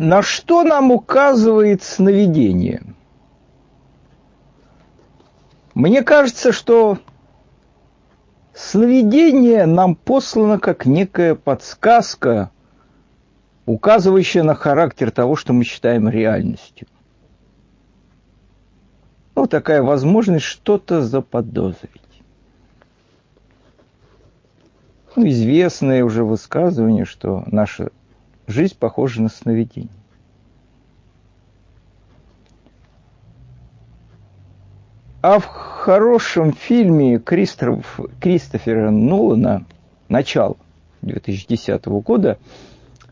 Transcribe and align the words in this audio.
На 0.00 0.22
что 0.22 0.62
нам 0.62 0.92
указывает 0.92 1.82
сновидение? 1.82 2.84
Мне 5.74 6.04
кажется, 6.04 6.52
что 6.52 6.98
сновидение 8.54 9.66
нам 9.66 9.96
послано 9.96 10.60
как 10.60 10.86
некая 10.86 11.34
подсказка, 11.34 12.52
указывающая 13.66 14.44
на 14.44 14.54
характер 14.54 15.10
того, 15.10 15.34
что 15.34 15.52
мы 15.52 15.64
считаем 15.64 16.08
реальностью. 16.08 16.86
Ну, 19.34 19.46
такая 19.48 19.82
возможность 19.82 20.44
что-то 20.44 21.02
заподозрить. 21.02 22.22
Ну, 25.16 25.26
известное 25.26 26.04
уже 26.04 26.22
высказывание, 26.22 27.04
что 27.04 27.42
наша 27.46 27.90
жизнь 28.48 28.76
похожа 28.76 29.22
на 29.22 29.28
сновидение. 29.28 29.92
А 35.20 35.38
в 35.38 35.44
хорошем 35.46 36.52
фильме 36.52 37.18
Кристоф, 37.18 38.00
Кристофера 38.20 38.90
Нолана 38.90 39.66
«Начало» 40.08 40.56
2010 41.02 41.84
года 41.86 42.38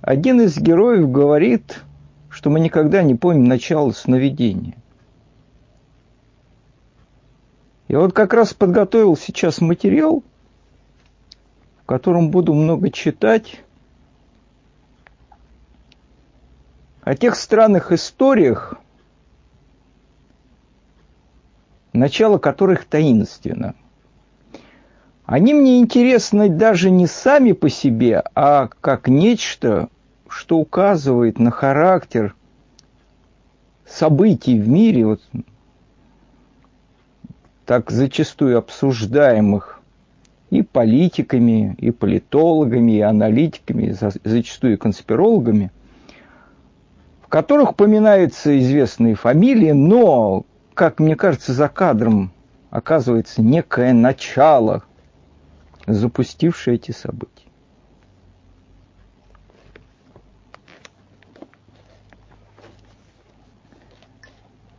один 0.01 0.41
из 0.41 0.56
героев 0.56 1.11
говорит, 1.11 1.83
что 2.28 2.48
мы 2.48 2.61
никогда 2.61 3.03
не 3.03 3.15
помним 3.15 3.45
начало 3.45 3.91
сновидения. 3.91 4.77
Я 7.89 8.00
вот 8.00 8.12
как 8.12 8.33
раз 8.33 8.55
подготовил 8.55 9.17
сейчас 9.17 9.61
материал, 9.61 10.23
в 11.83 11.87
котором 11.87 12.31
буду 12.31 12.55
много 12.55 12.91
читать 12.91 13.61
о 17.07 17.15
тех 17.15 17.37
странных 17.37 17.93
историях, 17.93 18.75
начало 21.93 22.39
которых 22.39 22.85
таинственно. 22.85 23.77
Они 25.25 25.55
мне 25.55 25.79
интересны 25.79 26.49
даже 26.49 26.91
не 26.91 27.07
сами 27.07 27.53
по 27.53 27.69
себе, 27.69 28.25
а 28.34 28.69
как 28.81 29.07
нечто, 29.07 29.89
что 30.29 30.59
указывает 30.59 31.39
на 31.39 31.53
характер 31.53 32.34
событий 33.87 34.59
в 34.59 34.67
мире, 34.67 35.07
вот, 35.07 35.23
так 37.67 37.93
зачастую 37.93 38.59
обсуждаемых 38.59 39.81
и 40.51 40.62
политиками, 40.62 41.77
и 41.79 41.93
политологами, 41.93 42.97
и 42.97 43.01
аналитиками, 43.01 43.84
и 43.84 44.29
зачастую 44.29 44.77
конспирологами– 44.77 45.71
в 47.27 47.29
которых 47.29 47.73
упоминаются 47.73 48.57
известные 48.57 49.17
фамилии, 49.17 49.73
но, 49.73 50.47
как 50.75 51.01
мне 51.01 51.17
кажется, 51.17 51.53
за 51.53 51.69
кадром 51.69 52.31
оказывается 52.71 53.43
некое 53.43 53.93
начало, 53.93 54.85
запустившее 55.89 56.77
эти 56.77 56.93
события. 56.93 57.33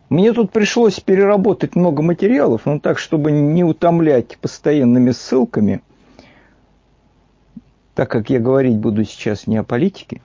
Мне 0.07 0.31
тут 0.31 0.53
пришлось 0.53 1.01
переработать 1.01 1.75
много 1.75 2.01
материалов, 2.01 2.61
но 2.66 2.79
так, 2.79 2.97
чтобы 2.97 3.31
не 3.31 3.66
утомлять 3.66 4.38
постоянными 4.38 5.11
ссылками, 5.11 5.81
так 7.94 8.09
как 8.09 8.29
я 8.29 8.39
говорить 8.39 8.77
буду 8.77 9.03
сейчас 9.03 9.47
не 9.47 9.57
о 9.57 9.63
политике, 9.63 10.21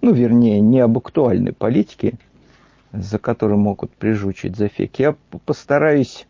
ну, 0.00 0.12
вернее, 0.12 0.60
не 0.60 0.80
об 0.80 0.98
актуальной 0.98 1.52
политике, 1.52 2.14
за 2.92 3.18
которой 3.18 3.56
могут 3.56 3.90
прижучить 3.92 4.56
зафеки. 4.56 5.02
Я 5.02 5.16
постараюсь 5.44 6.26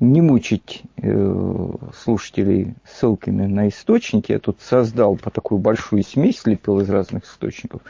не 0.00 0.22
мучить 0.22 0.82
э, 0.96 1.74
слушателей 1.94 2.74
ссылками 2.84 3.46
на 3.46 3.68
источники. 3.68 4.32
Я 4.32 4.38
тут 4.38 4.60
создал 4.60 5.16
по 5.16 5.30
такую 5.30 5.58
большую 5.58 6.02
смесь, 6.02 6.40
слепил 6.40 6.80
из 6.80 6.88
разных 6.88 7.24
источников. 7.24 7.82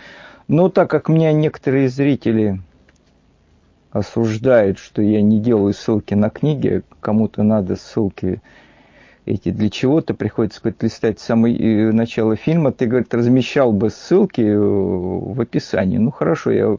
Но 0.49 0.69
так 0.69 0.91
как 0.91 1.09
меня 1.09 1.33
некоторые 1.33 1.89
зрители 1.89 2.61
осуждают, 3.93 4.79
что 4.79 5.03
я 5.03 5.23
не 5.23 5.39
делаю 5.39 5.75
ссылки 5.75 6.15
на 6.15 6.31
книги, 6.31 6.83
кому-то 7.01 7.43
надо 7.43 7.77
ссылки 7.77 8.43
эти 9.25 9.51
для 9.51 9.71
чего-то 9.71 10.15
приходится 10.15 10.61
говорит, 10.61 10.83
листать 10.83 11.21
самое 11.21 11.57
э, 11.57 11.93
начало 11.93 12.37
фильма, 12.37 12.73
ты, 12.73 12.87
говорит, 12.87 13.15
размещал 13.15 13.73
бы 13.73 13.91
ссылки 13.91 14.41
э, 14.41 14.59
в 14.59 15.41
описании. 15.41 15.99
Ну, 15.99 16.11
хорошо, 16.11 16.51
я, 16.51 16.77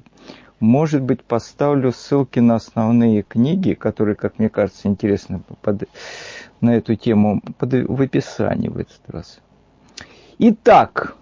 может 0.60 1.02
быть, 1.02 1.24
поставлю 1.24 1.92
ссылки 1.94 2.40
на 2.40 2.56
основные 2.56 3.24
книги, 3.24 3.74
которые, 3.74 4.16
как 4.16 4.40
мне 4.40 4.50
кажется, 4.50 4.88
интересны 4.88 5.42
под, 5.62 5.84
на 6.60 6.76
эту 6.76 6.96
тему 6.96 7.42
под, 7.58 7.74
в 7.74 8.02
описании 8.02 8.68
в 8.68 8.78
этот 8.78 9.02
раз. 9.08 9.40
Итак, 10.40 11.16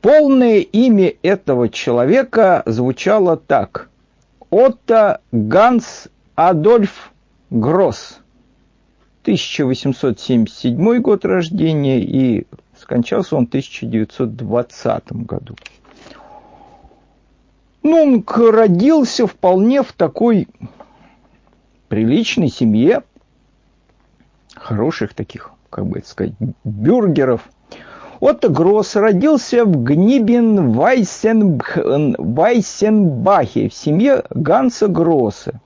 полное 0.00 0.58
имя 0.58 1.12
этого 1.22 1.68
человека 1.68 2.64
звучало 2.66 3.36
так. 3.36 3.88
Отто 4.50 5.20
Ганс 5.30 6.08
Адольф 6.34 7.12
Гросс. 7.50 8.20
1877 9.28 11.00
год 11.00 11.26
рождения 11.26 12.00
и 12.00 12.46
скончался 12.78 13.36
он 13.36 13.44
в 13.44 13.48
1920 13.48 15.12
году. 15.12 15.54
Ну, 17.82 18.02
он 18.02 18.24
родился 18.50 19.26
вполне 19.26 19.82
в 19.82 19.92
такой 19.92 20.48
приличной 21.88 22.48
семье, 22.48 23.02
хороших 24.54 25.12
таких, 25.12 25.50
как 25.68 25.86
бы 25.86 25.98
это 25.98 26.08
сказать, 26.08 26.32
бюргеров. 26.64 27.50
Отто 28.20 28.48
Гросс 28.48 28.96
родился 28.96 29.66
в 29.66 29.84
Гнибен 29.84 30.72
Вайсенбахе 30.72 33.68
в 33.68 33.74
семье 33.74 34.24
Ганса 34.30 34.88
Гросса 34.88 35.60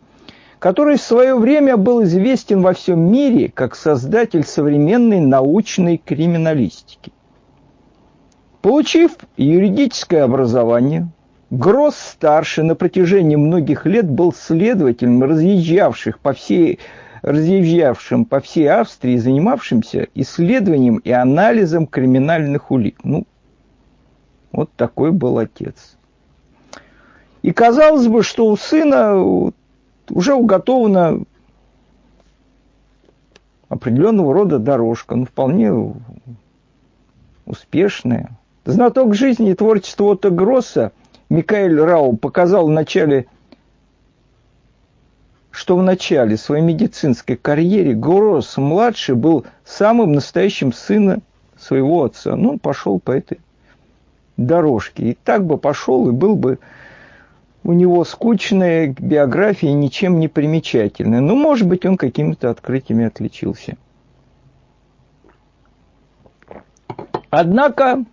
который 0.62 0.96
в 0.96 1.02
свое 1.02 1.34
время 1.34 1.76
был 1.76 2.04
известен 2.04 2.62
во 2.62 2.72
всем 2.72 3.00
мире 3.10 3.50
как 3.52 3.74
создатель 3.74 4.44
современной 4.44 5.18
научной 5.18 5.96
криминалистики. 5.96 7.10
Получив 8.60 9.16
юридическое 9.36 10.22
образование, 10.22 11.08
Гросс-старший 11.50 12.62
на 12.62 12.76
протяжении 12.76 13.34
многих 13.34 13.86
лет 13.86 14.08
был 14.08 14.32
следователем, 14.32 15.24
разъезжавших 15.24 16.20
по 16.20 16.32
всей, 16.32 16.78
разъезжавшим 17.22 18.24
по 18.24 18.38
всей 18.38 18.68
Австрии, 18.70 19.16
занимавшимся 19.16 20.06
исследованием 20.14 20.98
и 20.98 21.10
анализом 21.10 21.88
криминальных 21.88 22.70
улик. 22.70 23.00
Ну, 23.02 23.26
вот 24.52 24.70
такой 24.76 25.10
был 25.10 25.38
отец. 25.38 25.96
И 27.42 27.50
казалось 27.50 28.06
бы, 28.06 28.22
что 28.22 28.46
у 28.46 28.56
сына 28.56 29.52
уже 30.10 30.34
уготована 30.34 31.20
определенного 33.68 34.34
рода 34.34 34.58
дорожка, 34.58 35.16
ну, 35.16 35.24
вполне 35.24 35.72
успешная. 37.46 38.30
Знаток 38.64 39.14
жизни 39.14 39.50
и 39.50 39.54
творчества 39.54 40.04
Отто 40.12 40.30
Гросса 40.30 40.92
Микаэль 41.30 41.80
Рау 41.80 42.16
показал 42.16 42.66
в 42.66 42.70
начале, 42.70 43.26
что 45.50 45.76
в 45.76 45.82
начале 45.82 46.36
своей 46.36 46.62
медицинской 46.62 47.36
карьеры 47.36 47.94
Гросс-младший 47.94 49.14
был 49.14 49.46
самым 49.64 50.12
настоящим 50.12 50.72
сыном 50.72 51.22
своего 51.58 52.04
отца. 52.04 52.36
Ну, 52.36 52.50
он 52.50 52.58
пошел 52.58 53.00
по 53.00 53.12
этой 53.12 53.40
дорожке. 54.36 55.10
И 55.10 55.14
так 55.24 55.46
бы 55.46 55.58
пошел, 55.58 56.08
и 56.08 56.12
был 56.12 56.36
бы 56.36 56.58
у 57.64 57.72
него 57.72 58.04
скучная 58.04 58.94
биография, 58.98 59.72
ничем 59.72 60.18
не 60.18 60.28
примечательная. 60.28 61.20
Ну, 61.20 61.36
может 61.36 61.68
быть, 61.68 61.86
он 61.86 61.96
какими-то 61.96 62.50
открытиями 62.50 63.06
отличился. 63.06 63.76
Однако, 67.30 68.04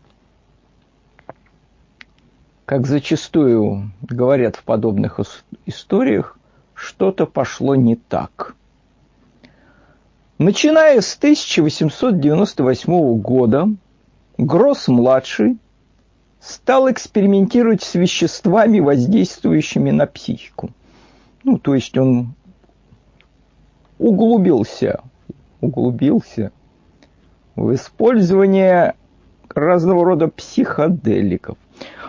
как 2.66 2.86
зачастую 2.86 3.92
говорят 4.02 4.56
в 4.56 4.64
подобных 4.64 5.20
историях, 5.66 6.38
что-то 6.74 7.26
пошло 7.26 7.76
не 7.76 7.96
так. 7.96 8.56
Начиная 10.38 11.02
с 11.02 11.18
1898 11.18 13.20
года, 13.20 13.68
Гросс-младший– 14.38 15.58
стал 16.40 16.90
экспериментировать 16.92 17.84
с 17.84 17.96
веществами, 17.96 18.80
воздействующими 18.80 19.92
на 19.92 20.08
психику. 20.08 20.72
Ну, 21.44 21.58
то 21.58 21.76
есть 21.76 21.98
он 21.98 22.34
углубился, 23.98 25.02
углубился 25.62 26.52
в 27.56 27.74
использование 27.74 28.96
разного 29.54 30.06
рода 30.06 30.28
психоделиков. 30.28 31.58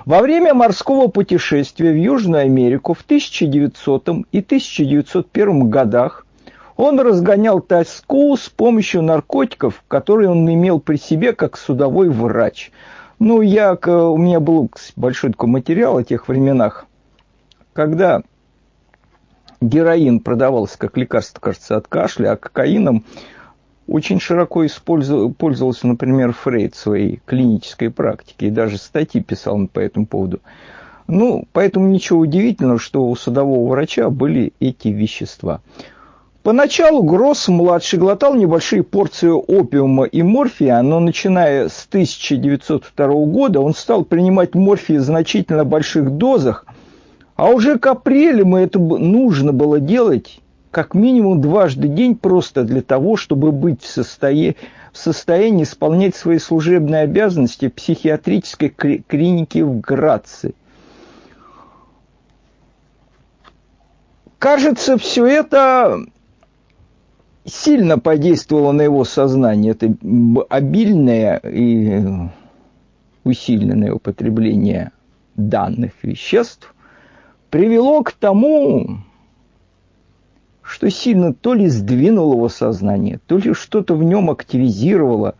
Во 0.06 0.20
время 0.20 0.54
морского 0.54 1.08
путешествия 1.08 1.92
в 1.92 1.96
Южную 1.96 2.42
Америку 2.42 2.94
в 2.94 3.02
1900 3.02 4.08
и 4.32 4.38
1901 4.40 5.70
годах 5.70 6.26
он 6.76 6.98
разгонял 6.98 7.60
тоску 7.60 8.34
с 8.36 8.48
помощью 8.48 9.02
наркотиков, 9.02 9.84
которые 9.86 10.30
он 10.30 10.48
имел 10.52 10.80
при 10.80 10.96
себе 10.96 11.34
как 11.34 11.58
судовой 11.58 12.08
врач. 12.08 12.70
Ну, 13.20 13.42
я, 13.42 13.74
у 13.74 14.16
меня 14.16 14.40
был 14.40 14.70
большой 14.96 15.32
такой 15.32 15.50
материал 15.50 15.98
о 15.98 16.02
тех 16.02 16.26
временах, 16.26 16.86
когда 17.74 18.22
героин 19.60 20.20
продавался 20.20 20.78
как 20.78 20.96
лекарство, 20.96 21.38
кажется, 21.38 21.76
от 21.76 21.86
кашля, 21.86 22.32
а 22.32 22.36
кокаином 22.36 23.04
очень 23.86 24.20
широко 24.20 24.64
пользовался, 24.86 25.86
например, 25.86 26.32
Фрейд 26.32 26.74
в 26.74 26.78
своей 26.78 27.20
клинической 27.26 27.90
практике 27.90 28.46
и 28.46 28.50
даже 28.50 28.78
статьи 28.78 29.20
писал 29.20 29.68
по 29.68 29.80
этому 29.80 30.06
поводу. 30.06 30.40
Ну, 31.06 31.46
поэтому 31.52 31.88
ничего 31.88 32.20
удивительного, 32.20 32.78
что 32.78 33.06
у 33.06 33.14
судового 33.16 33.68
врача 33.68 34.08
были 34.08 34.54
эти 34.60 34.88
вещества. 34.88 35.60
Поначалу 36.42 37.02
Гросс-младший 37.02 37.98
глотал 37.98 38.34
небольшие 38.34 38.82
порции 38.82 39.28
опиума 39.28 40.04
и 40.04 40.22
морфия, 40.22 40.80
но 40.80 40.98
начиная 40.98 41.68
с 41.68 41.84
1902 41.86 43.06
года 43.26 43.60
он 43.60 43.74
стал 43.74 44.06
принимать 44.06 44.54
морфий 44.54 44.96
в 44.96 45.02
значительно 45.02 45.66
больших 45.66 46.10
дозах, 46.12 46.64
а 47.36 47.50
уже 47.50 47.78
к 47.78 47.86
апрелю 47.86 48.40
ему 48.40 48.56
это 48.56 48.78
нужно 48.78 49.52
было 49.52 49.80
делать 49.80 50.40
как 50.70 50.94
минимум 50.94 51.42
дважды 51.42 51.88
в 51.88 51.94
день 51.94 52.16
просто 52.16 52.64
для 52.64 52.80
того, 52.80 53.16
чтобы 53.16 53.52
быть 53.52 53.82
в 53.82 53.86
состоянии, 53.86 54.56
в 54.94 54.98
состоянии 54.98 55.64
исполнять 55.64 56.16
свои 56.16 56.38
служебные 56.38 57.02
обязанности 57.02 57.68
в 57.68 57.74
психиатрической 57.74 58.70
клинике 59.06 59.62
в 59.62 59.80
Граце. 59.80 60.52
Кажется, 64.38 64.96
все 64.96 65.26
это 65.26 66.06
сильно 67.44 67.98
подействовало 67.98 68.72
на 68.72 68.82
его 68.82 69.04
сознание. 69.04 69.72
Это 69.72 69.94
обильное 70.48 71.38
и 71.38 72.02
усиленное 73.24 73.92
употребление 73.92 74.92
данных 75.36 75.92
веществ 76.02 76.74
привело 77.50 78.02
к 78.02 78.12
тому, 78.12 78.98
что 80.62 80.90
сильно 80.90 81.34
то 81.34 81.54
ли 81.54 81.68
сдвинуло 81.68 82.34
его 82.34 82.48
сознание, 82.48 83.20
то 83.26 83.38
ли 83.38 83.52
что-то 83.54 83.94
в 83.94 84.04
нем 84.04 84.30
активизировало. 84.30 85.34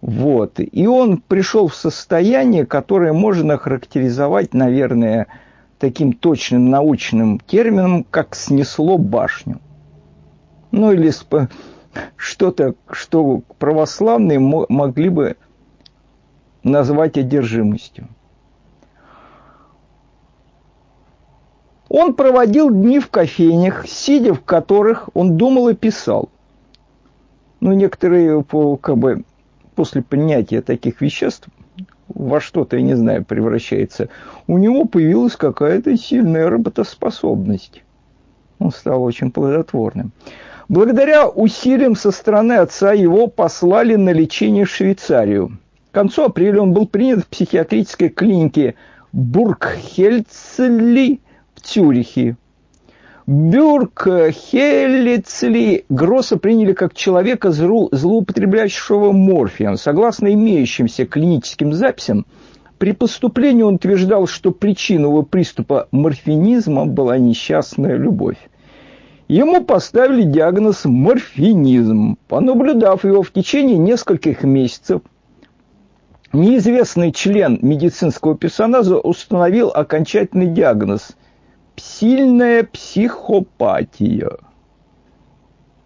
Вот. 0.00 0.58
И 0.58 0.86
он 0.86 1.18
пришел 1.18 1.68
в 1.68 1.74
состояние, 1.74 2.66
которое 2.66 3.12
можно 3.12 3.58
характеризовать, 3.58 4.54
наверное, 4.54 5.26
таким 5.78 6.12
точным 6.12 6.70
научным 6.70 7.40
термином, 7.40 8.04
как 8.04 8.34
снесло 8.34 8.96
башню 8.98 9.60
ну 10.74 10.92
или 10.92 11.12
что-то, 12.16 12.74
что 12.90 13.42
православные 13.58 14.40
могли 14.40 15.08
бы 15.08 15.36
назвать 16.64 17.16
одержимостью. 17.16 18.08
Он 21.88 22.14
проводил 22.14 22.70
дни 22.70 22.98
в 22.98 23.08
кофейнях, 23.08 23.86
сидя 23.86 24.34
в 24.34 24.42
которых 24.42 25.08
он 25.14 25.36
думал 25.36 25.68
и 25.68 25.74
писал. 25.74 26.28
Ну, 27.60 27.72
некоторые, 27.72 28.42
как 28.42 28.98
бы, 28.98 29.22
после 29.76 30.02
принятия 30.02 30.60
таких 30.60 31.00
веществ 31.00 31.48
во 32.08 32.40
что-то, 32.40 32.76
я 32.76 32.82
не 32.82 32.94
знаю, 32.94 33.24
превращается, 33.24 34.08
у 34.48 34.58
него 34.58 34.86
появилась 34.86 35.36
какая-то 35.36 35.96
сильная 35.96 36.50
работоспособность. 36.50 37.84
Он 38.58 38.72
стал 38.72 39.04
очень 39.04 39.30
плодотворным. 39.30 40.12
Благодаря 40.68 41.28
усилиям 41.28 41.94
со 41.94 42.10
стороны 42.10 42.54
отца 42.54 42.92
его 42.92 43.26
послали 43.26 43.96
на 43.96 44.10
лечение 44.10 44.64
в 44.64 44.70
Швейцарию. 44.70 45.58
К 45.90 45.94
концу 45.94 46.24
апреля 46.24 46.62
он 46.62 46.72
был 46.72 46.86
принят 46.86 47.20
в 47.20 47.26
психиатрической 47.26 48.08
клинике 48.08 48.74
Бургхельцли 49.12 51.20
в 51.54 51.60
Цюрихе. 51.60 52.38
Бюркхелицли 53.26 55.84
Гросса 55.88 56.36
приняли 56.36 56.72
как 56.72 56.94
человека, 56.94 57.52
злоупотребляющего 57.52 59.12
морфием. 59.12 59.76
Согласно 59.76 60.32
имеющимся 60.32 61.06
клиническим 61.06 61.72
записям, 61.72 62.26
при 62.78 62.92
поступлении 62.92 63.62
он 63.62 63.76
утверждал, 63.76 64.26
что 64.26 64.50
причиной 64.50 65.08
его 65.08 65.22
приступа 65.22 65.88
морфинизма 65.90 66.86
была 66.86 67.18
несчастная 67.18 67.96
любовь. 67.96 68.36
Ему 69.28 69.64
поставили 69.64 70.22
диагноз 70.22 70.84
морфинизм. 70.84 72.16
Понаблюдав 72.28 73.04
его 73.04 73.22
в 73.22 73.30
течение 73.32 73.78
нескольких 73.78 74.42
месяцев, 74.42 75.00
неизвестный 76.32 77.10
член 77.10 77.58
медицинского 77.62 78.36
персонажа 78.36 78.98
установил 78.98 79.70
окончательный 79.70 80.48
диагноз– 80.48 81.16
сильная 81.76 82.64
психопатия. 82.64 84.32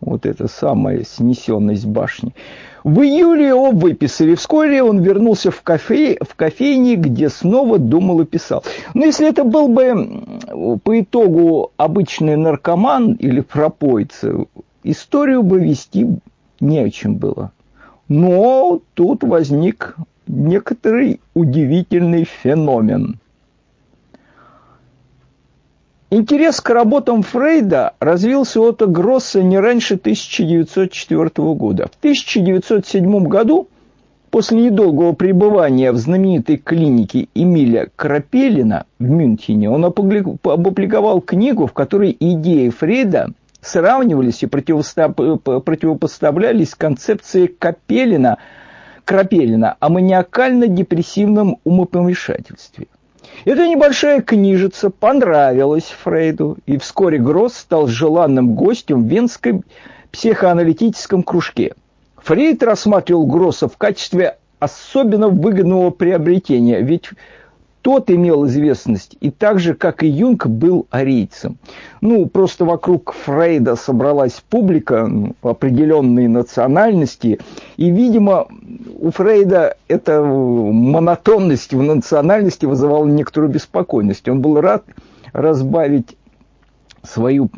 Вот 0.00 0.26
это 0.26 0.48
самая 0.48 1.04
снесенность 1.04 1.86
башни. 1.86 2.34
В 2.84 3.00
июле 3.00 3.48
его 3.48 3.70
выписали. 3.70 4.34
Вскоре 4.34 4.82
он 4.82 5.00
вернулся 5.00 5.50
в, 5.50 5.62
кафе, 5.62 6.16
в 6.20 6.34
кофейне, 6.34 6.96
где 6.96 7.28
снова 7.28 7.78
думал 7.78 8.20
и 8.20 8.24
писал. 8.24 8.62
Но 8.94 9.04
если 9.04 9.28
это 9.28 9.44
был 9.44 9.68
бы 9.68 10.78
по 10.84 11.00
итогу 11.00 11.72
обычный 11.76 12.36
наркоман 12.36 13.14
или 13.14 13.40
пропойца, 13.40 14.46
историю 14.84 15.42
бы 15.42 15.60
вести 15.60 16.06
не 16.60 16.78
о 16.78 16.90
чем 16.90 17.16
было. 17.16 17.52
Но 18.08 18.80
тут 18.94 19.22
возник 19.22 19.96
некоторый 20.26 21.20
удивительный 21.34 22.24
феномен– 22.24 23.18
Интерес 26.10 26.62
к 26.62 26.70
работам 26.70 27.22
Фрейда 27.22 27.92
развился 28.00 28.62
от 28.62 28.80
Гросса 28.90 29.42
не 29.42 29.58
раньше 29.58 29.96
1904 29.96 31.28
года. 31.52 31.90
В 31.92 31.98
1907 31.98 33.24
году, 33.24 33.68
после 34.30 34.70
недолгого 34.70 35.12
пребывания 35.12 35.92
в 35.92 35.98
знаменитой 35.98 36.56
клинике 36.56 37.28
Эмиля 37.34 37.90
Крапелина 37.94 38.86
в 38.98 39.04
Мюнхене, 39.04 39.68
он 39.68 39.84
опубликовал 39.84 41.20
книгу, 41.20 41.66
в 41.66 41.74
которой 41.74 42.16
идеи 42.18 42.70
Фрейда 42.70 43.32
сравнивались 43.60 44.42
и 44.42 44.46
противопоставлялись 44.46 46.74
концепции 46.74 47.48
Капелина, 47.48 48.38
Крапелина 49.04 49.76
о 49.78 49.90
маниакально-депрессивном 49.90 51.58
умопомешательстве. 51.64 52.86
Эта 53.44 53.68
небольшая 53.68 54.20
книжица 54.20 54.90
понравилась 54.90 55.94
Фрейду, 56.02 56.58
и 56.66 56.76
вскоре 56.78 57.18
Гросс 57.18 57.56
стал 57.56 57.86
желанным 57.86 58.54
гостем 58.54 59.04
в 59.04 59.06
Венской 59.06 59.62
психоаналитическом 60.10 61.22
кружке. 61.22 61.74
Фрейд 62.16 62.62
рассматривал 62.62 63.26
Гросса 63.26 63.68
в 63.68 63.76
качестве 63.76 64.38
особенно 64.58 65.28
выгодного 65.28 65.90
приобретения, 65.90 66.80
ведь 66.80 67.10
тот 67.82 68.10
имел 68.10 68.46
известность, 68.46 69.16
и 69.20 69.30
так 69.30 69.60
же, 69.60 69.74
как 69.74 70.02
и 70.02 70.08
Юнг, 70.08 70.46
был 70.46 70.86
арийцем. 70.90 71.58
Ну, 72.00 72.26
просто 72.26 72.64
вокруг 72.64 73.14
Фрейда 73.24 73.76
собралась 73.76 74.42
публика 74.48 75.06
ну, 75.06 75.34
определенной 75.42 76.28
национальности, 76.28 77.38
и, 77.76 77.90
видимо, 77.90 78.48
у 78.98 79.10
Фрейда 79.10 79.76
эта 79.86 80.22
монотонность 80.22 81.72
в 81.72 81.82
национальности 81.82 82.66
вызывала 82.66 83.06
некоторую 83.06 83.50
беспокойность. 83.50 84.28
Он 84.28 84.40
был 84.40 84.60
рад 84.60 84.84
разбавить 85.32 86.16
свою 87.02 87.50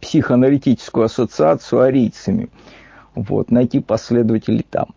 психоаналитическую 0.00 1.06
ассоциацию 1.06 1.82
арийцами, 1.82 2.48
вот, 3.14 3.50
найти 3.50 3.80
последователей 3.80 4.66
там. 4.68 4.88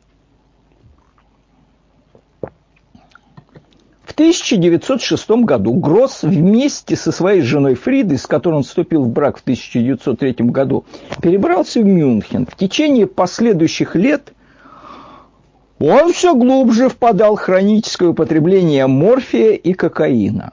1906 4.17 5.29
году 5.43 5.75
Гросс 5.75 6.23
вместе 6.23 6.95
со 6.95 7.11
своей 7.11 7.41
женой 7.41 7.75
Фридой, 7.75 8.17
с 8.17 8.25
которой 8.25 8.55
он 8.55 8.63
вступил 8.63 9.03
в 9.03 9.09
брак 9.09 9.37
в 9.37 9.41
1903 9.41 10.33
году, 10.39 10.85
перебрался 11.21 11.81
в 11.81 11.85
Мюнхен. 11.85 12.47
В 12.47 12.55
течение 12.55 13.05
последующих 13.05 13.95
лет 13.95 14.33
он 15.77 16.13
все 16.13 16.33
глубже 16.33 16.89
впадал 16.89 17.35
в 17.35 17.41
хроническое 17.41 18.09
употребление 18.09 18.87
морфия 18.87 19.51
и 19.51 19.73
кокаина. 19.73 20.51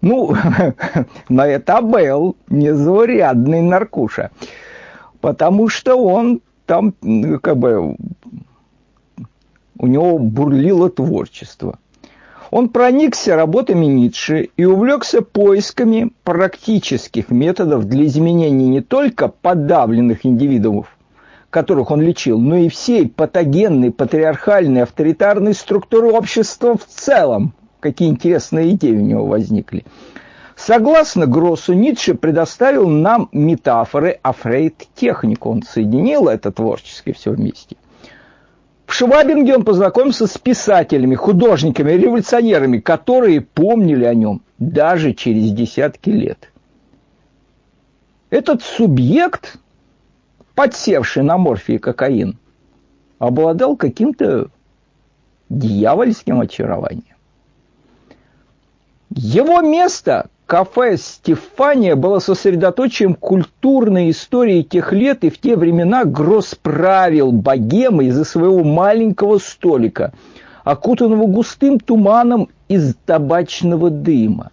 Ну, 0.00 0.36
на 1.28 1.48
это 1.48 1.80
был 1.80 2.36
незаурядный 2.48 3.62
наркуша, 3.62 4.30
потому 5.20 5.68
что 5.68 5.96
он 5.96 6.40
там 6.66 6.94
как 7.42 7.56
бы 7.56 7.96
у 9.76 9.86
него 9.88 10.20
бурлило 10.20 10.88
творчество. 10.88 11.80
Он 12.54 12.68
проникся 12.68 13.34
работами 13.34 13.86
Ницше 13.86 14.50
и 14.56 14.64
увлекся 14.64 15.22
поисками 15.22 16.12
практических 16.22 17.30
методов 17.30 17.88
для 17.88 18.06
изменения 18.06 18.68
не 18.68 18.80
только 18.80 19.26
подавленных 19.26 20.24
индивидуумов, 20.24 20.86
которых 21.50 21.90
он 21.90 22.00
лечил, 22.00 22.38
но 22.38 22.54
и 22.54 22.68
всей 22.68 23.08
патогенной, 23.08 23.90
патриархальной, 23.90 24.84
авторитарной 24.84 25.52
структуры 25.52 26.12
общества 26.12 26.78
в 26.78 26.86
целом. 26.86 27.54
Какие 27.80 28.08
интересные 28.08 28.70
идеи 28.70 28.94
у 28.98 29.00
него 29.00 29.26
возникли. 29.26 29.84
Согласно 30.54 31.26
Гроссу, 31.26 31.72
Ницше 31.72 32.14
предоставил 32.14 32.88
нам 32.88 33.28
метафоры, 33.32 34.20
а 34.22 34.32
Фрейд– 34.32 34.86
технику. 34.94 35.50
Он 35.50 35.64
соединил 35.64 36.28
это 36.28 36.52
творчески 36.52 37.12
все 37.14 37.32
вместе. 37.32 37.74
В 38.86 38.92
Швабинге 38.92 39.56
он 39.56 39.64
познакомился 39.64 40.26
с 40.26 40.38
писателями, 40.38 41.14
художниками, 41.14 41.92
революционерами, 41.92 42.78
которые 42.78 43.40
помнили 43.40 44.04
о 44.04 44.14
нем 44.14 44.42
даже 44.58 45.14
через 45.14 45.50
десятки 45.52 46.10
лет. 46.10 46.50
Этот 48.30 48.62
субъект, 48.62 49.58
подсевший 50.54 51.22
на 51.22 51.38
морфий 51.38 51.78
кокаин, 51.78 52.38
обладал 53.18 53.76
каким-то 53.76 54.48
дьявольским 55.48 56.40
очарованием. 56.40 57.16
Его 59.10 59.60
место 59.60 60.28
Кафе 60.46 60.98
«Стефания» 60.98 61.96
было 61.96 62.18
сосредоточием 62.18 63.14
культурной 63.14 64.10
истории 64.10 64.60
тех 64.60 64.92
лет, 64.92 65.24
и 65.24 65.30
в 65.30 65.38
те 65.38 65.56
времена 65.56 66.04
Гросс 66.04 66.54
правил 66.54 67.32
богемой 67.32 68.08
из-за 68.08 68.24
своего 68.24 68.62
маленького 68.62 69.38
столика, 69.38 70.12
окутанного 70.62 71.26
густым 71.26 71.80
туманом 71.80 72.50
из 72.68 72.94
табачного 73.06 73.88
дыма. 73.88 74.50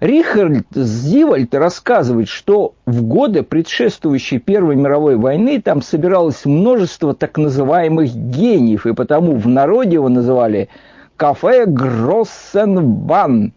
Рихард 0.00 0.66
Зивальд 0.74 1.54
рассказывает, 1.54 2.28
что 2.28 2.74
в 2.84 3.04
годы, 3.04 3.44
предшествующие 3.44 4.38
Первой 4.38 4.76
мировой 4.76 5.16
войны, 5.16 5.62
там 5.62 5.80
собиралось 5.80 6.44
множество 6.44 7.14
так 7.14 7.38
называемых 7.38 8.14
гениев, 8.14 8.84
и 8.84 8.92
потому 8.92 9.36
в 9.36 9.48
народе 9.48 9.94
его 9.94 10.10
называли 10.10 10.68
«кафе 11.16 11.64
Гроссенбан», 11.64 13.54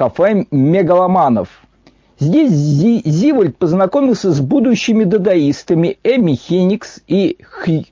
кафе 0.00 0.46
мегаломанов. 0.50 1.48
Здесь 2.18 2.52
Зивальд 2.52 3.58
познакомился 3.58 4.32
с 4.32 4.40
будущими 4.40 5.04
дадаистами 5.04 5.98
Эми 6.02 6.36
Хеникс 6.36 7.02
и 7.06 7.36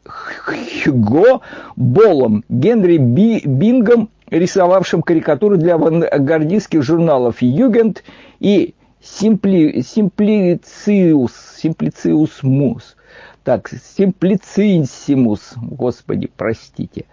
Хьюго 0.07 1.43
Болом, 1.77 2.45
Генри 2.49 2.97
Би 2.97 3.43
Бингом, 3.45 4.09
рисовавшим 4.31 5.03
карикатуры 5.03 5.59
для 5.59 5.75
авангардистских 5.75 6.83
журналов 6.83 7.43
«Югент» 7.43 8.03
и 8.41 8.75
Симпли, 9.03 9.83
«Симплициус», 9.83 11.33
«Симплициус 11.59 12.43
Мус». 12.43 12.97
Так, 13.45 13.69
«Симплициссимус», 13.69 15.53
господи, 15.57 16.31
простите 16.35 17.05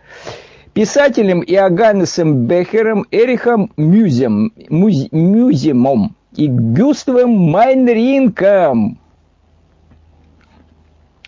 писателем 0.75 1.41
Иоганнесом 1.41 2.48
Бехером, 2.48 3.05
Эрихом 3.10 3.72
Мюзем, 3.77 4.51
Мюз, 4.70 5.08
Мюземом 5.12 6.17
и 6.36 6.48
Гюставом 6.48 7.32
Майнринком, 7.32 9.00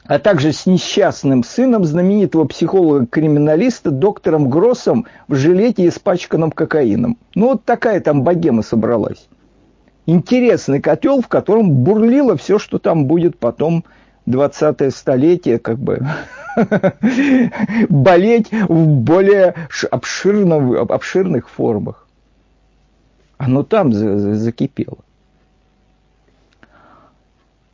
а 0.04 0.20
также 0.20 0.52
с 0.52 0.66
несчастным 0.66 1.46
сыном 1.46 1.86
знаменитого 1.86 2.44
психолога-криминалиста 2.44 3.90
доктором 3.90 4.50
Гроссом 4.50 5.06
в 5.30 5.36
жилете, 5.36 5.88
испачканном 5.88 6.52
кокаином. 6.52 7.18
Ну, 7.34 7.52
вот 7.52 7.64
такая 7.64 8.02
там 8.02 8.24
богема 8.24 8.64
собралась. 8.64 9.30
Интересный 10.06 10.82
котел, 10.82 11.22
в 11.22 11.30
котором 11.30 11.72
бурлило 11.72 12.36
все, 12.36 12.60
что 12.60 12.80
там 12.80 13.06
будет 13.06 13.40
потом 13.40 13.86
20 14.28 14.94
столетие, 14.94 15.58
как 15.58 15.80
бы 15.80 16.06
болеть 17.90 18.52
в 18.52 18.86
более 18.86 19.56
обширном, 19.90 20.74
обширных 20.92 21.50
формах. 21.50 22.08
Оно 23.38 23.64
там 23.64 23.92
закипело. 23.94 24.98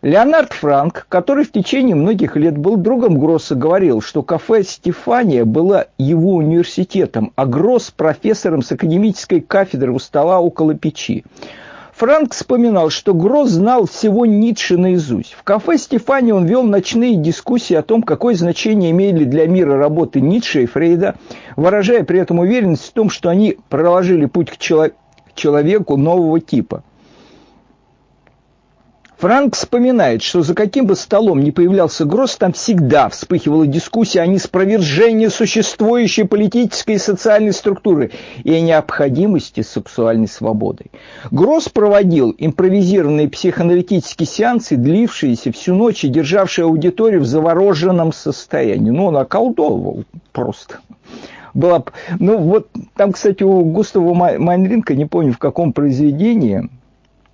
Леонард 0.03 0.51
Франк, 0.51 1.05
который 1.07 1.45
в 1.45 1.53
течение 1.53 1.95
многих 1.95 2.35
лет 2.35 2.57
был 2.57 2.75
другом 2.75 3.17
Гросса, 3.17 3.55
говорил, 3.55 4.01
что 4.01 4.21
кафе 4.21 4.63
«Стефания» 4.63 5.45
было 5.45 5.87
его 5.97 6.35
университетом, 6.35 7.31
а 7.37 7.45
Гросс– 7.45 7.89
профессором 7.95 8.63
с 8.63 8.71
академической 8.73 9.39
кафедры 9.39 9.93
у 9.93 9.99
стола 9.99 10.41
около 10.41 10.73
печи. 10.73 11.23
Франк 11.95 12.33
вспоминал, 12.33 12.89
что 12.89 13.13
Гросс 13.13 13.51
знал 13.51 13.85
всего 13.85 14.25
Ницше 14.25 14.77
наизусть. 14.77 15.33
В 15.33 15.43
кафе 15.43 15.77
Стефани 15.77 16.31
он 16.31 16.45
вел 16.45 16.63
ночные 16.63 17.15
дискуссии 17.15 17.75
о 17.75 17.83
том, 17.83 18.01
какое 18.01 18.33
значение 18.35 18.91
имели 18.91 19.25
для 19.25 19.45
мира 19.47 19.77
работы 19.77 20.19
Ницше 20.19 20.63
и 20.63 20.65
Фрейда, 20.65 21.15
выражая 21.55 22.03
при 22.03 22.19
этом 22.19 22.39
уверенность 22.39 22.87
в 22.87 22.93
том, 22.93 23.09
что 23.09 23.29
они 23.29 23.57
проложили 23.69 24.25
путь 24.25 24.49
к 24.49 24.57
человеку 25.35 25.97
нового 25.97 26.39
типа– 26.39 26.83
Франк 29.23 29.55
вспоминает, 29.55 30.21
что 30.21 30.41
за 30.41 30.53
каким 30.53 30.85
бы 30.85 30.97
столом 30.97 31.45
ни 31.45 31.51
появлялся 31.51 32.03
Гросс, 32.03 32.35
там 32.35 32.51
всегда 32.51 33.07
вспыхивала 33.07 33.65
дискуссия 33.65 34.19
о 34.19 34.27
неспровержении 34.27 35.27
существующей 35.27 36.23
политической 36.23 36.95
и 36.95 36.97
социальной 36.97 37.53
структуры 37.53 38.11
и 38.43 38.53
о 38.53 38.59
необходимости 38.59 39.61
сексуальной 39.61 40.27
свободы. 40.27 40.87
Гросс 41.31 41.69
проводил 41.69 42.35
импровизированные 42.37 43.29
психоаналитические 43.29 44.27
сеансы, 44.27 44.75
длившиеся 44.75 45.53
всю 45.53 45.73
ночь 45.73 46.03
и 46.03 46.09
державшие 46.09 46.65
аудиторию 46.65 47.21
в 47.21 47.25
завороженном 47.25 48.11
состоянии. 48.11 48.89
Ну, 48.89 49.05
он 49.05 49.15
околдовывал 49.15 50.03
просто 50.33 50.79
была... 51.53 51.81
Ну, 52.19 52.39
вот 52.39 52.67
там, 52.97 53.13
кстати, 53.13 53.43
у 53.43 53.63
Густава 53.63 54.13
Майнринка, 54.13 54.95
не 54.95 55.05
помню 55.05 55.31
в 55.31 55.37
каком 55.37 55.71
произведении, 55.71 56.69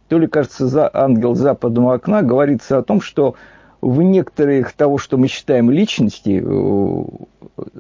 то 0.10 0.18
ли, 0.18 0.28
кажется, 0.28 0.68
за 0.68 0.89
ангел 0.92 1.36
западного 1.36 1.94
окна 1.94 2.24
говорится 2.24 2.80
о 2.80 2.84
том, 2.84 3.00
что 3.00 3.36
в 3.80 4.01
некоторых 4.01 4.74
того, 4.74 4.98
что 4.98 5.18
мы 5.18 5.28
считаем 5.28 5.70
личности, 5.70 6.44
э, 6.44 7.04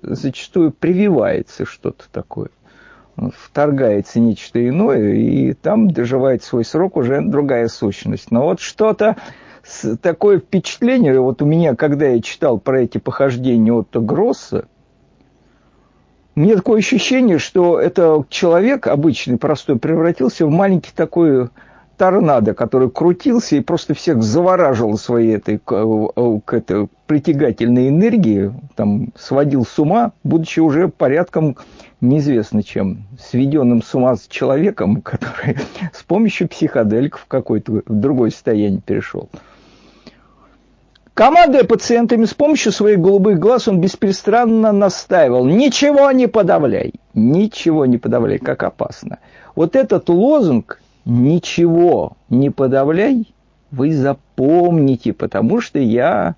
зачастую 0.03 0.71
прививается 0.71 1.65
что-то 1.65 2.05
такое. 2.11 2.49
Вторгается 3.17 4.19
нечто 4.19 4.65
иное, 4.65 5.13
и 5.15 5.53
там 5.53 5.91
доживает 5.91 6.43
свой 6.43 6.63
срок 6.63 6.95
уже 6.95 7.21
другая 7.21 7.67
сущность. 7.67 8.31
Но 8.31 8.43
вот 8.43 8.61
что-то 8.61 9.17
такое 10.01 10.39
впечатление, 10.39 11.19
вот 11.19 11.41
у 11.41 11.45
меня, 11.45 11.75
когда 11.75 12.07
я 12.07 12.21
читал 12.21 12.59
про 12.59 12.81
эти 12.81 12.97
похождения 12.97 13.73
Отто 13.73 13.99
Гросса, 13.99 14.67
мне 16.35 16.55
такое 16.55 16.79
ощущение, 16.79 17.39
что 17.39 17.81
это 17.81 18.23
человек 18.29 18.87
обычный, 18.87 19.37
простой, 19.37 19.77
превратился 19.77 20.45
в 20.45 20.49
маленький 20.49 20.91
такой 20.95 21.49
торнадо, 21.99 22.53
который 22.53 22.89
крутился 22.89 23.57
и 23.57 23.59
просто 23.59 23.93
всех 23.93 24.23
завораживал 24.23 24.97
своей 24.97 25.35
этой 25.35 25.59
к 25.59 26.53
этой 26.53 26.87
притягательной 27.05 27.89
энергией, 27.89 28.51
там 28.75 29.09
сводил 29.19 29.65
с 29.65 29.77
ума, 29.77 30.13
будучи 30.23 30.61
уже 30.61 30.87
порядком 30.87 31.57
неизвестно 31.99 32.63
чем, 32.63 33.03
сведенным 33.19 33.83
с 33.83 33.93
ума 33.93 34.15
с 34.15 34.27
человеком, 34.27 35.01
который 35.03 35.57
с 35.93 36.01
помощью 36.03 36.47
психоделиков 36.47 37.21
в 37.21 37.27
какое-то 37.27 37.83
другое 37.87 38.29
состояние 38.29 38.81
перешел. 38.81 39.29
Командуя 41.13 41.65
пациентами 41.65 42.23
с 42.23 42.33
помощью 42.33 42.71
своих 42.71 43.01
голубых 43.01 43.39
глаз, 43.39 43.67
он 43.67 43.81
беспрестанно 43.81 44.71
настаивал, 44.71 45.45
ничего 45.45 46.09
не 46.11 46.27
подавляй, 46.27 46.93
ничего 47.13 47.85
не 47.85 47.97
подавляй, 47.97 48.37
как 48.37 48.63
опасно. 48.63 49.19
Вот 49.53 49.75
этот 49.75 50.07
лозунг 50.07 50.79
ничего 51.09 52.13
не 52.29 52.49
подавляй, 52.49 53.33
вы 53.71 53.93
запомните, 53.93 55.13
потому 55.13 55.59
что 55.61 55.79
я 55.79 56.35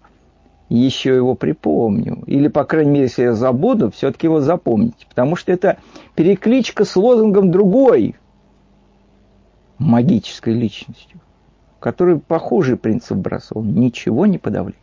еще 0.70 1.16
его 1.16 1.36
припомню. 1.36 2.24
Или, 2.28 2.48
по 2.48 2.64
крайней 2.64 2.92
мере, 2.92 3.04
если 3.06 3.24
я 3.24 3.34
забуду, 3.34 3.92
все-таки 3.92 4.28
его 4.28 4.40
запомните. 4.40 5.06
Потому 5.08 5.36
что 5.36 5.52
это 5.52 5.78
перекличка 6.16 6.86
с 6.86 6.96
лозунгом 6.96 7.52
другой 7.52 8.16
магической 9.78 10.54
личностью, 10.54 11.20
который 11.80 12.20
похожий 12.20 12.78
принцип 12.78 13.18
бросал. 13.18 13.64
Ничего 13.64 14.26
не 14.26 14.38
подавляй. 14.38 14.80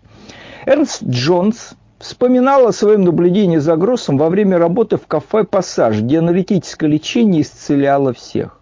Эрнст 0.67 1.03
Джонс 1.05 1.75
вспоминал 1.99 2.67
о 2.67 2.73
своем 2.73 3.03
наблюдении 3.03 3.59
за 3.59 3.77
Гроссом 3.77 4.19
во 4.19 4.29
время 4.29 4.59
работы 4.59 4.99
в 4.99 5.07
кафе 5.07 5.45
«Пассаж», 5.45 6.01
где 6.01 6.19
аналитическое 6.19 6.91
лечение 6.91 7.43
исцеляло 7.43 8.13
всех. 8.13 8.61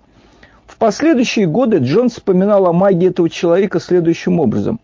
В 0.76 0.78
последующие 0.78 1.46
годы 1.46 1.78
Джон 1.78 2.10
вспоминал 2.10 2.66
о 2.66 2.72
магии 2.74 3.08
этого 3.08 3.30
человека 3.30 3.80
следующим 3.80 4.38
образом. 4.38 4.78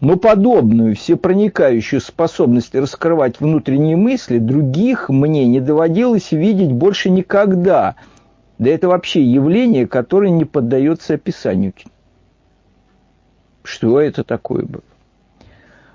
Но 0.00 0.16
подобную 0.16 0.96
всепроникающую 0.96 2.00
способность 2.00 2.74
раскрывать 2.74 3.38
внутренние 3.38 3.94
мысли 3.94 4.38
других 4.38 5.10
мне 5.10 5.46
не 5.46 5.60
доводилось 5.60 6.32
видеть 6.32 6.72
больше 6.72 7.10
никогда. 7.10 7.96
Да 8.56 8.70
это 8.70 8.88
вообще 8.88 9.22
явление, 9.22 9.86
которое 9.86 10.30
не 10.30 10.46
поддается 10.46 11.12
описанию. 11.12 11.74
Что 13.64 14.00
это 14.00 14.24
такое 14.24 14.64
было? 14.64 14.82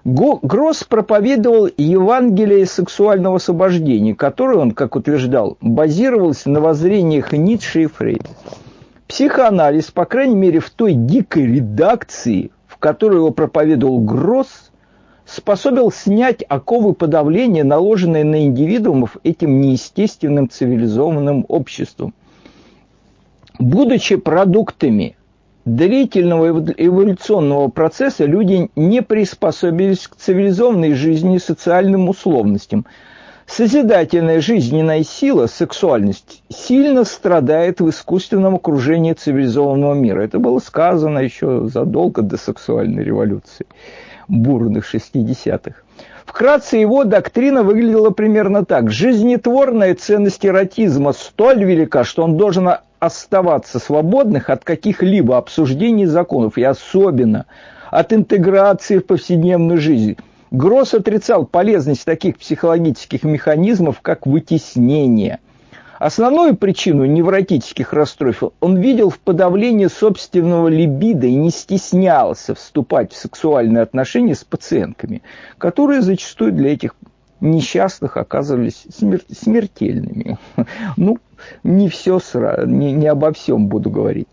Гросс 0.03 0.83
проповедовал 0.83 1.67
Евангелие 1.75 2.67
сексуального 2.67 3.37
освобождения, 3.37 4.13
которое 4.13 4.59
он, 4.59 4.71
как 4.73 4.95
утверждал, 4.95 5.57
базировался 5.59 6.51
на 6.51 6.61
воззрениях 6.61 7.31
Ницше 7.31 7.81
и 7.81 7.87
Фрейда. 7.87 8.29
Психоанализ, 9.11 9.91
по 9.91 10.05
крайней 10.05 10.37
мере, 10.37 10.59
в 10.61 10.69
той 10.69 10.93
дикой 10.93 11.45
редакции, 11.45 12.49
в 12.65 12.77
которой 12.77 13.17
его 13.17 13.31
проповедовал 13.31 13.99
Гросс, 13.99 14.71
способен 15.25 15.91
снять 15.91 16.45
оковы 16.47 16.93
подавления, 16.93 17.65
наложенные 17.65 18.23
на 18.23 18.45
индивидуумов 18.45 19.17
этим 19.25 19.59
неестественным 19.59 20.49
цивилизованным 20.49 21.43
обществом. 21.49 22.13
Будучи 23.59 24.15
продуктами 24.15 25.17
длительного 25.65 26.63
эволюционного 26.77 27.67
процесса 27.67 28.23
люди 28.23 28.71
не 28.77 29.01
приспособились 29.01 30.07
к 30.07 30.15
цивилизованной 30.15 30.93
жизни 30.93 31.35
и 31.35 31.39
социальным 31.39 32.07
условностям. 32.07 32.85
Созидательная 33.53 34.39
жизненная 34.39 35.03
сила, 35.03 35.45
сексуальность, 35.45 36.41
сильно 36.47 37.03
страдает 37.03 37.81
в 37.81 37.89
искусственном 37.89 38.55
окружении 38.55 39.11
цивилизованного 39.11 39.93
мира. 39.93 40.21
Это 40.21 40.39
было 40.39 40.59
сказано 40.59 41.19
еще 41.19 41.67
задолго 41.67 42.21
до 42.21 42.37
сексуальной 42.37 43.03
революции 43.03 43.65
бурных 44.29 44.85
60-х. 44.95 45.75
Вкратце 46.25 46.77
его 46.77 47.03
доктрина 47.03 47.63
выглядела 47.63 48.11
примерно 48.11 48.63
так. 48.63 48.89
Жизнетворная 48.89 49.95
ценность 49.95 50.45
эротизма 50.45 51.11
столь 51.11 51.65
велика, 51.65 52.05
что 52.05 52.23
он 52.23 52.37
должен 52.37 52.69
оставаться 52.99 53.79
свободных 53.79 54.49
от 54.49 54.63
каких-либо 54.63 55.37
обсуждений 55.37 56.05
законов, 56.05 56.57
и 56.57 56.63
особенно 56.63 57.47
от 57.89 58.13
интеграции 58.13 58.99
в 58.99 59.05
повседневную 59.05 59.77
жизнь. 59.77 60.15
Гросс 60.51 60.93
отрицал 60.93 61.45
полезность 61.45 62.03
таких 62.03 62.37
психологических 62.37 63.23
механизмов, 63.23 64.01
как 64.01 64.27
вытеснение. 64.27 65.39
Основную 65.97 66.57
причину 66.57 67.05
невротических 67.05 67.93
расстройств 67.93 68.43
он 68.59 68.77
видел 68.77 69.09
в 69.09 69.19
подавлении 69.19 69.87
собственного 69.87 70.67
либидо 70.67 71.25
и 71.25 71.35
не 71.35 71.51
стеснялся 71.51 72.53
вступать 72.53 73.13
в 73.13 73.17
сексуальные 73.17 73.83
отношения 73.83 74.35
с 74.35 74.43
пациентками, 74.43 75.21
которые 75.57 76.01
зачастую 76.01 76.51
для 76.51 76.73
этих 76.73 76.95
несчастных 77.39 78.17
оказывались 78.17 78.85
смер- 78.89 79.23
смертельными. 79.31 80.37
Ну, 80.97 81.19
не 81.63 81.87
все 81.87 82.19
сразу, 82.19 82.67
не, 82.67 82.91
не 82.91 83.07
обо 83.07 83.31
всем 83.31 83.67
буду 83.67 83.89
говорить. 83.89 84.27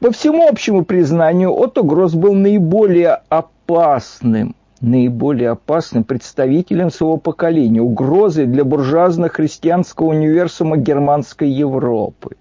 По 0.00 0.10
всему 0.10 0.48
общему 0.48 0.84
признанию, 0.84 1.52
Отто 1.52 1.82
Гросс 1.82 2.14
был 2.14 2.34
наиболее 2.34 3.20
опасным, 3.28 4.56
наиболее 4.80 5.50
опасным 5.50 6.04
представителем 6.04 6.90
своего 6.90 7.16
поколения, 7.16 7.80
угрозой 7.80 8.46
для 8.46 8.64
буржуазно-христианского 8.64 10.06
универсума 10.06 10.76
германской 10.76 11.48
Европы. 11.48 12.36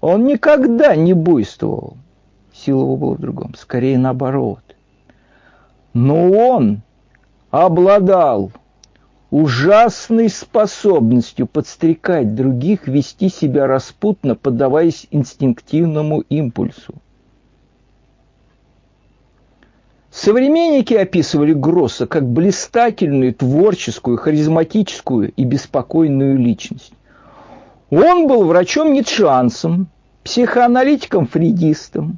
Он 0.00 0.24
никогда 0.24 0.94
не 0.94 1.14
буйствовал. 1.14 1.96
Сила 2.52 2.82
его 2.82 2.96
была 2.96 3.14
в 3.14 3.20
другом, 3.20 3.54
скорее 3.56 3.98
наоборот. 3.98 4.62
Но 5.92 6.30
он 6.30 6.82
обладал 7.50 8.52
ужасной 9.30 10.28
способностью 10.28 11.46
подстрекать 11.46 12.34
других 12.34 12.86
вести 12.86 13.28
себя 13.28 13.66
распутно, 13.66 14.34
поддаваясь 14.34 15.06
инстинктивному 15.10 16.20
импульсу. 16.20 16.94
Современники 20.16 20.94
описывали 20.94 21.52
Гросса 21.52 22.06
как 22.06 22.26
блистательную, 22.26 23.34
творческую, 23.34 24.16
харизматическую 24.16 25.30
и 25.32 25.44
беспокойную 25.44 26.38
личность. 26.38 26.94
Он 27.90 28.26
был 28.26 28.44
врачом-ницшанцем, 28.44 29.88
психоаналитиком-фридистом, 30.24 32.16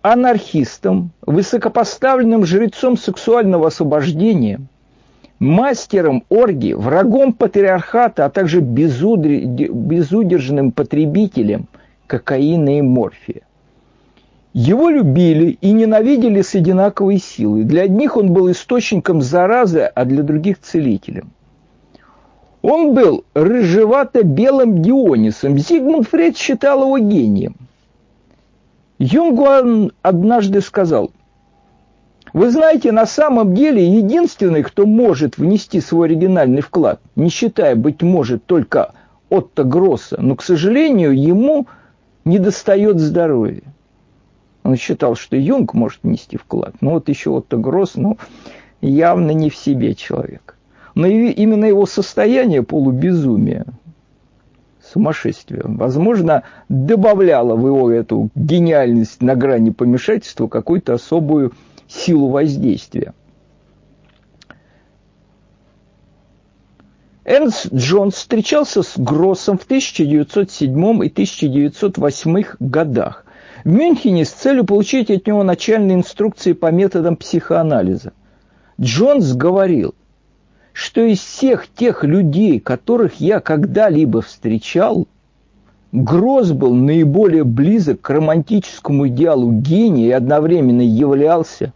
анархистом, 0.00 1.10
высокопоставленным 1.26 2.46
жрецом 2.46 2.96
сексуального 2.96 3.66
освобождения– 3.66 4.60
мастером 5.40 6.22
оргии, 6.28 6.74
врагом 6.74 7.32
патриархата, 7.32 8.26
а 8.26 8.30
также 8.30 8.60
безудержным 8.60 10.70
потребителем 10.70 11.66
кокаина 12.06 12.78
и 12.78 12.80
морфия. 12.80 13.42
Его 14.54 14.88
любили 14.88 15.58
и 15.60 15.72
ненавидели 15.72 16.40
с 16.40 16.54
одинаковой 16.54 17.18
силой. 17.18 17.64
Для 17.64 17.82
одних 17.82 18.16
он 18.16 18.32
был 18.32 18.50
источником 18.50 19.20
заразы, 19.20 19.80
а 19.80 20.04
для 20.04 20.22
других– 20.22 20.60
целителем. 20.62 21.32
Он 22.62 22.94
был 22.94 23.24
рыжевато-белым 23.34 24.80
Дионисом. 24.80 25.58
Зигмунд 25.58 26.08
Фрейд 26.08 26.38
считал 26.38 26.84
его 26.84 26.98
гением. 26.98 27.56
Юнгуан 28.98 29.92
однажды 30.02 30.60
сказал– 30.62 31.10
вы 32.34 32.50
знаете, 32.50 32.90
на 32.90 33.06
самом 33.06 33.54
деле 33.54 33.86
единственный, 33.86 34.64
кто 34.64 34.86
может 34.86 35.38
внести 35.38 35.80
свой 35.80 36.08
оригинальный 36.08 36.62
вклад, 36.62 37.00
не 37.14 37.28
считая, 37.28 37.76
быть 37.76 38.02
может, 38.02 38.44
только 38.44 38.92
Отто 39.30 39.62
Гросса, 39.62 40.20
но, 40.20 40.34
к 40.34 40.42
сожалению, 40.42 41.16
ему 41.16 41.68
не 42.24 42.40
достает 42.40 42.98
здоровья. 42.98 43.62
Он 44.64 44.76
считал, 44.76 45.14
что 45.14 45.36
Юнг 45.36 45.74
может 45.74 46.00
внести 46.02 46.38
вклад. 46.38 46.74
Но 46.80 46.92
вот 46.92 47.08
еще 47.10 47.30
Отто 47.30 47.58
Гросс, 47.58 47.96
ну, 47.96 48.16
явно 48.80 49.30
не 49.30 49.50
в 49.50 49.56
себе 49.56 49.94
человек. 49.94 50.56
Но 50.94 51.06
именно 51.06 51.66
его 51.66 51.84
состояние 51.84 52.62
полубезумия, 52.62 53.66
сумасшествия, 54.82 55.62
возможно, 55.64 56.44
добавляло 56.70 57.56
в 57.56 57.66
его 57.66 57.90
эту 57.90 58.30
гениальность 58.34 59.20
на 59.20 59.34
грани 59.34 59.70
помешательства 59.70 60.48
какую-то 60.48 60.94
особую 60.94 61.52
силу 61.86 62.28
воздействия. 62.28 63.12
Эрнст 67.26 67.72
Джонс 67.72 68.14
встречался 68.14 68.82
с 68.82 68.96
Гроссом 68.96 69.58
в 69.58 69.64
1907 69.64 71.04
и 71.04 71.08
1908 71.08 72.44
годах 72.60 73.23
в 73.64 73.68
Мюнхене 73.68 74.26
с 74.26 74.30
целью 74.30 74.64
получить 74.64 75.10
от 75.10 75.26
него 75.26 75.42
начальные 75.42 75.96
инструкции 75.96 76.52
по 76.52 76.70
методам 76.70 77.16
психоанализа. 77.16 78.12
Джонс 78.78 79.32
говорил, 79.32 79.94
что 80.72 81.00
из 81.00 81.20
всех 81.20 81.68
тех 81.68 82.04
людей, 82.04 82.60
которых 82.60 83.20
я 83.20 83.40
когда-либо 83.40 84.20
встречал, 84.20 85.08
Гросс 85.92 86.50
был 86.50 86.74
наиболее 86.74 87.44
близок 87.44 88.00
к 88.00 88.10
романтическому 88.10 89.08
идеалу 89.08 89.52
гения 89.52 90.08
и 90.08 90.10
одновременно 90.10 90.82
являлся 90.82 91.72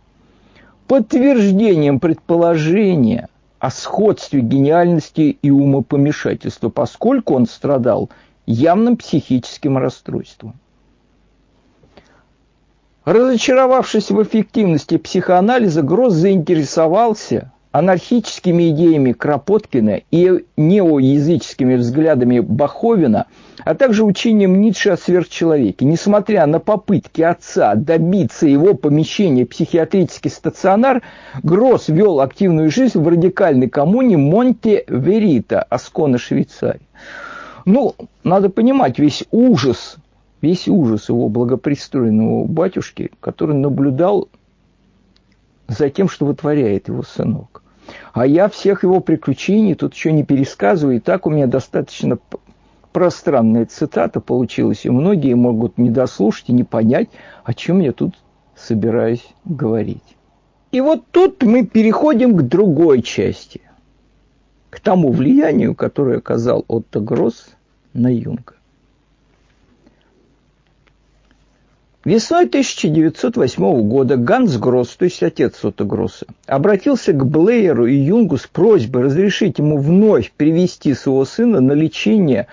подтверждением 0.88 2.00
предположения 2.00 3.28
о 3.60 3.70
сходстве 3.70 4.40
гениальности 4.40 5.38
и 5.40 5.50
умопомешательства, 5.50 6.68
поскольку 6.68 7.34
он 7.34 7.46
страдал 7.46 8.10
явным 8.46 8.96
психическим 8.96 9.78
расстройством. 9.78 10.54
Разочаровавшись 13.08 14.10
в 14.10 14.22
эффективности 14.22 14.98
психоанализа, 14.98 15.80
Гросс 15.80 16.12
заинтересовался 16.12 17.52
анархическими 17.72 18.68
идеями 18.68 19.12
Кропоткина 19.12 20.02
и 20.10 20.44
неоязыческими 20.58 21.76
взглядами 21.76 22.40
Баховина, 22.40 23.24
а 23.64 23.74
также 23.74 24.04
учением 24.04 24.60
Ницше 24.60 24.90
о 24.90 24.98
сверхчеловеке. 24.98 25.86
Несмотря 25.86 26.44
на 26.44 26.60
попытки 26.60 27.22
отца 27.22 27.76
добиться 27.76 28.46
его 28.46 28.74
помещения 28.74 29.46
в 29.46 29.48
психиатрический 29.48 30.30
стационар, 30.30 31.00
Гросс 31.42 31.88
вел 31.88 32.20
активную 32.20 32.70
жизнь 32.70 33.00
в 33.00 33.08
радикальной 33.08 33.70
коммуне 33.70 34.18
Монте-Верита, 34.18 35.62
Аскона, 35.62 36.18
Швейцария. 36.18 36.82
Ну, 37.64 37.94
надо 38.22 38.50
понимать, 38.50 38.98
весь 38.98 39.24
ужас, 39.30 39.96
весь 40.40 40.68
ужас 40.68 41.08
его 41.08 41.28
благопристроенного 41.28 42.44
батюшки, 42.44 43.10
который 43.20 43.54
наблюдал 43.56 44.28
за 45.66 45.90
тем, 45.90 46.08
что 46.08 46.26
вытворяет 46.26 46.88
его 46.88 47.02
сынок. 47.02 47.62
А 48.12 48.26
я 48.26 48.48
всех 48.48 48.82
его 48.82 49.00
приключений 49.00 49.74
тут 49.74 49.94
еще 49.94 50.12
не 50.12 50.24
пересказываю, 50.24 50.96
и 50.96 51.00
так 51.00 51.26
у 51.26 51.30
меня 51.30 51.46
достаточно 51.46 52.18
пространная 52.92 53.66
цитата 53.66 54.20
получилась, 54.20 54.84
и 54.84 54.90
многие 54.90 55.34
могут 55.34 55.78
не 55.78 55.90
дослушать 55.90 56.48
и 56.48 56.52
не 56.52 56.64
понять, 56.64 57.08
о 57.44 57.54
чем 57.54 57.80
я 57.80 57.92
тут 57.92 58.14
собираюсь 58.56 59.26
говорить. 59.44 60.16
И 60.72 60.80
вот 60.80 61.04
тут 61.10 61.42
мы 61.42 61.64
переходим 61.64 62.36
к 62.36 62.42
другой 62.42 63.02
части, 63.02 63.62
к 64.68 64.80
тому 64.80 65.12
влиянию, 65.12 65.74
которое 65.74 66.18
оказал 66.18 66.64
Отто 66.68 67.00
Гросс 67.00 67.50
на 67.94 68.12
Юнга. 68.12 68.57
Весной 72.08 72.46
1908 72.46 73.86
года 73.86 74.16
Ганс 74.16 74.56
Гросс, 74.56 74.96
то 74.96 75.04
есть 75.04 75.22
отец 75.22 75.62
Отто 75.62 75.84
Гросса, 75.84 76.24
обратился 76.46 77.12
к 77.12 77.26
Блейеру 77.26 77.84
и 77.84 77.96
Юнгу 77.96 78.38
с 78.38 78.46
просьбой 78.46 79.02
разрешить 79.02 79.58
ему 79.58 79.76
вновь 79.76 80.32
привести 80.32 80.94
своего 80.94 81.26
сына 81.26 81.60
на 81.60 81.72
лечение 81.72 82.46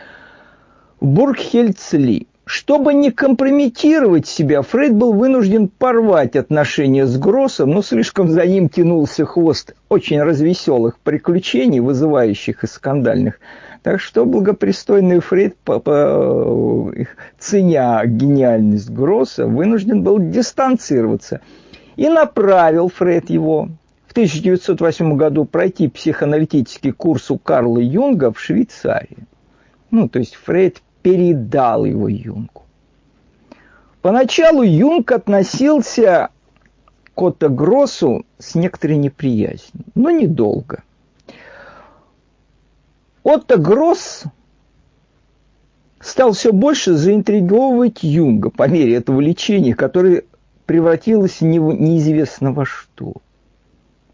в 0.99 1.05
Бургхельцли. 1.05 2.27
Чтобы 2.43 2.93
не 2.93 3.11
компрометировать 3.11 4.27
себя, 4.27 4.61
Фрейд 4.61 4.93
был 4.93 5.13
вынужден 5.13 5.69
порвать 5.69 6.35
отношения 6.35 7.05
с 7.05 7.17
Гроссом, 7.17 7.71
но 7.71 7.81
слишком 7.81 8.27
за 8.27 8.45
ним 8.45 8.67
тянулся 8.67 9.23
хвост 9.25 9.73
очень 9.87 10.21
развеселых 10.21 10.99
приключений, 10.99 11.79
вызывающих 11.79 12.65
и 12.65 12.67
скандальных 12.67 13.39
так 13.85 14.01
что 14.01 14.25
благопристойный 14.25 15.19
Фрейд, 15.19 15.55
по, 15.57 15.79
по, 15.79 16.91
ценя 17.37 18.03
гениальность 18.03 18.89
Гросса, 18.89 19.45
вынужден 19.45 20.01
был 20.01 20.17
дистанцироваться. 20.17 21.41
И 21.95 22.09
направил 22.09 22.89
Фрейд 22.89 23.29
его 23.29 23.69
в 24.07 24.11
1908 24.13 25.15
году 25.17 25.45
пройти 25.45 25.87
психоаналитический 25.87 26.93
курс 26.93 27.29
у 27.29 27.37
Карла 27.37 27.77
Юнга 27.77 28.33
в 28.33 28.39
Швейцарии. 28.39 29.27
Ну, 29.91 30.09
то 30.09 30.17
есть 30.17 30.33
Фрейд 30.33 30.81
передал 31.03 31.85
его 31.85 32.07
Юнгу. 32.07 32.63
Поначалу 34.01 34.63
Юнг 34.63 35.11
относился 35.11 36.29
к 37.13 37.21
Отто 37.21 37.49
Гроссу 37.49 38.25
с 38.39 38.55
некоторой 38.55 38.97
неприязнью, 38.97 39.85
но 39.93 40.09
недолго– 40.09 40.81
Отто 43.25 43.57
Гросс 43.57 44.25
стал 45.99 46.33
все 46.33 46.53
больше 46.53 46.93
заинтриговывать 46.93 48.03
Юнга 48.03 48.51
по 48.51 48.67
мере 48.69 48.93
этого 48.93 49.19
лечения, 49.19 49.73
которое 49.73 50.25
превратилось 50.67 51.41
в 51.41 51.43
неизвестно 51.43 52.53
во 52.53 52.65
что. 52.65 53.13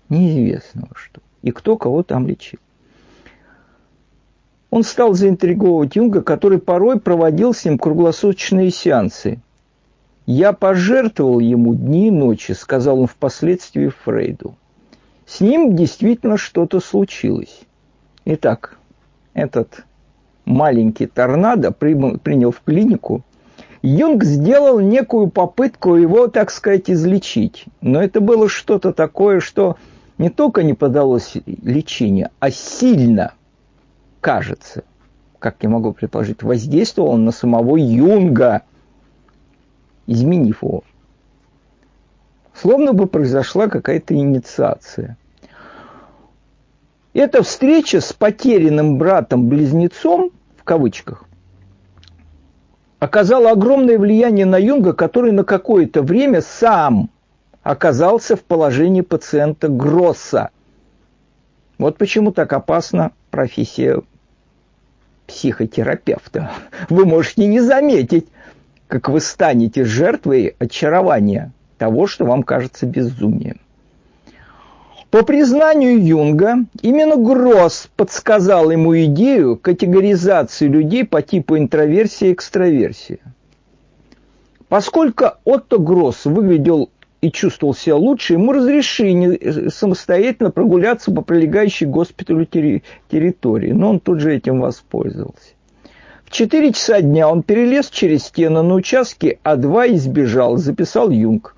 Неизвестно 0.08 0.88
во 0.90 0.96
что. 0.96 1.20
И 1.42 1.52
кто 1.52 1.76
кого 1.76 2.04
там 2.04 2.26
лечил. 2.26 2.60
Он 4.70 4.84
стал 4.84 5.14
заинтриговывать 5.14 5.98
Юнга, 5.98 6.22
который 6.22 6.60
порой 6.60 6.98
проводил 6.98 7.54
с 7.54 7.66
ним 7.66 7.78
круглосуточные 7.78 8.72
сеансы. 8.72 9.42
«Я 10.26 10.54
пожертвовал 10.54 11.40
ему 11.40 11.76
дни 11.76 12.08
и 12.08 12.12
ночи»,— 12.12 12.54
сказал 12.58 13.02
он 13.02 13.08
впоследствии 13.08 13.90
Фрейду. 13.90 14.56
С 15.26 15.42
ним 15.42 15.76
действительно 15.76 16.38
что-то 16.38 16.80
случилось. 16.80 17.60
Итак, 18.24 18.78
этот 19.34 19.86
маленький 20.46 21.08
торнадо 21.08 21.72
принял 21.72 22.52
в 22.52 22.62
клинику, 22.62 23.24
Юнг 23.82 24.24
сделал 24.24 24.80
некую 24.80 25.30
попытку 25.30 25.96
его, 25.96 26.28
так 26.28 26.52
сказать, 26.52 26.90
излечить. 26.90 27.66
Но 27.82 28.02
это 28.02 28.22
было 28.22 28.48
что-то 28.48 28.94
такое, 28.94 29.40
что 29.40 29.78
не 30.20 30.30
только 30.30 30.62
не 30.62 30.76
подалось 30.76 31.34
лечению, 31.46 32.30
а 32.40 32.52
сильно, 32.52 33.34
кажется, 34.20 34.84
как 35.40 35.56
я 35.62 35.70
могу 35.70 35.94
предположить, 35.94 36.44
воздействовал 36.44 37.18
на 37.18 37.32
самого 37.32 37.78
Юнга, 37.78 38.62
изменив 40.06 40.62
его. 40.62 40.84
Словно 42.54 42.94
бы 42.94 43.08
произошла 43.08 43.68
какая-то 43.68 44.14
инициация. 44.14 45.18
Эта 47.14 47.44
встреча 47.44 48.00
с 48.00 48.14
потерянным 48.14 48.98
братом-близнецом, 48.98 50.32
в 50.58 50.64
кавычках, 50.64 51.26
оказала 53.00 53.52
огромное 53.52 53.98
влияние 54.00 54.46
на 54.46 54.58
Юнга, 54.58 54.94
который 54.94 55.34
на 55.34 55.44
какое-то 55.44 56.04
время 56.04 56.42
сам 56.42 57.10
оказался 57.64 58.36
в 58.36 58.44
положении 58.44 59.02
пациента 59.02 59.68
Гросса. 59.68 60.52
Вот 61.78 61.98
почему 61.98 62.32
так 62.32 62.54
опасна 62.54 63.12
профессия 63.30 64.02
психотерапевта. 65.28 66.52
Вы 66.90 67.06
можете 67.06 67.46
не 67.48 67.60
заметить, 67.60 68.28
как 68.88 69.10
вы 69.10 69.20
станете 69.20 69.84
жертвой 69.84 70.56
очарования 70.60 71.52
того, 71.78 72.08
что 72.08 72.26
вам 72.26 72.44
кажется 72.44 72.86
безумием. 72.86 73.60
По 75.12 75.24
признанию 75.24 76.02
Юнга, 76.02 76.66
именно 76.82 77.18
Гросс 77.18 77.90
подсказал 77.98 78.72
ему 78.72 78.98
идею 78.98 79.58
категоризации 79.58 80.70
людей 80.70 81.04
по 81.04 81.22
типу 81.22 81.58
интроверсия 81.58 82.30
и 82.30 82.34
экстраверсия. 82.34 83.20
Поскольку 84.70 85.26
Отто 85.44 85.80
Гросс 85.80 86.24
выглядел 86.24 86.90
и 87.20 87.30
чувствовал 87.30 87.76
себя 87.76 87.98
лучше, 87.98 88.34
ему 88.34 88.54
разрешили 88.54 89.68
самостоятельно 89.68 90.50
прогуляться 90.50 91.12
по 91.12 91.22
прилегающей 91.22 91.88
к 91.88 91.90
госпиталю 91.90 92.46
территории, 92.46 93.74
но 93.74 93.90
он 93.90 94.00
тут 94.00 94.22
же 94.22 94.34
этим 94.34 94.62
воспользовался. 94.62 95.56
В 96.24 96.32
4 96.32 96.72
часа 96.72 97.02
дня 97.02 97.28
он 97.28 97.44
перелез 97.44 97.90
через 97.90 98.24
стену 98.24 98.64
на 98.64 98.76
участке 98.76 99.40
А2 99.44 99.90
и 99.90 99.98
сбежал, 99.98 100.56
записал 100.56 101.10
Юнг. 101.10 101.54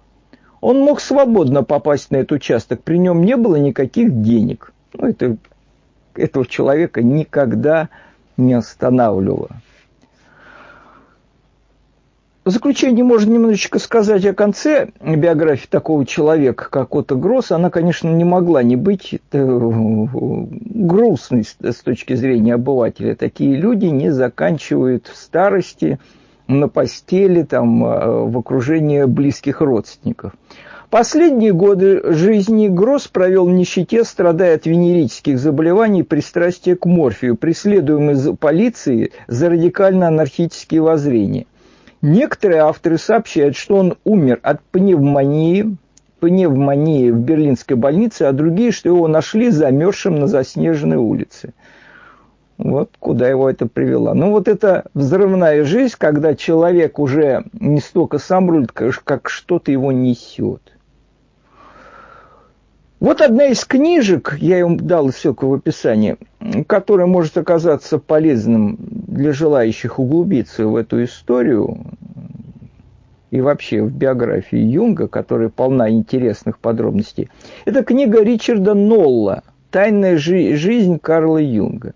Он 0.64 0.80
мог 0.80 1.02
свободно 1.02 1.62
попасть 1.62 2.10
на 2.10 2.18
этот 2.18 2.32
участок, 2.32 2.84
при 2.84 2.98
нем 2.98 3.26
не 3.26 3.36
было 3.36 3.58
никаких 3.58 4.22
денег. 4.22 4.72
Ну, 4.94 5.10
это, 5.10 5.36
этого 6.16 6.46
человека 6.46 7.04
никогда 7.04 7.90
не 8.38 8.54
останавливало. 8.54 9.50
В 12.46 12.50
заключение 12.50 13.04
можно 13.04 13.34
немножечко 13.34 13.78
сказать 13.78 14.26
о 14.26 14.34
конце 14.34 14.88
биографии 15.02 15.68
такого 15.70 16.06
человека, 16.06 16.70
как 16.70 16.96
Отто 16.96 17.16
Гросс. 17.16 17.52
Она, 17.52 17.70
конечно, 17.70 18.08
не 18.08 18.24
могла 18.24 18.64
не 18.64 18.78
быть 18.78 19.20
э, 19.34 19.46
грустной 20.14 21.44
с 21.44 21.76
точки 21.84 22.14
зрения 22.14 22.54
обывателя. 22.54 23.16
Такие 23.16 23.58
люди 23.58 23.88
не 23.88 24.12
заканчивают 24.12 25.08
в 25.08 25.18
старости– 25.18 26.00
на 26.48 26.68
постели, 26.68 27.44
там, 27.44 27.84
э, 27.86 28.26
в 28.26 28.38
окружении 28.38 29.04
близких 29.06 29.62
родственников. 29.62 30.34
Последние 30.90 31.54
годы 31.54 32.14
жизни 32.14 32.68
Гросс 32.68 33.08
провел 33.08 33.48
в 33.48 33.50
нищете, 33.50 34.04
страдая 34.04 34.56
от 34.56 34.68
венерических 34.68 35.40
заболеваний 35.40 36.02
и 36.02 36.04
пристрастия 36.04 36.76
к 36.76 36.86
морфию, 36.86 37.36
преследуемый 37.36 38.36
полицией 38.36 39.12
за 39.28 39.50
радикально-анархические 39.50 40.82
воззрения. 40.82 41.48
Некоторые 42.04 42.62
авторы 42.62 43.00
сообщают, 43.00 43.56
что 43.56 43.78
он 43.78 43.96
умер 44.04 44.40
от 44.44 44.62
пневмонии, 44.66 45.78
пневмонии 46.20 47.10
в 47.10 47.18
берлинской 47.18 47.76
больнице, 47.76 48.24
а 48.24 48.32
другие, 48.32 48.72
что 48.72 48.90
его 48.90 49.08
нашли 49.08 49.50
замерзшим 49.50 50.20
на 50.20 50.28
заснеженной 50.28 50.98
улице. 50.98 51.54
Вот 52.58 52.92
куда 53.00 53.28
его 53.28 53.50
это 53.50 53.68
привело. 53.68 54.14
Ну 54.14 54.32
вот 54.32 54.48
это 54.48 54.86
взрывная 54.94 55.64
жизнь, 55.64 55.96
когда 55.98 56.36
человек 56.36 57.00
уже 57.00 57.46
не 57.54 57.80
столько 57.80 58.20
сам 58.20 58.50
рулит, 58.50 58.72
как 58.72 59.30
что-то 59.30 59.72
его 59.72 59.92
несет. 59.92 60.62
Вот 63.00 63.20
одна 63.20 63.48
из 63.48 63.66
книжек, 63.66 64.38
я 64.40 64.60
им 64.60 64.78
дал 64.78 65.10
ссылку 65.10 65.48
в 65.48 65.54
описании, 65.56 66.16
которая 66.68 67.06
может 67.06 67.38
оказаться 67.38 67.98
полезным 68.00 68.78
для 68.80 69.34
желающих 69.34 70.00
углубиться 70.00 70.66
в 70.66 70.78
эту 70.78 71.04
историю 71.04 71.80
и 73.30 73.42
вообще 73.42 73.82
в 73.82 73.92
биографии 73.92 74.58
Юнга, 74.58 75.10
которая 75.10 75.50
полна 75.50 75.90
интересных 75.90 76.60
подробностей. 76.60 77.30
Это 77.66 77.84
книга 77.84 78.24
Ричарда 78.24 78.74
Нолла 78.74 79.44
«Тайная 79.70 80.18
жизнь 80.18 80.98
Карла 80.98 81.40
Юнга». 81.40 81.96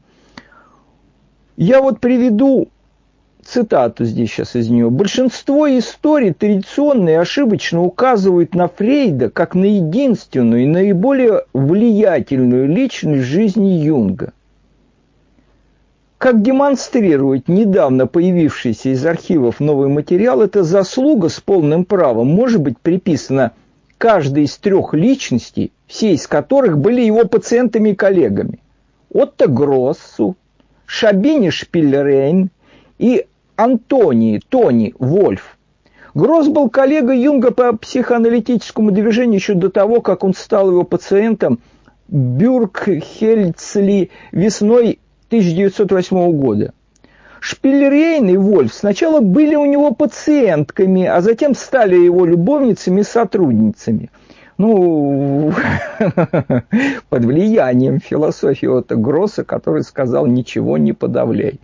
Я 1.58 1.82
вот 1.82 2.00
приведу 2.00 2.68
цитату 3.44 4.06
здесь 4.06 4.30
сейчас 4.30 4.56
из 4.56 4.70
нее. 4.70 4.92
Большинство 4.92 5.68
историй 5.68 6.32
традиционно 6.32 7.10
и 7.10 7.14
ошибочно 7.14 7.82
указывают 7.82 8.54
на 8.54 8.68
Фрейда 8.68 9.32
как 9.32 9.56
на 9.56 9.66
единственную 9.66 10.64
и 10.64 10.68
наиболее 10.68 11.46
влиятельную 11.54 12.68
личность 12.68 13.24
жизни 13.24 13.70
Юнга. 13.70 14.34
Как 16.20 16.44
демонстрирует 16.44 17.48
недавно 17.48 18.06
появившийся 18.06 18.90
из 18.90 19.04
архивов 19.04 19.60
новый 19.60 19.88
материал, 19.88 20.44
эта 20.44 20.62
заслуга 20.62 21.30
с 21.30 21.40
полным 21.40 21.86
правом 21.86 22.28
может 22.28 22.62
быть 22.62 22.78
приписана 22.80 23.54
каждой 23.98 24.44
из 24.44 24.56
трех 24.58 24.94
личностей, 24.94 25.72
все 25.88 26.14
из 26.14 26.28
которых 26.28 26.78
были 26.78 27.02
его 27.02 27.26
пациентами 27.26 27.90
и 27.90 27.96
коллегами. 27.96 28.60
Отто 29.12 29.48
Гроссу, 29.48 30.36
Шабини 30.88 31.52
Шпиллерейн 31.52 32.50
и 32.98 33.28
Антони, 33.56 34.42
Тони 34.50 34.96
Вольф. 34.98 35.58
Гросс 36.16 36.48
был 36.48 36.70
коллегой 36.70 37.20
Юнга 37.20 37.52
по 37.52 37.74
психоаналитическому 37.74 38.92
движению 38.92 39.36
еще 39.36 39.54
до 39.54 39.70
того, 39.70 40.02
как 40.02 40.24
он 40.24 40.34
стал 40.34 40.72
его 40.72 40.84
пациентом 40.84 41.60
Бюркхельцли 42.08 44.10
весной 44.32 45.00
1908 45.28 46.32
года. 46.32 46.74
Шпильрейн 47.40 48.30
и 48.30 48.38
Вольф 48.38 48.74
сначала 48.74 49.20
были 49.20 49.56
у 49.56 49.66
него 49.66 49.94
пациентками, 49.94 51.06
а 51.06 51.22
затем 51.22 51.54
стали 51.54 51.96
его 51.96 52.26
любовницами 52.26 53.02
и 53.02 53.04
сотрудницами. 53.04 54.10
Ну, 54.58 55.54
под 57.10 57.26
влиянием 57.26 58.00
философии 58.00 58.66
Отто 58.66 58.96
Гросса, 58.96 59.44
который 59.44 59.84
сказал 59.84 60.26
«ничего 60.26 60.78
не 60.78 60.94
подавляй». 60.94 61.60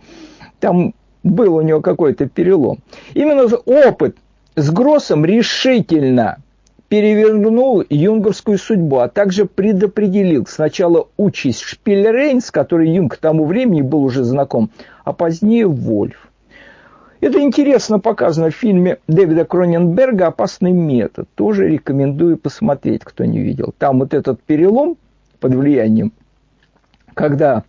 Там 0.60 0.94
был 1.24 1.56
у 1.56 1.62
него 1.62 1.80
какой-то 1.80 2.28
перелом. 2.28 2.78
Именно 3.14 3.48
опыт 3.56 4.16
с 4.54 4.70
Гроссом 4.70 5.24
решительно 5.24 6.38
перевернул 6.88 7.82
юнговскую 7.88 8.58
судьбу, 8.58 8.98
а 8.98 9.08
также 9.08 9.46
предопределил 9.46 10.46
сначала 10.46 11.08
участь 11.16 11.64
с 12.40 12.52
которой 12.52 12.90
Юнг 12.90 13.14
к 13.14 13.16
тому 13.16 13.46
времени 13.46 13.82
был 13.82 14.04
уже 14.04 14.22
знаком, 14.22 14.70
а 15.02 15.12
позднее 15.12 15.66
Вольф. 15.66 16.28
Это 17.24 17.40
интересно 17.40 17.98
показано 17.98 18.50
в 18.50 18.54
фильме 18.54 18.98
Дэвида 19.08 19.46
Кроненберга 19.46 20.26
«Опасный 20.26 20.72
метод». 20.72 21.26
Тоже 21.34 21.70
рекомендую 21.70 22.36
посмотреть, 22.36 23.02
кто 23.02 23.24
не 23.24 23.38
видел. 23.38 23.72
Там 23.78 24.00
вот 24.00 24.12
этот 24.12 24.42
перелом 24.42 24.98
под 25.40 25.54
влиянием, 25.54 26.12
когда 27.14 27.64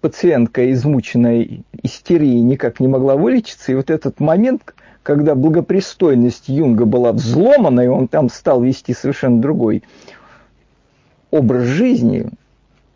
пациентка, 0.00 0.72
измученная 0.72 1.62
истерией, 1.84 2.40
никак 2.40 2.80
не 2.80 2.88
могла 2.88 3.14
вылечиться, 3.14 3.70
и 3.70 3.76
вот 3.76 3.90
этот 3.90 4.18
момент, 4.18 4.74
когда 5.04 5.36
благопристойность 5.36 6.48
Юнга 6.48 6.84
была 6.84 7.12
взломана, 7.12 7.82
и 7.82 7.86
он 7.86 8.08
там 8.08 8.28
стал 8.28 8.60
вести 8.60 8.92
совершенно 8.92 9.40
другой 9.40 9.84
образ 11.30 11.62
жизни, 11.62 12.28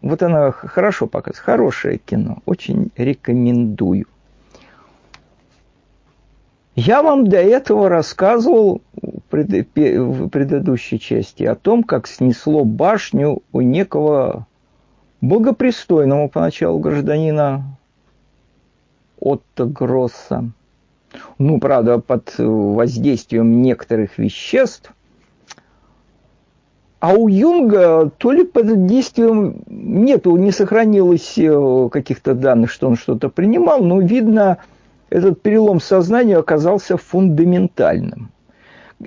вот 0.03 0.25
она 0.25 0.51
хорошо 0.51 1.07
показывает. 1.07 1.39
Хорошее 1.39 1.99
кино. 1.99 2.39
Очень 2.47 2.91
рекомендую. 2.97 4.07
Я 6.77 7.03
вам 7.03 7.27
до 7.27 7.39
этого 7.39 7.89
рассказывал 7.89 8.83
в 9.31 10.29
предыдущей 10.29 11.01
части 11.01 11.43
о 11.43 11.55
том, 11.55 11.83
как 11.83 12.07
снесло 12.07 12.65
башню 12.65 13.43
у 13.53 13.61
некого 13.61 14.47
благопристойного 15.21 16.29
поначалу 16.29 16.79
гражданина 16.79 17.65
Отто 19.19 19.65
Гросса 19.65 20.53
ну, 21.39 21.59
правда, 21.59 21.99
под 21.99 22.35
воздействием 22.39 23.63
некоторых 23.63 24.19
веществ. 24.19 24.93
А 26.99 27.13
у 27.13 27.29
Юнга 27.29 28.11
то 28.17 28.33
ли 28.33 28.45
под 28.45 28.87
действием 28.87 29.63
нету, 29.67 30.37
не 30.37 30.51
сохранилось 30.51 31.35
э, 31.37 31.89
каких-то 31.93 32.35
данных, 32.35 32.71
что 32.71 32.89
он 32.89 32.97
что-то 32.97 33.29
принимал, 33.29 33.83
но 33.85 34.01
видно, 34.01 34.59
этот 35.11 35.41
перелом 35.43 35.81
сознания 35.81 36.37
оказался 36.37 36.97
фундаментальным. 36.97 38.31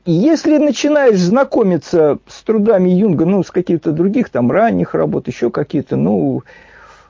Если 0.06 0.58
начинаешь 0.58 1.20
знакомиться 1.20 2.20
с 2.28 2.44
трудами 2.44 2.90
Юнга, 2.90 3.26
ну, 3.26 3.44
с 3.44 3.50
каких-то 3.50 3.92
других 3.92 4.30
там 4.30 4.52
ранних 4.52 4.94
работ, 4.94 5.28
еще 5.28 5.50
какие-то, 5.50 5.96
ну, 5.96 6.44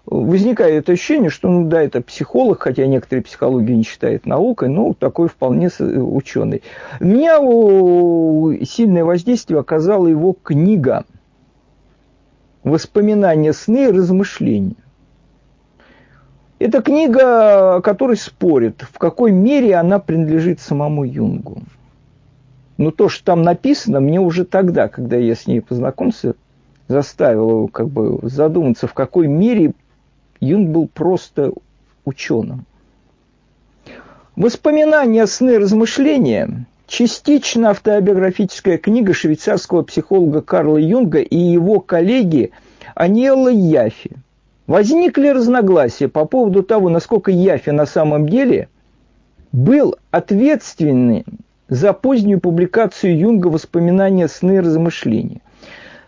возникает 0.05 0.89
ощущение, 0.89 1.29
что, 1.29 1.49
ну 1.49 1.67
да, 1.67 1.81
это 1.83 2.01
психолог, 2.01 2.61
хотя 2.61 2.87
некоторые 2.87 3.23
психологию 3.23 3.77
не 3.77 3.83
считают 3.83 4.25
наукой, 4.25 4.69
но 4.69 4.93
такой 4.93 5.27
вполне 5.27 5.69
ученый. 5.77 6.63
Меня 7.01 7.37
сильное 8.65 9.03
воздействие 9.03 9.59
оказала 9.59 10.07
его 10.07 10.33
книга 10.41 11.05
«Воспоминания, 12.63 13.53
сны 13.53 13.85
и 13.85 13.91
размышления». 13.91 14.75
Это 16.59 16.81
книга, 16.81 17.81
которая 17.81 18.17
спорит, 18.17 18.85
в 18.91 18.97
какой 18.97 19.31
мере 19.31 19.75
она 19.75 19.97
принадлежит 19.99 20.59
самому 20.59 21.05
Юнгу. 21.05 21.63
Но 22.77 22.91
то, 22.91 23.09
что 23.09 23.23
там 23.25 23.41
написано, 23.41 23.99
мне 24.01 24.19
уже 24.19 24.45
тогда, 24.45 24.89
когда 24.89 25.15
я 25.15 25.35
с 25.35 25.47
ней 25.47 25.61
познакомился, 25.61 26.35
заставило 26.87 27.67
как 27.67 27.87
бы 27.89 28.19
задуматься, 28.23 28.87
в 28.87 28.93
какой 28.93 29.27
мере 29.27 29.73
Юнг 30.41 30.69
был 30.69 30.87
просто 30.87 31.53
ученым. 32.05 32.65
Воспоминания, 34.35 35.25
сны, 35.27 35.59
размышления– 35.59 36.65
частично 36.87 37.69
автобиографическая 37.69 38.77
книга 38.77 39.13
швейцарского 39.13 39.83
психолога 39.83 40.41
Карла 40.41 40.77
Юнга 40.77 41.19
и 41.19 41.37
его 41.37 41.79
коллеги 41.79 42.51
Аниэлла 42.95 43.49
Яфи. 43.49 44.17
Возникли 44.69 45.29
разногласия 45.29 46.07
по 46.09 46.25
поводу 46.25 46.61
того, 46.61 46.89
насколько 46.89 47.31
Яфи 47.31 47.71
на 47.71 47.87
самом 47.87 48.29
деле 48.29 48.69
был 49.51 49.95
ответственным 50.11 51.23
за 51.69 51.91
позднюю 51.91 52.39
публикацию 52.39 53.17
Юнга 53.17 53.47
воспоминания, 53.47 54.27
сны 54.27 54.57
и 54.57 54.59
размышления. 54.59 55.41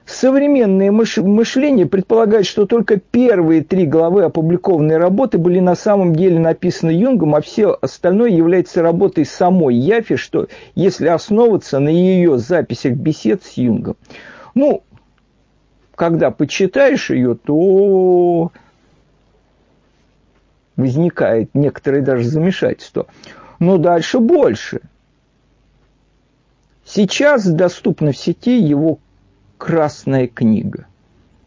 Современное 0.05 0.91
мышление 0.91 1.87
предполагает, 1.87 2.45
что 2.45 2.67
только 2.67 2.97
первые 2.97 3.63
три 3.63 3.87
главы 3.87 4.25
опубликованной 4.25 4.97
работы 4.97 5.39
были 5.39 5.59
на 5.59 5.73
самом 5.73 6.15
деле 6.15 6.37
написаны 6.37 6.91
Юнгом, 6.91 7.33
а 7.33 7.41
все 7.41 7.75
остальное 7.81 8.29
является 8.29 8.83
работой 8.83 9.25
самой 9.25 9.73
Яфи, 9.73 10.17
что 10.17 10.49
если 10.75 11.07
основываться 11.07 11.79
на 11.79 11.89
ее 11.89 12.37
записях 12.37 12.93
бесед 12.93 13.41
с 13.43 13.53
Юнгом. 13.53 13.95
Ну, 14.53 14.83
когда 15.95 16.31
почитаешь 16.31 17.09
ее, 17.09 17.35
то 17.35 18.51
возникает 20.75 21.53
некоторое 21.53 22.01
даже 22.01 22.23
замешательство. 22.23 23.07
Но 23.59 23.77
дальше 23.77 24.19
больше. 24.19 24.81
Сейчас 26.85 27.45
доступны 27.45 28.11
в 28.11 28.17
сети 28.17 28.59
его 28.59 28.99
Красная 29.57 30.27
книга 30.27 30.87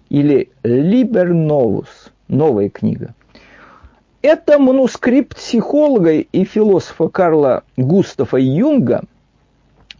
или 0.08 0.50
Liber 0.62 1.32
Novus, 1.32 1.88
новая 2.28 2.68
книга. 2.68 3.14
Это 4.22 4.58
манускрипт 4.60 5.36
психолога 5.36 6.12
и 6.12 6.44
философа 6.44 7.08
Карла 7.08 7.64
Густава 7.76 8.36
Юнга, 8.36 9.02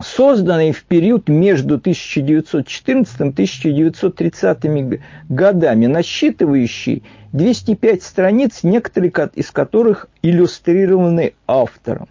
созданный 0.01 0.73
в 0.73 0.85
период 0.85 1.29
между 1.29 1.77
1914 1.77 3.21
и 3.21 3.25
1930 3.25 5.01
годами, 5.29 5.87
насчитывающий 5.87 7.05
205 7.33 8.03
страниц, 8.03 8.63
некоторые 8.63 9.13
из 9.35 9.51
которых 9.51 10.09
иллюстрированы 10.23 11.35
автором. 11.47 12.09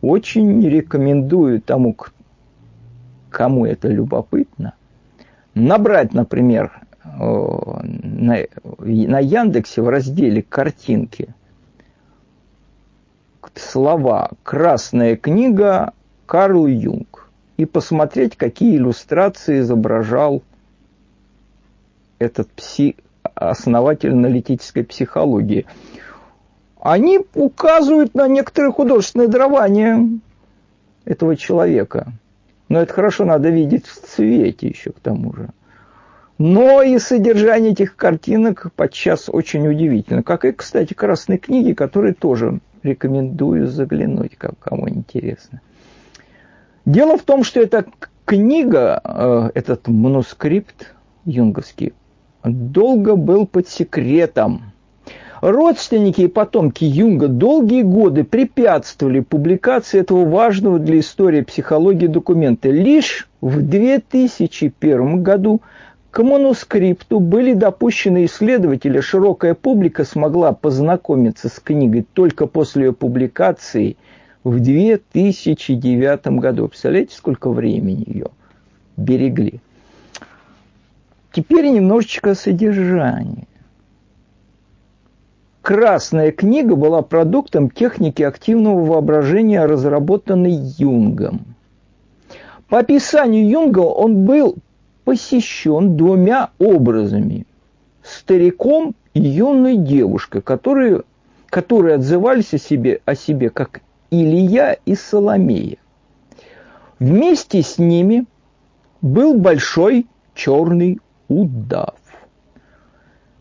Очень 0.00 0.68
рекомендую 0.68 1.60
тому, 1.60 1.96
кому 3.30 3.66
это 3.66 3.88
любопытно, 3.88 4.74
набрать, 5.54 6.12
например, 6.12 6.72
на, 7.04 8.38
на 8.78 9.18
Яндексе 9.18 9.82
в 9.82 9.88
разделе 9.88 10.42
«Картинки» 10.42 11.34
слова 13.54 14.30
«Красная 14.42 15.16
книга» 15.16 15.92
Карл 16.26 16.66
Юнг 16.66 17.11
и 17.62 17.66
посмотреть, 17.66 18.36
какие 18.36 18.76
иллюстрации 18.76 19.60
изображал 19.60 20.42
этот 22.18 22.50
пси, 22.50 22.96
основатель 23.34 24.12
аналитической 24.12 24.82
психологии. 24.82 25.66
Они 26.80 27.20
указывают 27.34 28.14
на 28.14 28.28
некоторое 28.28 28.72
художественное 28.72 29.28
дарование 29.28 30.20
этого 31.04 31.36
человека– 31.36 32.12
но 32.72 32.80
это 32.80 32.94
хорошо 32.94 33.26
надо 33.26 33.50
видеть 33.50 33.84
в 33.84 34.00
цвете 34.00 34.66
еще 34.66 34.92
к 34.92 35.00
тому 35.00 35.34
же. 35.34 35.50
Но 36.38 36.80
и 36.80 36.98
содержание 36.98 37.72
этих 37.72 37.96
картинок 37.96 38.72
подчас 38.74 39.28
очень 39.28 39.68
удивительно. 39.68 40.22
Как 40.22 40.46
и, 40.46 40.52
кстати, 40.52 40.94
красные 40.94 41.36
книги, 41.36 41.74
которые 41.74 42.14
тоже 42.14 42.60
рекомендую 42.82 43.66
заглянуть, 43.66 44.38
кому 44.38 44.88
интересно. 44.88 45.60
Дело 46.84 47.16
в 47.16 47.22
том, 47.22 47.44
что 47.44 47.60
эта 47.60 47.84
книга, 48.24 49.00
э, 49.04 49.50
этот 49.54 49.88
манускрипт 49.88 50.94
юнговский, 51.24 51.92
долго 52.44 53.14
был 53.14 53.46
под 53.46 53.68
секретом. 53.68 54.72
Родственники 55.40 56.20
и 56.22 56.28
потомки 56.28 56.84
Юнга 56.84 57.26
долгие 57.26 57.82
годы 57.82 58.22
препятствовали 58.22 59.18
публикации 59.18 59.98
этого 59.98 60.24
важного 60.24 60.78
для 60.78 61.00
истории 61.00 61.40
психологии 61.40 62.06
документа. 62.06 62.70
Лишь 62.70 63.28
в 63.40 63.60
2001 63.60 65.22
году 65.22 65.60
к 66.12 66.22
манускрипту 66.22 67.18
были 67.18 67.54
допущены 67.54 68.26
исследователи, 68.26 69.00
широкая 69.00 69.54
публика 69.54 70.04
смогла 70.04 70.52
познакомиться 70.52 71.48
с 71.48 71.58
книгой 71.58 72.06
только 72.12 72.46
после 72.46 72.86
ее 72.86 72.92
публикации 72.92 73.96
в 74.44 74.60
2009 74.60 76.26
году. 76.38 76.68
Представляете, 76.68 77.14
сколько 77.14 77.50
времени 77.50 78.04
ее 78.06 78.26
берегли? 78.96 79.60
Теперь 81.32 81.70
немножечко 81.70 82.32
о 82.32 82.34
содержании. 82.34 83.48
Красная 85.62 86.32
книга 86.32 86.74
была 86.74 87.02
продуктом 87.02 87.70
техники 87.70 88.22
активного 88.22 88.84
воображения, 88.84 89.64
разработанной 89.64 90.52
Юнгом. 90.76 91.54
По 92.68 92.80
описанию 92.80 93.48
Юнга 93.48 93.80
он 93.80 94.24
был 94.24 94.56
посещен 95.04 95.96
двумя 95.96 96.50
образами. 96.58 97.46
Стариком 98.02 98.94
и 99.14 99.20
юной 99.20 99.76
девушкой, 99.76 100.42
которые, 100.42 101.02
которые 101.48 101.94
отзывались 101.94 102.52
о 102.54 102.58
себе, 102.58 103.00
о 103.04 103.14
себе 103.14 103.48
как 103.50 103.82
Илья 104.12 104.76
и 104.84 104.94
Соломея. 104.94 105.78
Вместе 106.98 107.62
с 107.62 107.78
ними 107.78 108.26
был 109.00 109.34
большой 109.34 110.06
черный 110.34 111.00
удав. 111.28 111.94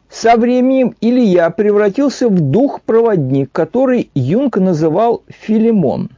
Со 0.10 0.38
временем 0.38 0.96
Илья 1.02 1.50
превратился 1.50 2.30
в 2.30 2.40
дух-проводник, 2.40 3.52
который 3.52 4.10
Юнг 4.16 4.58
называл 4.58 5.24
Филимон. 5.28 6.10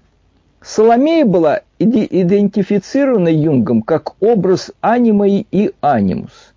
Соломея 0.62 1.26
была 1.26 1.62
идентифицирована 1.80 3.30
Юнгом 3.30 3.82
как 3.82 4.22
образ 4.22 4.72
анимы 4.82 5.48
и 5.52 5.74
анимус. 5.82 6.54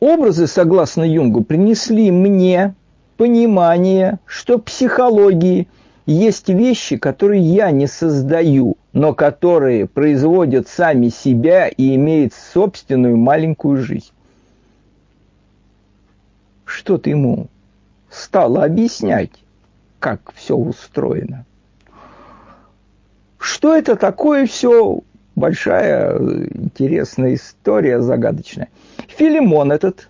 Образы, 0.00 0.46
согласно 0.46 1.02
Юнгу, 1.02 1.44
принесли 1.44 2.10
мне 2.10 2.74
понимание, 3.16 4.18
что 4.26 4.58
психологии 4.58 5.68
есть 6.06 6.48
вещи, 6.48 6.96
которые 6.96 7.42
я 7.42 7.70
не 7.70 7.86
создаю, 7.86 8.76
но 8.92 9.12
которые 9.12 9.86
производят 9.86 10.68
сами 10.68 11.08
себя 11.08 11.68
и 11.68 11.96
имеют 11.96 12.32
собственную 12.32 13.16
маленькую 13.16 13.78
жизнь. 13.78 14.12
Что 16.64 16.98
ты 16.98 17.10
ему 17.10 17.48
стала 18.10 18.64
объяснять, 18.64 19.30
как 19.98 20.32
все 20.34 20.56
устроено? 20.56 21.44
Что 23.38 23.74
это 23.76 23.96
такое 23.96 24.46
все? 24.46 25.00
Большая 25.34 26.18
интересная 26.54 27.34
история, 27.34 28.00
загадочная. 28.00 28.68
Филимон 29.08 29.70
этот 29.70 30.08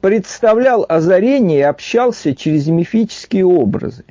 представлял 0.00 0.84
озарение 0.88 1.60
и 1.60 1.62
общался 1.62 2.34
через 2.34 2.66
мифические 2.68 3.44
образы. 3.46 4.04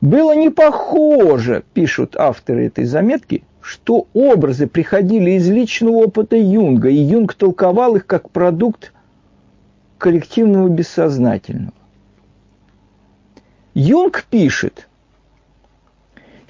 Было 0.00 0.34
не 0.34 0.50
похоже, 0.50 1.64
пишут 1.74 2.16
авторы 2.16 2.66
этой 2.66 2.84
заметки, 2.84 3.42
что 3.60 4.06
образы 4.14 4.66
приходили 4.66 5.32
из 5.32 5.48
личного 5.48 5.96
опыта 5.96 6.36
Юнга, 6.36 6.88
и 6.88 6.96
Юнг 6.96 7.34
толковал 7.34 7.96
их 7.96 8.06
как 8.06 8.30
продукт 8.30 8.92
коллективного 9.98 10.68
бессознательного. 10.68 11.74
Юнг 13.74 14.24
пишет, 14.30 14.88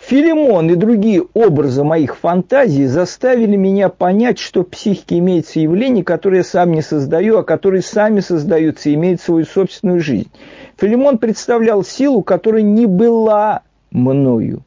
Филимон 0.08 0.70
и 0.70 0.74
другие 0.74 1.22
образы 1.34 1.84
моих 1.84 2.16
фантазий 2.16 2.86
заставили 2.86 3.56
меня 3.56 3.90
понять, 3.90 4.38
что 4.38 4.62
в 4.62 4.68
психике 4.68 5.18
имеется 5.18 5.60
явление, 5.60 6.02
которое 6.02 6.38
я 6.38 6.44
сам 6.44 6.72
не 6.72 6.80
создаю, 6.80 7.36
а 7.36 7.44
которые 7.44 7.82
сами 7.82 8.20
создаются 8.20 8.88
и 8.88 8.94
имеют 8.94 9.20
свою 9.20 9.44
собственную 9.44 10.00
жизнь. 10.00 10.30
Филимон 10.78 11.18
представлял 11.18 11.84
силу, 11.84 12.22
которая 12.22 12.62
не 12.62 12.86
была 12.86 13.60
мною. 13.90 14.64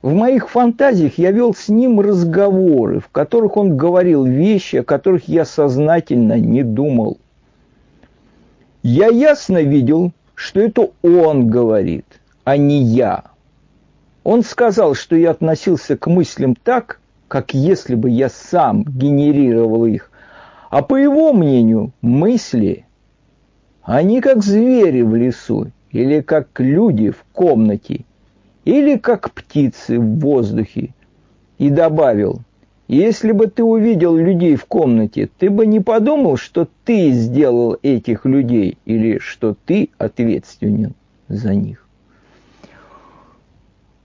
В 0.00 0.14
моих 0.14 0.48
фантазиях 0.48 1.18
я 1.18 1.30
вел 1.30 1.54
с 1.54 1.68
ним 1.68 2.00
разговоры, 2.00 3.00
в 3.00 3.10
которых 3.10 3.58
он 3.58 3.76
говорил 3.76 4.24
вещи, 4.24 4.76
о 4.76 4.82
которых 4.82 5.28
я 5.28 5.44
сознательно 5.44 6.38
не 6.38 6.62
думал. 6.62 7.18
Я 8.82 9.08
ясно 9.08 9.60
видел, 9.60 10.12
что 10.34 10.60
это 10.60 10.88
он 11.02 11.48
говорит, 11.48 12.06
а 12.44 12.56
не 12.56 12.82
я. 12.82 13.35
Он 14.26 14.42
сказал, 14.42 14.96
что 14.96 15.14
я 15.14 15.30
относился 15.30 15.96
к 15.96 16.08
мыслям 16.08 16.56
так, 16.56 16.98
как 17.28 17.54
если 17.54 17.94
бы 17.94 18.10
я 18.10 18.28
сам 18.28 18.82
генерировал 18.82 19.86
их. 19.86 20.10
А 20.68 20.82
по 20.82 20.96
его 20.96 21.32
мнению, 21.32 21.92
мысли, 22.02 22.86
они 23.82 24.20
как 24.20 24.42
звери 24.42 25.02
в 25.02 25.14
лесу, 25.14 25.70
или 25.92 26.22
как 26.22 26.48
люди 26.58 27.10
в 27.10 27.24
комнате, 27.32 28.04
или 28.64 28.98
как 28.98 29.30
птицы 29.30 30.00
в 30.00 30.18
воздухе. 30.18 30.92
И 31.58 31.70
добавил, 31.70 32.40
если 32.88 33.30
бы 33.30 33.46
ты 33.46 33.62
увидел 33.62 34.16
людей 34.16 34.56
в 34.56 34.64
комнате, 34.64 35.30
ты 35.38 35.50
бы 35.50 35.66
не 35.66 35.78
подумал, 35.78 36.36
что 36.36 36.66
ты 36.84 37.12
сделал 37.12 37.76
этих 37.80 38.24
людей, 38.24 38.76
или 38.86 39.18
что 39.18 39.54
ты 39.66 39.90
ответственен 39.98 40.94
за 41.28 41.54
них. 41.54 41.85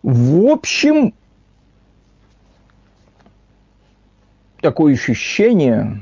В 0.04 0.48
общем, 0.48 1.14
такое 4.62 4.94
ощущение, 4.94 6.02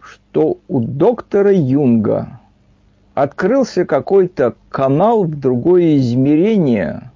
что 0.00 0.58
у 0.68 0.80
доктора 0.80 1.52
Юнга 1.52 2.40
открылся 3.14 3.84
какой-то 3.84 4.54
канал 4.68 5.24
в 5.24 5.38
другое 5.38 5.96
измерение, 5.96 7.10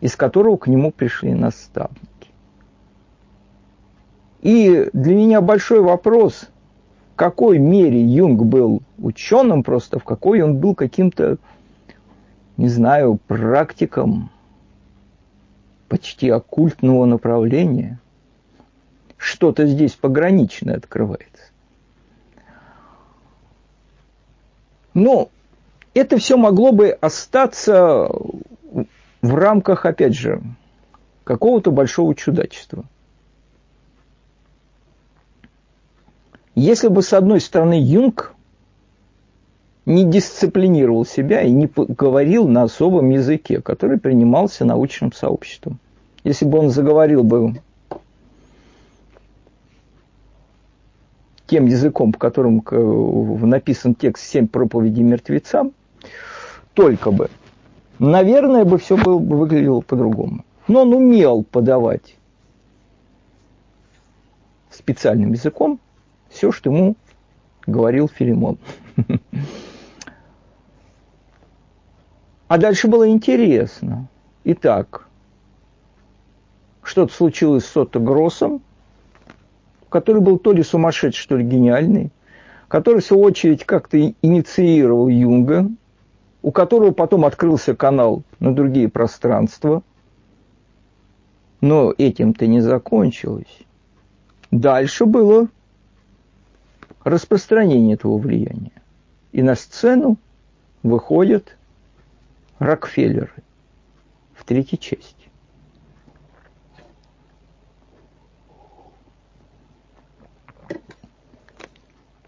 из 0.00 0.16
которого 0.16 0.56
к 0.56 0.68
нему 0.68 0.90
пришли 0.90 1.34
наставники. 1.34 2.00
И 4.40 4.88
для 4.92 5.14
меня 5.14 5.40
большой 5.40 5.80
вопрос, 5.80 6.48
в 7.14 7.16
какой 7.16 7.58
мере 7.58 8.00
Юнг 8.00 8.42
был 8.42 8.82
ученым 8.98 9.62
просто, 9.62 9.98
в 9.98 10.04
какой 10.04 10.40
он 10.42 10.58
был 10.58 10.74
каким-то 10.74 11.38
не 12.56 12.68
знаю, 12.68 13.18
практикам 13.26 14.30
почти 15.88 16.30
оккультного 16.30 17.04
направления. 17.04 18.00
Что-то 19.16 19.66
здесь 19.66 19.92
пограничное 19.92 20.76
открывается. 20.76 21.50
Но 24.94 25.30
это 25.94 26.16
все 26.18 26.36
могло 26.36 26.72
бы 26.72 26.90
остаться 26.90 28.08
в 29.22 29.34
рамках, 29.34 29.84
опять 29.84 30.14
же, 30.14 30.42
какого-то 31.24 31.70
большого 31.70 32.14
чудачества. 32.14 32.84
Если 36.54 36.88
бы, 36.88 37.02
с 37.02 37.12
одной 37.12 37.40
стороны, 37.40 37.74
Юнг 37.74 38.35
не 39.86 40.04
дисциплинировал 40.04 41.06
себя 41.06 41.42
и 41.42 41.50
не 41.50 41.70
говорил 41.74 42.48
на 42.48 42.64
особом 42.64 43.10
языке, 43.10 43.62
который 43.62 43.98
принимался 43.98 44.64
научным 44.64 45.12
сообществом. 45.12 45.78
Если 46.24 46.44
бы 46.44 46.58
он 46.58 46.70
заговорил 46.70 47.22
бы 47.22 47.54
тем 51.46 51.66
языком, 51.66 52.12
по 52.12 52.18
которому 52.18 52.64
написан 53.46 53.94
текст 53.94 54.26
«Семь 54.26 54.48
проповедей 54.48 55.04
мертвецам», 55.04 55.72
только 56.74 57.12
бы, 57.12 57.30
наверное, 58.00 58.64
бы 58.64 58.78
все 58.78 58.96
было 58.96 59.18
бы 59.18 59.38
выглядело 59.38 59.80
по-другому. 59.82 60.44
Но 60.66 60.82
он 60.82 60.92
умел 60.92 61.44
подавать 61.44 62.16
специальным 64.68 65.32
языком 65.32 65.78
все, 66.28 66.50
что 66.50 66.70
ему 66.70 66.96
говорил 67.66 68.08
Филимон. 68.08 68.58
А 72.48 72.58
дальше 72.58 72.86
было 72.86 73.08
интересно. 73.08 74.08
Итак, 74.44 75.08
что-то 76.82 77.12
случилось 77.12 77.64
с 77.64 77.70
Сотто 77.70 77.98
Гроссом, 77.98 78.62
который 79.88 80.22
был 80.22 80.38
то 80.38 80.52
ли 80.52 80.62
сумасшедший, 80.62 81.20
что 81.20 81.36
ли 81.36 81.44
гениальный, 81.44 82.12
который, 82.68 83.00
в 83.00 83.04
свою 83.04 83.24
очередь, 83.24 83.64
как-то 83.64 83.98
инициировал 84.22 85.08
Юнга, 85.08 85.68
у 86.42 86.52
которого 86.52 86.92
потом 86.92 87.24
открылся 87.24 87.74
канал 87.74 88.22
на 88.38 88.54
другие 88.54 88.88
пространства. 88.88 89.82
Но 91.60 91.92
этим-то 91.98 92.46
не 92.46 92.60
закончилось. 92.60 93.62
Дальше 94.52 95.06
было 95.06 95.48
распространение 97.02 97.94
этого 97.94 98.18
влияния. 98.18 98.70
И 99.32 99.42
на 99.42 99.56
сцену 99.56 100.18
выходят 100.84 101.55
Рокфеллеры 102.58 103.32
в 104.34 104.44
третьей 104.44 104.78
части. 104.78 105.14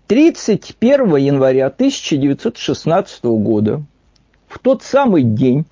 Тридцать 0.06 0.74
первого 0.76 1.16
января 1.16 1.66
1916 1.66 3.24
года 3.24 3.82
В 4.48 4.58
тот 4.58 4.82
самый 4.82 5.22
день, 5.22 5.64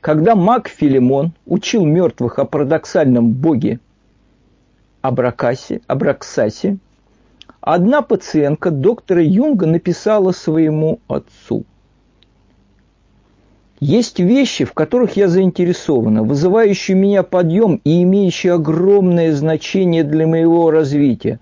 когда 0.00 0.34
маг 0.34 0.68
Филимон 0.68 1.32
учил 1.46 1.84
мертвых 1.84 2.38
о 2.38 2.44
парадоксальном 2.44 3.32
боге 3.32 3.80
Абракасе, 5.00 5.82
Абраксасе, 5.86 6.78
одна 7.60 8.00
пациентка 8.00 8.70
доктора 8.70 9.22
Юнга 9.22 9.66
написала 9.66 10.32
своему 10.32 11.00
отцу. 11.08 11.64
Есть 13.86 14.18
вещи, 14.18 14.64
в 14.64 14.72
которых 14.72 15.14
я 15.18 15.28
заинтересована, 15.28 16.22
вызывающие 16.22 16.96
меня 16.96 17.22
подъем 17.22 17.82
и 17.84 18.02
имеющие 18.02 18.54
огромное 18.54 19.34
значение 19.34 20.04
для 20.04 20.26
моего 20.26 20.70
развития, 20.70 21.38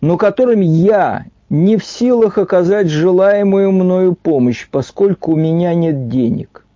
но 0.00 0.16
которым 0.16 0.60
я 0.60 1.26
не 1.48 1.76
в 1.76 1.84
силах 1.84 2.36
оказать 2.36 2.88
желаемую 2.88 3.70
мною 3.70 4.16
помощь, 4.16 4.66
поскольку 4.68 5.34
у 5.34 5.36
меня 5.36 5.72
нет 5.72 6.08
денег. 6.08 6.66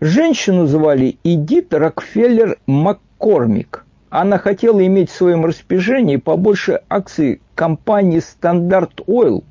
Женщину 0.00 0.66
звали 0.66 1.16
Эдит 1.22 1.72
Рокфеллер 1.72 2.58
Маккормик. 2.66 3.86
Она 4.10 4.38
хотела 4.38 4.84
иметь 4.84 5.10
в 5.10 5.14
своем 5.14 5.44
распоряжении 5.46 6.16
побольше 6.16 6.80
акций 6.88 7.40
компании 7.54 8.18
Standard 8.18 9.02
Oil, 9.06 9.44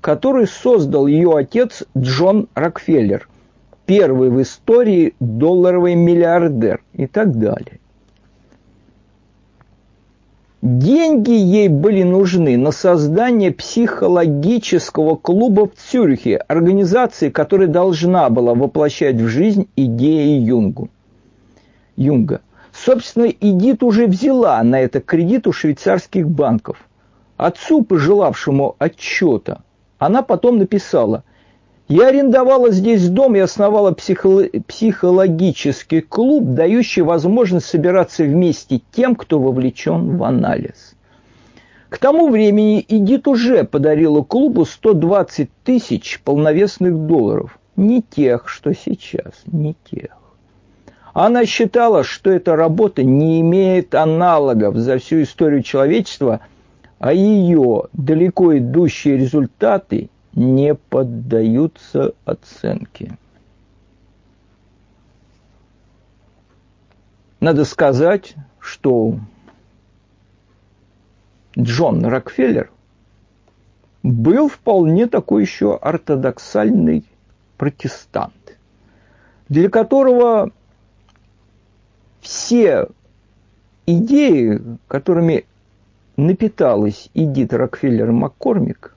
который 0.00 0.46
создал 0.46 1.06
ее 1.06 1.36
отец 1.36 1.84
Джон 1.96 2.48
Рокфеллер, 2.54 3.28
первый 3.86 4.30
в 4.30 4.40
истории 4.42 5.14
долларовый 5.20 5.94
миллиардер 5.94 6.82
и 6.92 7.06
так 7.06 7.38
далее. 7.38 7.80
Деньги 10.60 11.30
ей 11.30 11.68
были 11.68 12.02
нужны 12.02 12.56
на 12.56 12.72
создание 12.72 13.52
психологического 13.52 15.14
клуба 15.14 15.68
в 15.68 15.74
Цюрихе, 15.76 16.36
организации, 16.36 17.30
которая 17.30 17.68
должна 17.68 18.28
была 18.28 18.54
воплощать 18.54 19.16
в 19.16 19.28
жизнь 19.28 19.68
идеи 19.76 20.40
Юнга. 20.40 20.90
Юнга. 21.96 22.40
Собственно, 22.72 23.26
Эдит 23.26 23.82
уже 23.84 24.06
взяла 24.06 24.62
на 24.64 24.80
это 24.80 25.00
кредит 25.00 25.46
у 25.46 25.52
швейцарских 25.52 26.28
банков. 26.28 26.88
Отцу, 27.36 27.82
пожелавшему 27.82 28.74
отчета, 28.78 29.62
она 29.98 30.22
потом 30.22 30.58
написала, 30.58 31.24
«Я 31.88 32.08
арендовала 32.08 32.70
здесь 32.70 33.08
дом 33.08 33.36
и 33.36 33.38
основала 33.38 33.92
психологический 33.92 36.02
клуб, 36.02 36.54
дающий 36.54 37.02
возможность 37.02 37.66
собираться 37.66 38.24
вместе 38.24 38.80
тем, 38.92 39.14
кто 39.14 39.38
вовлечен 39.38 40.16
в 40.16 40.24
анализ». 40.24 40.94
К 41.88 41.96
тому 41.96 42.28
времени 42.28 42.84
Эдит 42.86 43.26
уже 43.26 43.64
подарила 43.64 44.22
клубу 44.22 44.66
120 44.66 45.48
тысяч 45.64 46.20
полновесных 46.22 47.06
долларов. 47.06 47.58
Не 47.76 48.02
тех, 48.02 48.48
что 48.48 48.74
сейчас, 48.74 49.32
не 49.46 49.74
тех. 49.90 50.10
Она 51.14 51.46
считала, 51.46 52.04
что 52.04 52.30
эта 52.30 52.56
работа 52.56 53.02
не 53.02 53.40
имеет 53.40 53.94
аналогов 53.94 54.76
за 54.76 54.98
всю 54.98 55.22
историю 55.22 55.62
человечества, 55.62 56.40
а 56.98 57.12
ее 57.12 57.84
далеко 57.92 58.58
идущие 58.58 59.16
результаты 59.16 60.10
не 60.34 60.74
поддаются 60.74 62.14
оценке. 62.24 63.16
Надо 67.40 67.64
сказать, 67.64 68.34
что 68.58 69.18
Джон 71.56 72.04
Рокфеллер 72.04 72.70
был 74.02 74.48
вполне 74.48 75.06
такой 75.06 75.42
еще 75.42 75.76
ортодоксальный 75.76 77.04
протестант, 77.56 78.58
для 79.48 79.68
которого 79.70 80.50
все 82.20 82.88
идеи, 83.86 84.60
которыми 84.88 85.46
напиталась 86.18 87.10
Эдит 87.14 87.54
Рокфеллер 87.54 88.10
Маккормик, 88.12 88.94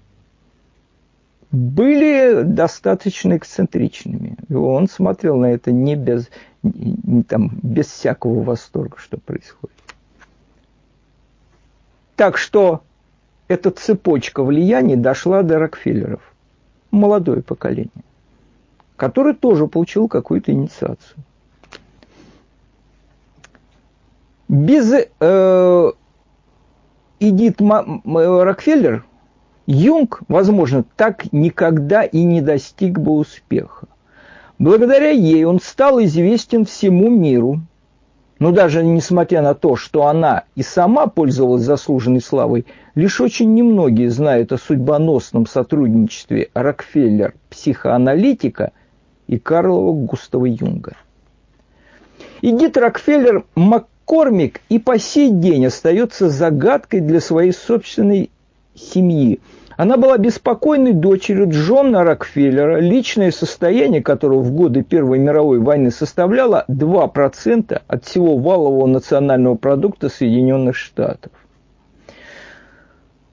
были 1.51 2.41
достаточно 2.43 3.37
эксцентричными. 3.37 4.37
Он 4.53 4.89
смотрел 4.89 5.37
на 5.37 5.51
это 5.51 5.71
не 5.71 5.95
без, 5.95 6.29
не, 6.63 7.23
там, 7.23 7.51
без 7.61 7.87
всякого 7.87 8.41
восторга, 8.41 8.97
что 8.97 9.17
происходит. 9.17 9.75
Так 12.15 12.37
что 12.37 12.81
эта 13.47 13.69
цепочка 13.69 14.43
влияний 14.43 14.95
дошла 14.95 15.43
до 15.43 15.59
Рокфеллеров, 15.59 16.21
молодое 16.89 17.43
поколение, 17.43 17.91
которое 18.95 19.35
тоже 19.35 19.67
получило 19.67 20.07
какую-то 20.07 20.51
инициацию. 20.51 21.17
Без 24.47 24.91
э, 25.19 25.91
Эдит 27.23 27.61
Рокфеллер 27.61 29.05
Юнг, 29.67 30.21
возможно, 30.27 30.83
так 30.97 31.31
никогда 31.31 32.03
и 32.03 32.23
не 32.23 32.41
достиг 32.41 32.97
бы 32.97 33.11
успеха. 33.11 33.85
Благодаря 34.57 35.11
ей 35.11 35.45
он 35.45 35.61
стал 35.61 36.01
известен 36.01 36.65
всему 36.65 37.11
миру. 37.11 37.61
Но 38.39 38.51
даже 38.51 38.83
несмотря 38.83 39.43
на 39.43 39.53
то, 39.53 39.75
что 39.75 40.07
она 40.07 40.45
и 40.55 40.63
сама 40.63 41.05
пользовалась 41.05 41.61
заслуженной 41.61 42.21
славой, 42.21 42.65
лишь 42.95 43.21
очень 43.21 43.53
немногие 43.53 44.09
знают 44.09 44.51
о 44.51 44.57
судьбоносном 44.57 45.45
сотрудничестве 45.45 46.49
Рокфеллер-психоаналитика 46.55 48.71
и 49.27 49.37
Карлова 49.37 49.93
Густава 49.93 50.45
Юнга. 50.45 50.95
Эдит 52.41 52.77
Рокфеллер 52.77 53.45
Мак 53.53 53.85
Кормик 54.05 54.61
и 54.69 54.79
по 54.79 54.99
сей 54.99 55.29
день 55.29 55.67
остается 55.67 56.29
загадкой 56.29 57.01
для 57.01 57.21
своей 57.21 57.53
собственной 57.53 58.29
семьи. 58.75 59.39
Она 59.77 59.97
была 59.97 60.17
беспокойной 60.17 60.93
дочерью 60.93 61.49
Джона 61.49 62.03
Рокфеллера, 62.03 62.79
личное 62.79 63.31
состояние 63.31 64.03
которого 64.03 64.41
в 64.41 64.51
годы 64.51 64.83
Первой 64.83 65.17
мировой 65.17 65.59
войны 65.59 65.91
составляло 65.91 66.65
2% 66.67 67.81
от 67.87 68.05
всего 68.05 68.37
валового 68.37 68.85
национального 68.85 69.55
продукта 69.55 70.09
Соединенных 70.09 70.75
Штатов. 70.75 71.31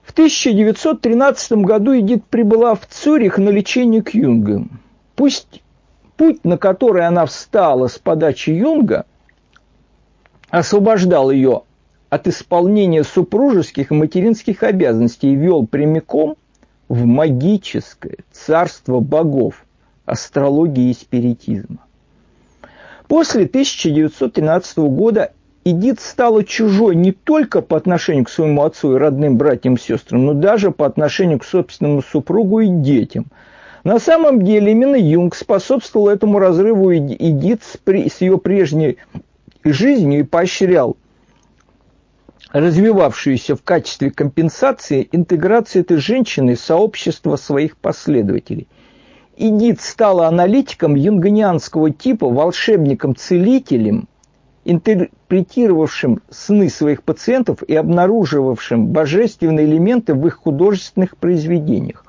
В 0.03 0.13
1913 0.13 1.53
году 1.65 1.99
Эдит 1.99 2.25
прибыла 2.25 2.75
в 2.75 2.87
Цюрих 2.87 3.39
на 3.39 3.51
лечение 3.51 4.03
к 4.03 4.15
Юнгу. 4.15 4.69
Пусть 5.17 5.63
путь, 6.17 6.45
на 6.45 6.57
который 6.57 7.07
она 7.07 7.27
встала 7.27 7.89
с 7.89 7.99
подачи 7.99 8.51
Юнга– 8.51 9.05
освобождал 10.51 11.31
ее 11.31 11.63
от 12.11 12.27
исполнения 12.27 13.05
супружеских 13.05 13.91
и 13.91 13.95
материнских 13.95 14.63
обязанностей 14.63 15.33
и 15.33 15.37
вел 15.37 15.67
прямиком 15.67 16.37
в 16.89 17.05
магическое 17.05 18.19
царство 18.33 19.01
богов, 19.01 19.67
астрологии 20.07 20.91
и 20.91 20.95
спиритизма. 20.95 21.79
После 23.09 23.45
1913 23.45 24.79
года 24.79 25.33
Эдит 25.65 26.01
стала 26.01 26.45
чужой 26.45 26.95
не 26.95 27.13
только 27.13 27.61
по 27.61 27.77
отношению 27.77 28.25
к 28.25 28.31
своему 28.31 28.63
отцу 28.63 28.95
и 28.95 28.99
родным 28.99 29.37
братьям 29.37 29.75
и 29.75 29.81
сестрам, 29.81 30.25
но 30.25 30.33
даже 30.33 30.71
по 30.71 30.87
отношению 30.87 31.39
к 31.39 31.45
собственному 31.45 32.03
супругу 32.03 32.61
и 32.61 32.69
детям. 32.69 33.27
На 33.85 33.99
самом 33.99 34.43
деле 34.43 34.73
именно 34.73 34.97
Юнг 34.97 35.35
способствовал 35.35 36.09
этому 36.09 36.39
разрыву 36.39 36.95
Эдит 36.95 37.63
с 37.63 38.21
ее 38.21 38.39
прежней 38.39 38.99
жизнью 39.73 40.21
и 40.21 40.25
поощрял 40.25 40.97
развивавшуюся 42.51 43.57
в 43.57 43.63
качестве 43.63 44.11
компенсации 44.11 45.09
интеграцию 45.13 45.83
этой 45.83 45.99
женщины 45.99 46.55
в 46.55 46.61
сообщество 46.61 47.37
своих 47.37 47.77
последователей. 47.77 48.69
Идит 49.37 49.81
стала 49.81 50.27
аналитиком 50.27 50.95
юнгонианского 50.95 51.91
типа, 51.91 52.29
волшебником-целителем, 52.29 54.09
интерпретировавшим 54.65 56.23
сны 56.31 56.69
своих 56.71 57.03
пациентов 57.03 57.63
и 57.63 57.75
обнаруживавшим 57.75 58.89
божественные 58.89 59.67
элементы 59.67 60.15
в 60.15 60.27
их 60.27 60.37
художественных 60.39 61.17
произведениях. 61.17 62.05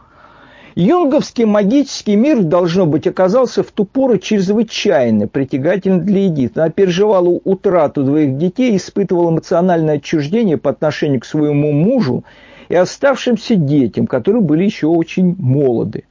Юнговский 0.79 1.43
магический 1.43 2.15
мир, 2.15 2.41
должно 2.41 2.85
быть, 2.85 3.05
оказался 3.05 3.63
в 3.63 3.71
ту 3.71 3.83
пору 3.83 4.17
чрезвычайно 4.17 5.27
притягательным 5.27 6.05
для 6.05 6.27
Эдит. 6.27 6.57
Она 6.57 6.69
переживала 6.69 7.27
утрату 7.27 8.05
двоих 8.05 8.37
детей, 8.37 8.77
испытывала 8.77 9.29
эмоциональное 9.29 9.95
отчуждение 9.95 10.57
по 10.57 10.69
отношению 10.69 11.19
к 11.19 11.25
своему 11.25 11.73
мужу 11.73 12.23
и 12.69 12.75
оставшимся 12.75 13.55
детям, 13.55 14.07
которые 14.07 14.41
были 14.41 14.63
еще 14.63 14.87
очень 14.87 15.35
молоды. 15.37 16.05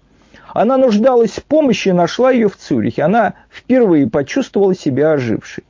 Она 0.52 0.76
нуждалась 0.76 1.30
в 1.30 1.44
помощи 1.44 1.88
и 1.88 1.92
нашла 1.92 2.30
ее 2.30 2.50
в 2.50 2.58
Цюрихе. 2.58 3.04
Она 3.04 3.36
впервые 3.50 4.06
почувствовала 4.06 4.74
себя 4.74 5.12
ожившей. 5.12 5.64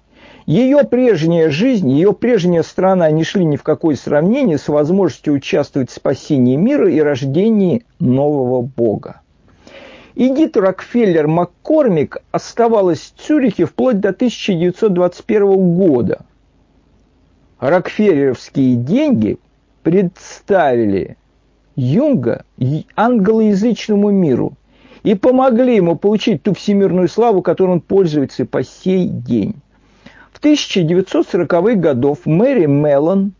Ее 0.48 0.82
прежняя 0.84 1.50
жизнь, 1.50 1.90
ее 1.90 2.14
прежняя 2.14 2.62
страна 2.62 3.10
не 3.10 3.22
шли 3.22 3.44
ни 3.44 3.56
в 3.56 3.62
какое 3.62 3.96
сравнение 3.96 4.56
с 4.56 4.68
возможностью 4.68 5.34
участвовать 5.34 5.90
в 5.90 5.94
спасении 5.94 6.56
мира 6.56 6.90
и 6.90 7.00
рождении 7.00 7.84
нового 8.00 8.62
Бога. 8.62 9.20
Эдит 10.14 10.56
Рокфеллер 10.56 11.28
Маккормик 11.28 12.22
оставалась 12.30 13.12
в 13.14 13.20
Цюрихе 13.20 13.66
вплоть 13.66 14.00
до 14.00 14.08
1921 14.08 15.76
года. 15.76 16.22
Рокфеллеровские 17.60 18.76
деньги 18.76 19.36
представили 19.82 21.18
Юнга 21.76 22.46
англоязычному 22.96 24.10
миру 24.10 24.54
и 25.02 25.14
помогли 25.14 25.76
ему 25.76 25.94
получить 25.94 26.42
ту 26.42 26.54
всемирную 26.54 27.08
славу, 27.08 27.42
которой 27.42 27.72
он 27.72 27.80
пользуется 27.82 28.46
по 28.46 28.64
сей 28.64 29.08
день. 29.08 29.54
В 30.38 30.44
1940-х 30.44 31.74
годах 31.74 32.18
Мэри 32.24 32.66
Меллон 32.66 33.32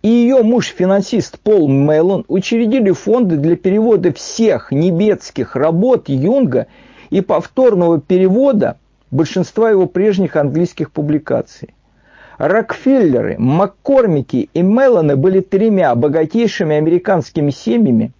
и 0.00 0.08
ее 0.08 0.42
муж-финансист 0.42 1.38
Пол 1.40 1.68
Меллон 1.68 2.24
учредили 2.26 2.90
фонды 2.92 3.36
для 3.36 3.56
перевода 3.56 4.14
всех 4.14 4.72
немецких 4.72 5.56
работ 5.56 6.08
Юнга 6.08 6.68
и 7.10 7.20
повторного 7.20 8.00
перевода 8.00 8.78
большинства 9.10 9.68
его 9.68 9.84
прежних 9.84 10.36
английских 10.36 10.90
публикаций. 10.90 11.74
Рокфеллеры, 12.38 13.36
Маккормики 13.38 14.48
и 14.54 14.62
Меллоны 14.62 15.16
были 15.16 15.40
тремя 15.40 15.94
богатейшими 15.94 16.76
американскими 16.76 17.50
семьями, 17.50 18.12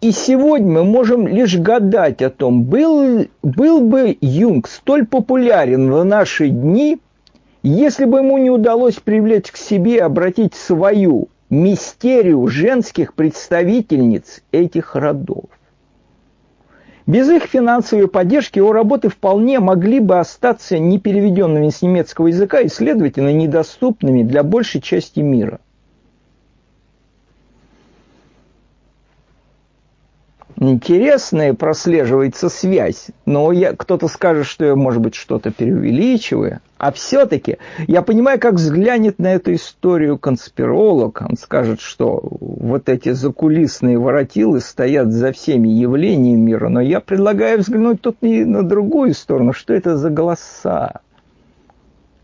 И 0.00 0.12
сегодня 0.12 0.70
мы 0.70 0.84
можем 0.84 1.26
лишь 1.26 1.58
гадать 1.58 2.22
о 2.22 2.30
том, 2.30 2.62
был, 2.62 3.26
был 3.42 3.80
бы 3.80 4.16
Юнг 4.20 4.68
столь 4.68 5.04
популярен 5.06 5.90
в 5.90 6.04
наши 6.04 6.50
дни, 6.50 6.98
если 7.64 8.04
бы 8.04 8.18
ему 8.18 8.38
не 8.38 8.48
удалось 8.48 8.94
привлечь 8.94 9.50
к 9.50 9.56
себе 9.56 9.96
и 9.96 9.98
обратить 9.98 10.54
свою 10.54 11.28
мистерию 11.50 12.46
женских 12.46 13.14
представительниц 13.14 14.42
этих 14.52 14.94
родов. 14.94 15.46
Без 17.08 17.28
их 17.28 17.44
финансовой 17.44 18.06
поддержки 18.06 18.58
его 18.58 18.72
работы 18.72 19.08
вполне 19.08 19.58
могли 19.58 19.98
бы 19.98 20.20
остаться 20.20 20.78
непереведенными 20.78 21.70
с 21.70 21.82
немецкого 21.82 22.28
языка 22.28 22.60
и, 22.60 22.68
следовательно, 22.68 23.32
недоступными 23.32 24.22
для 24.22 24.44
большей 24.44 24.80
части 24.80 25.18
мира. 25.20 25.58
Интересная 30.60 31.54
прослеживается 31.54 32.48
связь, 32.48 33.08
но 33.26 33.52
я, 33.52 33.74
кто-то 33.74 34.08
скажет, 34.08 34.46
что 34.46 34.64
я, 34.64 34.74
может 34.74 35.00
быть, 35.00 35.14
что-то 35.14 35.50
преувеличиваю, 35.50 36.60
а 36.78 36.92
все-таки 36.92 37.58
я 37.86 38.02
понимаю, 38.02 38.40
как 38.40 38.54
взглянет 38.54 39.18
на 39.18 39.34
эту 39.34 39.54
историю 39.54 40.18
конспиролог, 40.18 41.22
он 41.28 41.36
скажет, 41.36 41.80
что 41.80 42.20
вот 42.22 42.88
эти 42.88 43.10
закулисные 43.12 43.98
воротилы 43.98 44.60
стоят 44.60 45.12
за 45.12 45.32
всеми 45.32 45.68
явлениями 45.68 46.40
мира, 46.40 46.68
но 46.68 46.80
я 46.80 47.00
предлагаю 47.00 47.58
взглянуть 47.58 48.00
тут 48.00 48.16
и 48.20 48.44
на 48.44 48.62
другую 48.62 49.14
сторону, 49.14 49.52
что 49.52 49.74
это 49.74 49.96
за 49.96 50.10
голоса, 50.10 51.00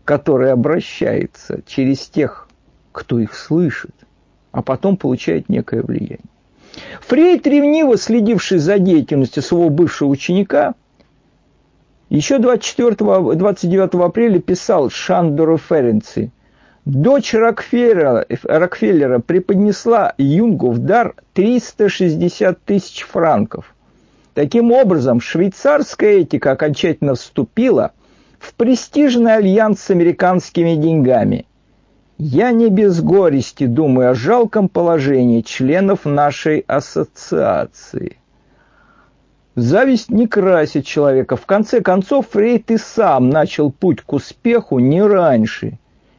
которые 0.03 0.51
обращаются 0.51 1.61
через 1.65 2.07
тех, 2.07 2.47
кто 2.91 3.19
их 3.19 3.33
слышит, 3.33 3.95
а 4.51 4.61
потом 4.61 4.97
получает 4.97 5.49
некое 5.49 5.81
влияние. 5.81 6.19
Фрейд, 7.01 7.45
ревниво 7.47 7.97
следивший 7.97 8.57
за 8.57 8.79
деятельностью 8.79 9.43
своего 9.43 9.69
бывшего 9.69 10.09
ученика, 10.09 10.75
еще 12.09 12.37
24, 12.37 12.95
29 12.95 13.95
апреля 13.95 14.39
писал 14.39 14.89
Шандору 14.89 15.57
Ференци. 15.57 16.31
Дочь 16.85 17.33
Рокфеллера, 17.33 18.25
Рокфеллера 18.43 19.19
преподнесла 19.19 20.13
Юнгу 20.19 20.69
в 20.69 20.79
дар 20.79 21.15
360 21.33 22.61
тысяч 22.63 23.03
франков. 23.03 23.73
Таким 24.35 24.71
образом, 24.71 25.19
швейцарская 25.19 26.19
этика 26.19 26.51
окончательно 26.51 27.15
вступила 27.15 27.91
в 28.37 28.53
престижный 28.53 29.35
альянс 29.35 29.81
с 29.81 29.89
американскими 29.89 30.75
деньгами– 30.75 31.47
я 32.17 32.51
не 32.51 32.69
без 32.69 33.01
горести 33.01 33.65
думаю 33.65 34.11
о 34.11 34.15
жалком 34.15 34.69
положении 34.69 35.41
членов 35.41 36.05
нашей 36.05 36.59
ассоциации. 36.59 38.15
Зависть 39.55 40.09
не 40.09 40.27
красит 40.27 40.85
человека. 40.85 41.35
В 41.35 41.45
конце 41.45 41.81
концов, 41.81 42.29
Фрейд 42.29 42.71
и 42.71 42.77
сам 42.77 43.29
начал 43.29 43.69
путь 43.71 43.99
к 44.01 44.13
успеху 44.13 44.79
не 44.79 45.01
раньше, 45.01 45.77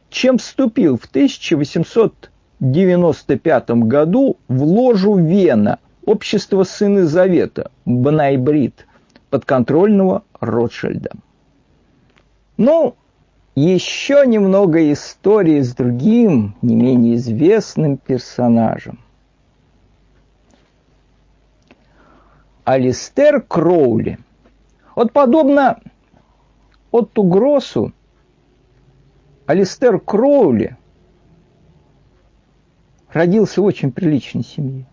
чем 0.09 0.37
вступил 0.37 0.97
в 0.97 1.05
1895 1.05 3.69
году 3.69 4.37
в 4.47 4.63
ложу 4.63 5.17
Вена, 5.17 5.79
общество 6.05 6.63
Сыны 6.63 7.03
Завета, 7.03 7.71
Бнайбрид, 7.85 8.85
подконтрольного 9.29 10.23
Ротшильда. 10.39 11.11
Ну, 12.57 12.95
еще 13.59 14.23
немного 14.27 14.91
истории 14.91 15.61
с 15.61 15.73
другим, 15.73 16.53
не 16.61 16.75
менее 16.75 17.15
известным 17.15 17.97
персонажем. 17.97 18.99
Алистер 22.63 23.41
Кроули. 23.41 24.19
Вот 24.95 25.11
подобно 25.11 25.81
Отту 26.91 27.23
Гроссу, 27.23 27.93
Алистер 29.47 29.99
Кроули 29.99 30.77
родился 33.11 33.61
в 33.61 33.65
очень 33.65 33.91
приличной 33.91 34.43
семье. 34.43 34.85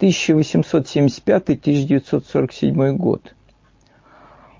1875-1947 0.00 2.96
год. 2.96 3.36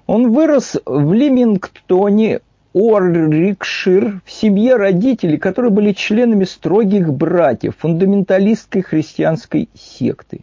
Он 0.06 0.32
вырос 0.32 0.76
в 0.84 1.12
Лимингтоне, 1.12 2.40
Уоррикшир, 2.72 4.20
в 4.24 4.30
семье 4.30 4.76
родителей, 4.76 5.38
которые 5.38 5.72
были 5.72 5.92
членами 5.92 6.44
строгих 6.44 7.12
братьев, 7.12 7.74
фундаменталистской 7.78 8.82
христианской 8.82 9.68
секты. 9.74 10.42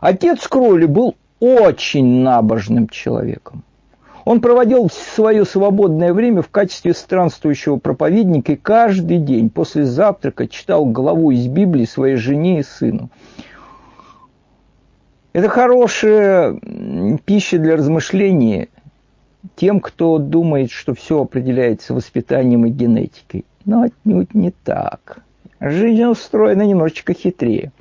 Отец 0.00 0.46
Кроули 0.48 0.86
был 0.86 1.14
очень 1.40 2.22
набожным 2.22 2.88
человеком. 2.88 3.62
Он 4.24 4.40
проводил 4.40 4.90
свое 4.90 5.44
свободное 5.44 6.12
время 6.12 6.42
в 6.42 6.48
качестве 6.48 6.94
странствующего 6.94 7.76
проповедника 7.76 8.52
и 8.52 8.56
каждый 8.56 9.18
день 9.18 9.50
после 9.50 9.84
завтрака 9.84 10.46
читал 10.46 10.84
главу 10.84 11.30
из 11.30 11.46
Библии 11.46 11.86
своей 11.86 12.16
жене 12.16 12.60
и 12.60 12.62
сыну. 12.62 13.10
Это 15.32 15.48
хорошая 15.48 16.60
пища 17.24 17.58
для 17.58 17.76
размышления– 17.76 18.68
тем, 19.56 19.80
кто 19.80 20.18
думает, 20.18 20.70
что 20.70 20.94
все 20.94 21.22
определяется 21.22 21.94
воспитанием 21.94 22.66
и 22.66 22.70
генетикой. 22.70 23.44
Но 23.64 23.82
отнюдь 23.82 24.34
не 24.34 24.50
так. 24.50 25.18
Жизнь 25.60 26.04
устроена 26.04 26.62
немножечко 26.62 27.14
хитрее. 27.14 27.72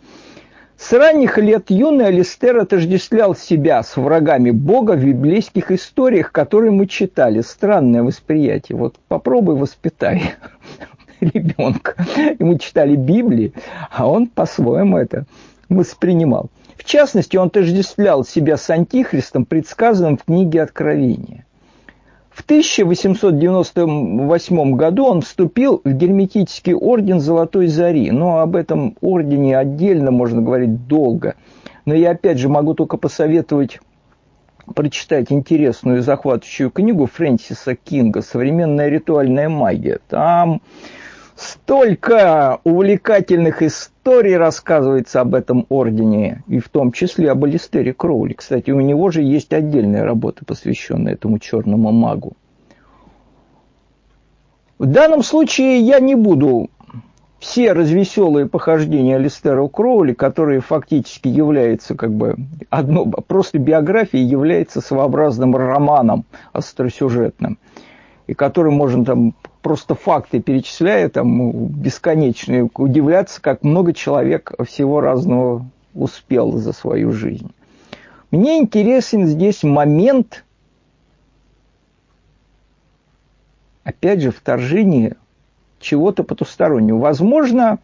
С 0.77 0.93
ранних 0.93 1.37
лет 1.37 1.69
юный 1.69 2.07
Алистер 2.07 2.57
отождествлял 2.57 3.35
себя 3.35 3.83
с 3.83 3.97
врагами 3.97 4.49
Бога 4.49 4.93
в 4.93 5.05
библейских 5.05 5.71
историях, 5.71 6.31
которые 6.31 6.71
мы 6.71 6.87
читали. 6.87 7.41
Странное 7.41 8.01
восприятие. 8.01 8.77
Вот 8.77 8.95
попробуй 9.07 9.55
воспитай 9.55 10.33
ребенка. 11.21 11.95
Ему 12.39 12.57
читали 12.57 12.95
Библии, 12.95 13.53
а 13.91 14.09
он 14.09 14.25
по-своему 14.25 14.97
это 14.97 15.25
воспринимал. 15.69 16.49
В 16.75 16.83
частности, 16.83 17.37
он 17.37 17.47
отождествлял 17.47 18.25
себя 18.25 18.57
с 18.57 18.67
Антихристом, 18.71 19.45
предсказанным 19.45 20.17
в 20.17 20.23
книге 20.23 20.63
Откровения. 20.63 21.45
В 22.41 22.43
1898 22.43 24.75
году 24.75 25.05
он 25.05 25.21
вступил 25.21 25.79
в 25.83 25.93
герметический 25.93 26.73
орден 26.73 27.19
Золотой 27.19 27.67
Зари. 27.67 28.09
Но 28.09 28.39
об 28.39 28.55
этом 28.55 28.97
ордене 28.99 29.55
отдельно 29.55 30.09
можно 30.09 30.41
говорить 30.41 30.87
долго. 30.87 31.35
Но 31.85 31.93
я 31.93 32.09
опять 32.11 32.39
же 32.39 32.49
могу 32.49 32.73
только 32.73 32.97
посоветовать 32.97 33.79
прочитать 34.73 35.31
интересную 35.31 35.99
и 35.99 36.01
захватывающую 36.01 36.71
книгу 36.71 37.05
Фрэнсиса 37.05 37.75
Кинга 37.75 38.23
«Современная 38.23 38.89
ритуальная 38.89 39.47
магия». 39.47 39.99
Там 40.09 40.63
Столько 41.41 42.59
увлекательных 42.63 43.63
историй 43.63 44.37
рассказывается 44.37 45.21
об 45.21 45.33
этом 45.33 45.65
ордене, 45.69 46.43
и 46.47 46.59
в 46.59 46.69
том 46.69 46.91
числе 46.91 47.31
об 47.31 47.43
Алистере 47.43 47.95
Кроули. 47.95 48.33
Кстати, 48.33 48.69
у 48.69 48.79
него 48.79 49.09
же 49.09 49.23
есть 49.23 49.51
отдельная 49.51 50.03
работа, 50.03 50.45
посвященная 50.45 51.13
этому 51.13 51.39
черному 51.39 51.91
магу. 51.91 52.33
В 54.77 54.85
данном 54.85 55.23
случае 55.23 55.79
я 55.79 55.99
не 55.99 56.13
буду 56.13 56.69
все 57.39 57.73
развеселые 57.73 58.47
похождения 58.47 59.15
Алистера 59.15 59.67
Кроули, 59.67 60.13
которые 60.13 60.61
фактически 60.61 61.27
являются 61.27 61.95
как 61.95 62.13
бы 62.13 62.35
одно, 62.69 63.05
просто 63.07 63.57
биографией 63.57 64.25
является 64.25 64.79
своеобразным 64.79 65.55
романом 65.55 66.25
остросюжетным, 66.53 67.57
и 68.27 68.35
который 68.35 68.71
можно 68.71 69.03
там 69.03 69.33
просто 69.61 69.95
факты 69.95 70.41
перечисляя, 70.41 71.09
там 71.09 71.67
бесконечные, 71.67 72.69
удивляться, 72.73 73.41
как 73.41 73.63
много 73.63 73.93
человек 73.93 74.53
всего 74.65 75.01
разного 75.01 75.65
успел 75.93 76.53
за 76.53 76.73
свою 76.73 77.11
жизнь. 77.11 77.51
Мне 78.31 78.59
интересен 78.59 79.25
здесь 79.25 79.63
момент, 79.63 80.45
опять 83.83 84.21
же, 84.21 84.31
вторжения 84.31 85.17
чего-то 85.79 86.23
потустороннего. 86.23 86.97
Возможно, 86.97 87.79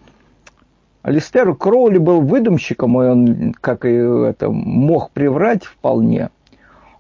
Алистер 1.01 1.53
Кроули 1.55 1.97
был 1.97 2.21
выдумщиком, 2.21 3.01
и 3.01 3.05
он, 3.07 3.53
как 3.59 3.86
и 3.86 3.89
это, 3.89 4.49
мог 4.49 5.11
приврать 5.11 5.65
вполне. 5.65 6.30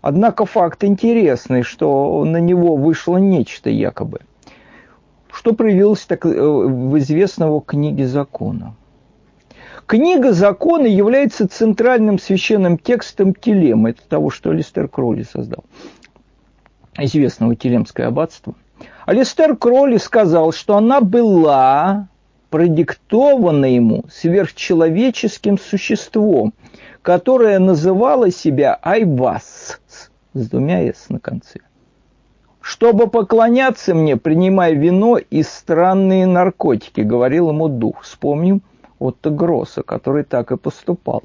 Однако 0.01 0.45
факт 0.45 0.83
интересный, 0.83 1.63
что 1.63 2.23
на 2.25 2.37
него 2.37 2.75
вышло 2.75 3.17
нечто 3.17 3.69
якобы. 3.69 4.19
Что 5.31 5.53
проявилось 5.53 6.05
так, 6.05 6.25
э, 6.25 6.29
в 6.29 6.97
известного 6.97 7.61
книге 7.61 8.07
закона. 8.07 8.75
Книга 9.85 10.33
закона 10.33 10.85
является 10.85 11.47
центральным 11.47 12.19
священным 12.19 12.77
текстом 12.77 13.33
Телема. 13.33 13.91
Это 13.91 14.01
того, 14.07 14.29
что 14.29 14.49
Алистер 14.49 14.89
Кроули 14.89 15.23
создал. 15.23 15.63
Известного 16.97 17.55
Телемское 17.55 18.07
аббатство. 18.07 18.55
Алистер 19.05 19.55
Кроули 19.55 19.97
сказал, 19.97 20.51
что 20.51 20.75
она 20.75 20.99
была 20.99 22.09
продиктована 22.49 23.65
ему 23.65 24.03
сверхчеловеческим 24.11 25.57
существом, 25.57 26.53
которое 27.01 27.59
называло 27.59 28.31
себя 28.31 28.77
Айвас 28.81 29.79
с 30.33 30.49
двумя 30.49 30.81
«с» 30.81 31.09
на 31.09 31.19
конце. 31.19 31.59
«Чтобы 32.67 33.07
поклоняться 33.07 33.95
мне, 33.95 34.17
принимай 34.17 34.75
вино 34.75 35.17
и 35.17 35.41
странные 35.41 36.25
наркотики»,— 36.25 36.99
говорил 37.13 37.51
ему 37.51 37.69
дух. 37.69 38.01
Вспомним 38.01 38.61
Отто 38.99 39.29
Гросса, 39.29 39.83
который 39.83 40.25
так 40.25 40.51
и 40.51 40.57
поступал. 40.57 41.23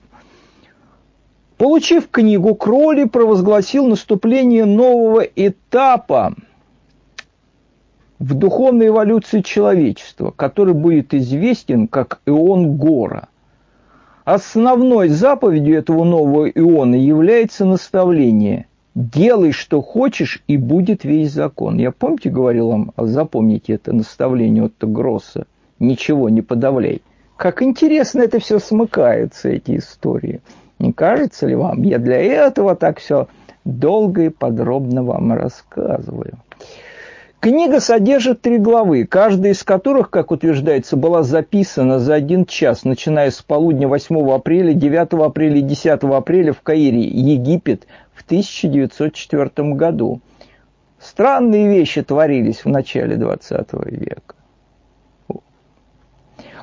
Получив 1.59 2.09
книгу, 2.09 2.55
Кроли 2.55 3.09
провозгласил 3.09 3.88
наступление 3.88 4.66
нового 4.66 5.22
этапа 5.22 6.36
в 8.20 8.34
духовной 8.34 8.86
эволюции 8.86 9.40
человечества, 9.40 10.30
который 10.30 10.74
будет 10.74 11.12
известен 11.12 11.88
как 11.88 12.20
Ион 12.24 12.76
Гора. 12.76 13.26
Основной 14.24 15.09
заповедью 15.09 15.76
этого 15.76 16.05
нового 16.05 16.49
Иона 16.49 16.95
является 16.95 17.64
наставление 17.64 18.68
«Делай, 18.95 19.53
что 19.53 19.80
хочешь, 19.80 20.43
и 20.47 20.57
будет 20.57 21.05
весь 21.05 21.32
закон». 21.32 21.78
Я, 21.78 21.93
помните, 21.93 22.28
говорил 22.28 22.68
вам, 22.68 22.93
запомните 22.97 23.74
это 23.74 23.93
наставление 23.93 24.64
от 24.64 24.74
Гросса, 24.80 25.47
«Ничего 25.78 26.28
не 26.28 26.43
подавляй». 26.43 27.03
Как 27.36 27.62
интересно 27.62 28.20
это 28.20 28.38
все 28.38 28.59
смыкается, 28.59 29.49
эти 29.49 29.78
истории. 29.78 30.40
Не 30.78 30.93
кажется 30.93 31.47
ли 31.47 31.55
вам? 31.55 31.82
Я 31.82 31.99
для 31.99 32.20
этого 32.20 32.76
так 32.76 32.99
все 32.99 33.28
долго 33.64 34.24
и 34.24 34.28
подробно 34.28 35.03
вам 35.03 35.32
рассказываю. 35.32 36.38
Книга 37.40 37.80
содержит 37.80 38.40
три 38.40 38.59
главы, 38.59 39.05
каждая 39.05 39.51
из 39.51 39.64
которых, 39.64 40.11
как 40.11 40.30
утверждается, 40.30 40.97
была 40.97 41.24
записана 41.24 41.99
за 41.99 42.14
один 42.14 42.47
час, 42.47 42.84
начиная 42.84 43.32
с 43.32 43.43
полудня 43.43 43.88
8 43.88 44.30
апреля, 44.30 44.72
9 44.72 45.14
апреля 45.14 45.57
и 45.57 45.62
10 45.62 46.05
апреля 46.05 46.53
в 46.53 46.61
Каире, 46.61 47.01
Египет, 47.01 47.88
в 48.14 48.22
1904 48.24 49.74
году. 49.74 50.20
Странные 51.00 51.68
вещи 51.68 52.02
творились 52.02 52.64
в 52.64 52.68
начале 52.68 53.16
20 53.16 53.72
века. 53.86 54.34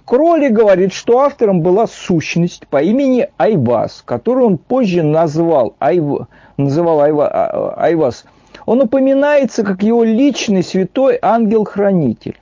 Кроли 0.06 0.48
говорит, 0.48 0.92
что 0.92 1.20
автором 1.20 1.62
была 1.62 1.86
сущность 1.86 2.68
по 2.68 2.82
имени 2.82 3.30
Айвас, 3.38 4.02
которую 4.04 4.48
он 4.48 4.58
позже 4.58 5.04
назвал, 5.04 5.76
Айв, 5.78 6.28
называл 6.58 7.02
Айва, 7.02 7.28
а, 7.28 7.74
Айвас. 7.78 8.26
Он 8.66 8.82
упоминается 8.82 9.64
как 9.64 9.84
его 9.84 10.04
личный 10.04 10.64
святой 10.64 11.20
ангел-хранитель. 11.22 12.40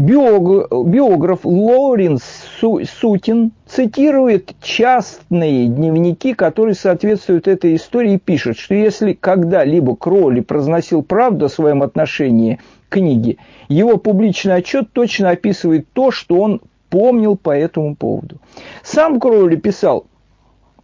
Биограф 0.00 1.40
Лоуренс 1.44 2.22
Сутин 2.58 3.52
цитирует 3.66 4.54
частные 4.62 5.66
дневники, 5.66 6.32
которые 6.32 6.74
соответствуют 6.74 7.46
этой 7.46 7.74
истории, 7.74 8.14
и 8.14 8.18
пишет, 8.18 8.56
что 8.56 8.74
если 8.74 9.12
когда-либо 9.12 9.94
Кроули 9.94 10.40
произносил 10.40 11.02
правду 11.02 11.44
о 11.44 11.48
своем 11.50 11.82
отношении 11.82 12.60
к 12.88 12.94
книге, 12.94 13.36
его 13.68 13.98
публичный 13.98 14.54
отчет 14.54 14.90
точно 14.90 15.28
описывает 15.28 15.86
то, 15.92 16.10
что 16.10 16.36
он 16.36 16.62
помнил 16.88 17.36
по 17.36 17.50
этому 17.50 17.94
поводу. 17.94 18.38
Сам 18.82 19.20
Кроули 19.20 19.56
писал, 19.56 20.06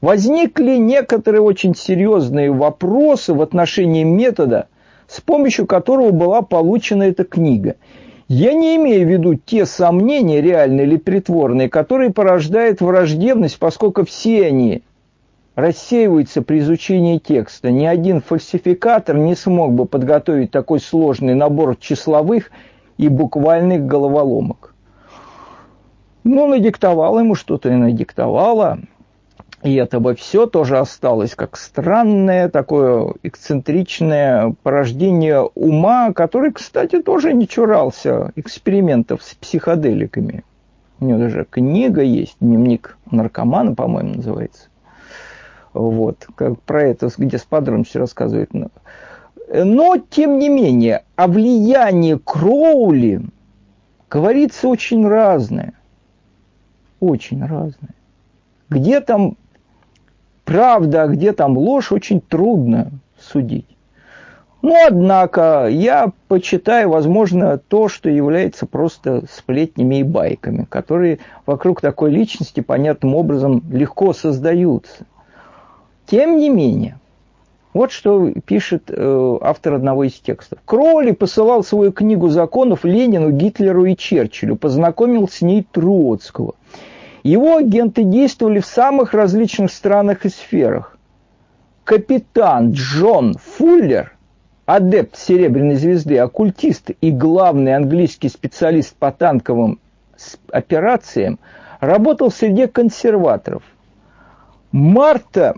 возникли 0.03 0.77
некоторые 0.77 1.41
очень 1.41 1.75
серьезные 1.75 2.53
вопросы 2.53 3.33
в 3.33 3.41
отношении 3.41 4.05
метода, 4.05 4.69
с 5.09 5.23
помощью 5.23 5.67
которого 5.67 6.11
была 6.11 6.43
получена 6.43 7.05
эта 7.05 7.25
книга– 7.25 7.77
я 8.29 8.55
не 8.55 8.77
имею 8.77 9.07
в 9.07 9.11
виду 9.11 9.35
те 9.35 9.67
сомнения, 9.67 10.41
реальные 10.41 10.87
или 10.87 10.97
притворные, 10.97 11.69
которые 11.69 12.13
порождают 12.13 12.81
враждебность, 12.81 13.59
поскольку 13.59 14.05
все 14.05 14.47
они 14.47 14.83
рассеиваются 15.55 16.43
при 16.43 16.59
изучении 16.59 17.19
текста. 17.19 17.71
Ни 17.71 17.87
один 17.87 18.21
фальсификатор 18.21 19.17
не 19.17 19.35
смог 19.35 19.73
бы 19.73 19.87
подготовить 19.87 20.51
такой 20.51 20.81
сложный 20.81 21.35
набор 21.35 21.77
числовых 21.77 22.51
и 22.99 23.09
буквальных 23.09 23.87
головоломок. 23.87 24.75
Ну, 26.25 26.49
надиктовала 26.49 27.21
ему 27.21 27.37
что-то 27.37 27.69
и 27.69 27.77
надиктовала. 27.77 28.81
И 29.63 29.75
это 29.75 30.01
бы 30.01 30.15
все 30.15 30.47
тоже 30.47 30.79
осталось 30.79 31.35
как 31.35 31.57
странное 31.57 32.49
такое 32.49 33.15
эксцентричное 33.23 34.55
порождение 34.63 35.41
ума, 35.55 36.13
который, 36.13 36.53
кстати, 36.53 37.01
тоже 37.01 37.33
не 37.33 37.49
чурался 37.49 38.33
экспериментов 38.37 39.23
с 39.23 39.35
психоделиками. 39.35 40.45
У 41.01 41.07
него 41.07 41.19
даже 41.19 41.47
книга 41.49 42.03
есть, 42.03 42.37
дневник 42.41 42.99
наркомана, 43.11 43.75
по-моему, 43.75 44.17
называется. 44.17 44.69
Вот, 45.73 46.27
как 46.35 46.61
про 46.63 46.83
это, 46.85 47.09
где 47.17 47.39
с 47.39 47.45
подробностью 47.45 48.01
рассказывает. 48.01 48.51
Но, 49.53 49.97
тем 50.11 50.39
не 50.39 50.49
менее, 50.49 51.05
о 51.17 51.29
влиянии 51.29 52.19
Кроули 52.23 53.23
говорится 54.11 54.69
очень 54.69 55.07
разное. 55.07 55.75
Очень 57.01 57.45
разное. 57.45 57.95
Где 58.69 59.01
там 59.01 59.37
правда, 60.47 61.03
а 61.03 61.09
где 61.09 61.33
там 61.33 61.59
ложь, 61.59 61.93
очень 61.93 62.23
трудно 62.23 62.93
судить. 63.21 63.67
Но, 64.63 64.75
однако, 64.87 65.69
я 65.69 66.13
почитаю, 66.29 66.89
возможно, 66.89 67.59
то, 67.59 67.89
что 67.89 68.09
является 68.09 68.65
просто 68.65 69.25
сплетнями 69.31 69.97
и 69.97 70.03
байками, 70.03 70.67
которые 70.69 71.19
вокруг 71.45 71.81
такой 71.81 72.11
личности 72.11 72.61
понятным 72.61 73.15
образом 73.15 73.63
легко 73.71 74.13
создаются. 74.13 75.05
Тем 76.07 76.39
не 76.39 76.49
менее, 76.49 76.99
вот 77.75 77.93
что 77.93 78.33
пишет 78.45 78.85
э, 78.89 79.39
автор 79.43 79.75
одного 79.75 80.05
из 80.05 80.15
текстов. 80.15 80.59
Кроули 80.65 81.11
посылал 81.11 81.63
свою 81.63 81.93
книгу 81.93 82.29
законов 82.29 82.85
Ленину, 82.85 83.31
Гитлеру 83.31 83.85
и 83.85 83.97
Черчиллю, 83.97 84.57
познакомил 84.57 85.29
с 85.29 85.43
ней 85.43 85.67
Троцкого– 85.71 86.55
его 87.27 87.57
агенты 87.57 88.05
действовали 88.05 88.61
в 88.61 88.67
самых 88.67 89.13
различных 89.13 89.73
странах 89.73 90.25
и 90.25 90.29
сферах. 90.29 90.97
Капитан 91.85 92.73
Джон 92.73 93.35
Фуллер, 93.35 94.17
адепт 94.65 95.17
Серебряной 95.17 95.77
звезды, 95.77 96.19
оккультист 96.19 96.91
и 97.01 97.11
главный 97.11 97.75
английский 97.75 98.29
специалист 98.29 98.95
по 98.95 99.13
танковым 99.13 99.81
операциям, 100.51 101.39
работал 101.81 102.31
среди 102.31 102.67
консерваторов. 102.67 103.63
Марта 104.73 105.57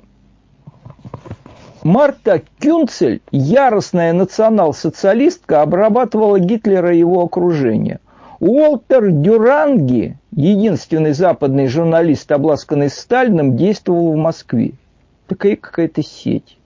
Марта 1.83 2.43
Кюнцель, 2.59 3.23
яростная 3.31 4.13
национал-социалистка, 4.13 5.63
обрабатывала 5.63 6.39
Гитлера 6.39 6.95
и 6.95 6.99
его 6.99 7.23
окружение. 7.23 8.01
Уолтер 8.41 9.11
Дюранги, 9.11 10.17
единственный 10.31 11.13
западный 11.13 11.67
журналист, 11.67 12.31
обласканный 12.31 12.89
Сталином, 12.89 13.57
действовал 13.57 14.13
в 14.13 14.17
Москве. 14.17 14.75
Такая 15.27 15.57
какая-то 15.57 16.03
сеть 16.03 16.57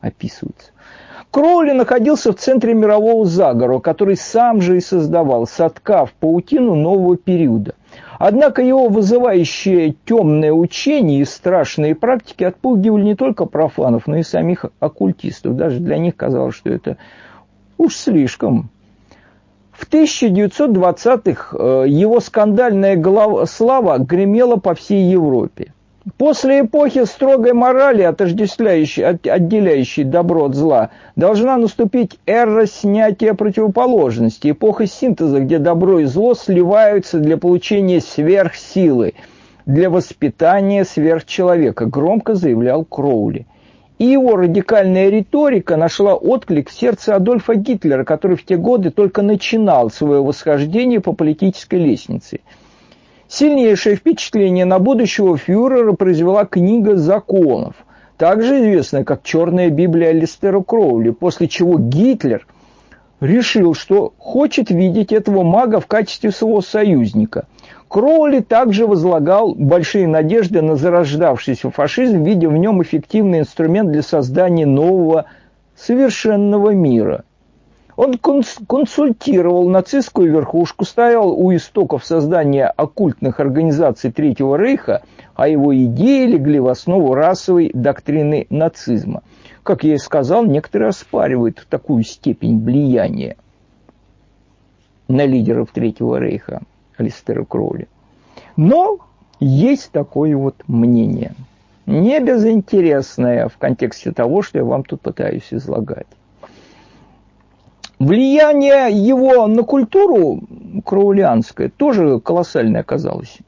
описывается. 0.00 0.72
Кроули 1.30 1.70
находился 1.70 2.32
в 2.32 2.36
центре 2.36 2.74
мирового 2.74 3.24
заговора, 3.24 3.78
который 3.78 4.16
сам 4.16 4.60
же 4.60 4.76
и 4.76 4.80
создавал, 4.80 5.46
соткав 5.46 6.12
паутину 6.14 6.74
нового 6.74 7.16
периода. 7.16 7.74
Однако 8.18 8.60
его 8.60 8.88
вызывающие 8.88 9.94
темное 10.04 10.52
учение 10.52 11.20
и 11.20 11.24
страшные 11.24 11.94
практики 11.94 12.44
отпугивали 12.44 13.04
не 13.04 13.14
только 13.14 13.46
профанов, 13.46 14.06
но 14.06 14.16
и 14.16 14.22
самих 14.22 14.66
оккультистов. 14.80 15.56
Даже 15.56 15.78
для 15.78 15.96
них 15.96 16.16
казалось, 16.16 16.56
что 16.56 16.70
это 16.70 16.98
уж 17.78 17.96
слишком 17.96 18.68
В 19.82 19.88
1920-х 19.92 21.56
э, 21.58 21.84
его 21.88 22.20
скандальная 22.20 23.02
слава 23.46 23.98
гремела 23.98 24.54
по 24.54 24.74
всей 24.74 25.10
Европе. 25.10 25.72
После 26.18 26.60
эпохи 26.60 27.04
строгой 27.04 27.52
морали, 27.52 28.02
отождествляющей, 28.02 29.04
отделяющей 29.04 30.04
добро 30.04 30.44
от 30.44 30.54
зла, 30.54 30.90
должна 31.16 31.56
наступить 31.56 32.20
эра 32.26 32.66
снятия 32.66 33.34
противоположности, 33.34 34.52
эпоха 34.52 34.86
синтеза, 34.86 35.40
где 35.40 35.58
добро 35.58 35.98
и 35.98 36.04
зло 36.04 36.34
сливаются 36.34 37.18
для 37.18 37.36
получения 37.36 38.00
сверхсилы, 38.00 39.14
для 39.66 39.90
воспитания 39.90 40.84
сверхчеловека, 40.84 41.86
громко 41.86 42.36
заявлял 42.36 42.84
Кроули. 42.84 43.46
И 44.02 44.06
его 44.06 44.34
радикальная 44.34 45.10
риторика 45.10 45.76
нашла 45.76 46.14
отклик 46.14 46.70
в 46.70 46.72
сердце 46.72 47.14
Адольфа 47.14 47.54
Гитлера, 47.54 48.02
который 48.02 48.36
в 48.36 48.44
те 48.44 48.56
годы 48.56 48.90
только 48.90 49.22
начинал 49.22 49.90
свое 49.90 50.20
восхождение 50.20 51.00
по 51.00 51.12
политической 51.12 51.78
лестнице– 51.78 52.40
Сильнейшее 53.34 53.96
впечатление 53.96 54.66
на 54.66 54.78
будущего 54.78 55.38
фюрера 55.38 55.94
произвела 55.94 56.44
книга 56.44 56.96
законов, 56.96 57.74
также 58.18 58.60
известная 58.60 59.04
как 59.04 59.22
«Черная 59.22 59.70
Библия 59.70 60.10
Алистера 60.10 60.60
Кроули», 60.60 61.10
после 61.10 61.48
чего 61.48 61.78
Гитлер 61.78 62.46
решил, 63.20 63.72
что 63.72 64.12
хочет 64.18 64.70
видеть 64.70 65.12
этого 65.12 65.44
мага 65.44 65.80
в 65.80 65.86
качестве 65.86 66.30
своего 66.30 66.60
союзника. 66.60 67.46
Кроули 67.92 68.40
также 68.40 68.86
возлагал 68.86 69.54
большие 69.54 70.08
надежды 70.08 70.62
на 70.62 70.76
зарождавшийся 70.76 71.70
фашизм, 71.70 72.22
видя 72.22 72.48
в 72.48 72.56
нем 72.56 72.82
эффективный 72.82 73.40
инструмент 73.40 73.92
для 73.92 74.00
создания 74.00 74.64
нового 74.64 75.26
совершенного 75.76 76.70
мира– 76.70 77.24
он 77.94 78.16
консультировал 78.16 79.68
нацистскую 79.68 80.32
верхушку, 80.32 80.86
стоял 80.86 81.30
у 81.30 81.54
истоков 81.54 82.06
создания 82.06 82.66
оккультных 82.66 83.38
организаций 83.38 84.10
Третьего 84.10 84.56
Рейха, 84.56 85.02
а 85.34 85.46
его 85.46 85.76
идеи 85.76 86.24
легли 86.24 86.58
в 86.58 86.68
основу 86.68 87.12
расовой 87.12 87.70
доктрины 87.74 88.46
нацизма. 88.48 89.22
Как 89.62 89.84
я 89.84 89.94
и 89.94 89.98
сказал, 89.98 90.46
некоторые 90.46 90.88
оспаривают 90.88 91.66
такую 91.68 92.04
степень 92.04 92.64
влияния 92.64 93.36
на 95.08 95.26
лидеров 95.26 95.68
Третьего 95.72 96.18
Рейха 96.18 96.62
Алистера 96.96 97.44
Кроули. 97.44 97.88
Но 98.56 98.98
есть 99.40 99.90
такое 99.90 100.36
вот 100.36 100.56
мнение, 100.66 101.34
не 101.86 102.20
безинтересное 102.20 103.48
в 103.48 103.56
контексте 103.58 104.12
того, 104.12 104.42
что 104.42 104.58
я 104.58 104.64
вам 104.64 104.84
тут 104.84 105.00
пытаюсь 105.00 105.48
излагать. 105.50 106.06
Влияние 107.98 108.90
его 108.90 109.46
на 109.46 109.62
культуру 109.62 110.42
краулианское 110.84 111.68
тоже 111.68 112.18
колоссальное 112.20 112.80
оказалось. 112.80 113.38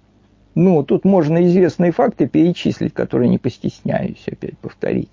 Ну, 0.55 0.85
тут 0.85 1.05
можно 1.05 1.45
известные 1.45 1.91
факты 1.91 2.29
перечислить, 2.29 2.95
которые 2.95 3.29
не 3.29 3.39
постесняюсь 3.39 4.25
опять 4.31 4.57
повторить. 4.59 5.11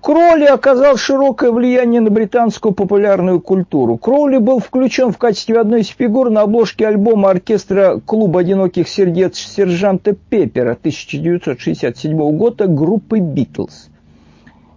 Кроули 0.00 0.44
оказал 0.44 0.96
широкое 0.96 1.50
влияние 1.50 2.00
на 2.00 2.10
британскую 2.10 2.72
популярную 2.72 3.40
культуру. 3.40 3.96
Кроули 3.96 4.38
был 4.38 4.60
включен 4.60 5.12
в 5.12 5.18
качестве 5.18 5.60
одной 5.60 5.80
из 5.80 5.88
фигур 5.88 6.30
на 6.30 6.42
обложке 6.42 6.86
альбома 6.86 7.30
оркестра 7.30 8.00
«Клуб 8.04 8.36
одиноких 8.36 8.88
сердец» 8.88 9.36
сержанта 9.36 10.14
Пеппера 10.14 10.72
1967 10.72 12.16
года 12.36 12.68
группы 12.68 13.18
«Битлз». 13.18 13.88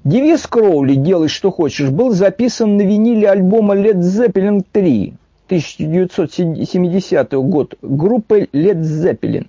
Девиз 0.04 0.48
Кроули 0.48 0.96
«Делай, 0.96 1.28
что 1.28 1.52
хочешь» 1.52 1.92
был 1.92 2.12
записан 2.12 2.78
на 2.78 2.82
виниле 2.82 3.30
альбома 3.30 3.76
Led 3.76 4.00
Zeppelin 4.00 4.66
3 4.72 5.14
1970 5.46 7.34
год 7.34 7.76
группы 7.82 8.48
Led 8.54 8.82
Zeppelin. 8.82 9.48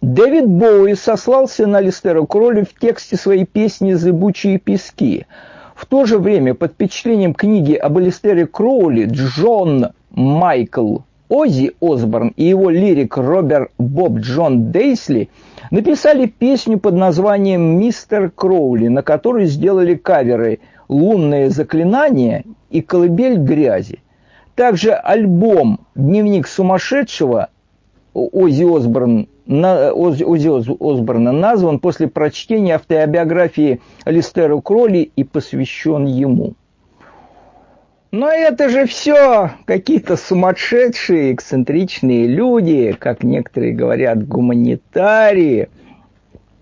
Дэвид 0.00 0.46
Боуи 0.46 0.94
сослался 0.94 1.66
на 1.66 1.80
Листера 1.80 2.24
Кроули 2.24 2.62
в 2.62 2.78
тексте 2.78 3.16
своей 3.16 3.44
песни 3.44 3.94
«Зыбучие 3.94 4.58
пески». 4.58 5.26
В 5.74 5.84
то 5.86 6.06
же 6.06 6.18
время 6.18 6.54
под 6.54 6.72
впечатлением 6.72 7.34
книги 7.34 7.74
об 7.74 7.98
Алистере 7.98 8.46
Кроули 8.46 9.04
Джон 9.04 9.88
Майкл 10.10 10.98
Оззи 11.28 11.72
Осборн 11.80 12.32
и 12.36 12.44
его 12.44 12.70
лирик 12.70 13.16
Роберт 13.16 13.72
Боб 13.78 14.18
Джон 14.18 14.70
Дейсли– 14.70 15.28
написали 15.70 16.26
песню 16.26 16.78
под 16.78 16.94
названием 16.94 17.78
«Мистер 17.78 18.30
Кроули», 18.30 18.88
на 18.88 19.02
которой 19.02 19.46
сделали 19.46 19.94
каверы 19.94 20.60
«Лунное 20.88 21.50
заклинание» 21.50 22.44
и 22.70 22.80
«Колыбель 22.82 23.36
грязи». 23.36 24.00
Также 24.54 24.92
альбом 24.92 25.80
«Дневник 25.94 26.46
сумасшедшего» 26.46 27.48
Оззи, 28.14 28.64
Осборн, 28.64 29.28
Оззи 29.48 30.24
Осборна 30.80 31.32
назван 31.32 31.78
после 31.78 32.08
прочтения 32.08 32.74
автобиографии 32.74 33.80
Листера 34.04 34.60
Кроли 34.60 35.10
и 35.14 35.22
посвящен 35.22 36.06
ему. 36.06 36.54
Но 38.10 38.30
это 38.30 38.68
же 38.68 38.86
все 38.86 39.52
какие-то 39.66 40.16
сумасшедшие, 40.16 41.34
эксцентричные 41.34 42.26
люди, 42.26 42.96
как 42.98 43.22
некоторые 43.22 43.74
говорят, 43.74 44.26
гуманитарии, 44.26 45.68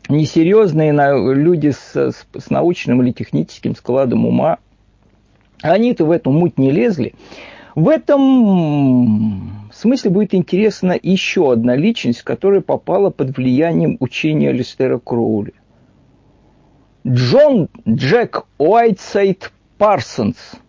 несерьезные 0.09 0.93
люди 0.93 1.71
с, 1.71 1.95
с, 1.95 2.27
с 2.37 2.51
научным 2.51 3.03
или 3.03 3.13
техническим 3.13 3.77
складом 3.77 4.27
ума. 4.27 4.59
Они-то 5.63 6.05
в 6.05 6.11
эту 6.11 6.31
муть 6.31 6.59
не 6.59 6.71
лезли. 6.71 7.15
В 7.75 7.89
этом 7.89 9.69
смысле 9.73 10.11
будет 10.11 10.35
интересна 10.35 10.99
еще 11.01 11.53
одна 11.53 11.75
личность, 11.75 12.23
которая 12.23 12.61
попала 12.61 13.11
под 13.11 13.37
влиянием 13.37 13.97
учения 14.01 14.53
Листера 14.53 14.99
Кроули. 14.99 15.55
Джон 17.07 17.69
Джек 17.87 18.47
Уайтсайд 18.59 19.53
Парсонс– 19.77 20.37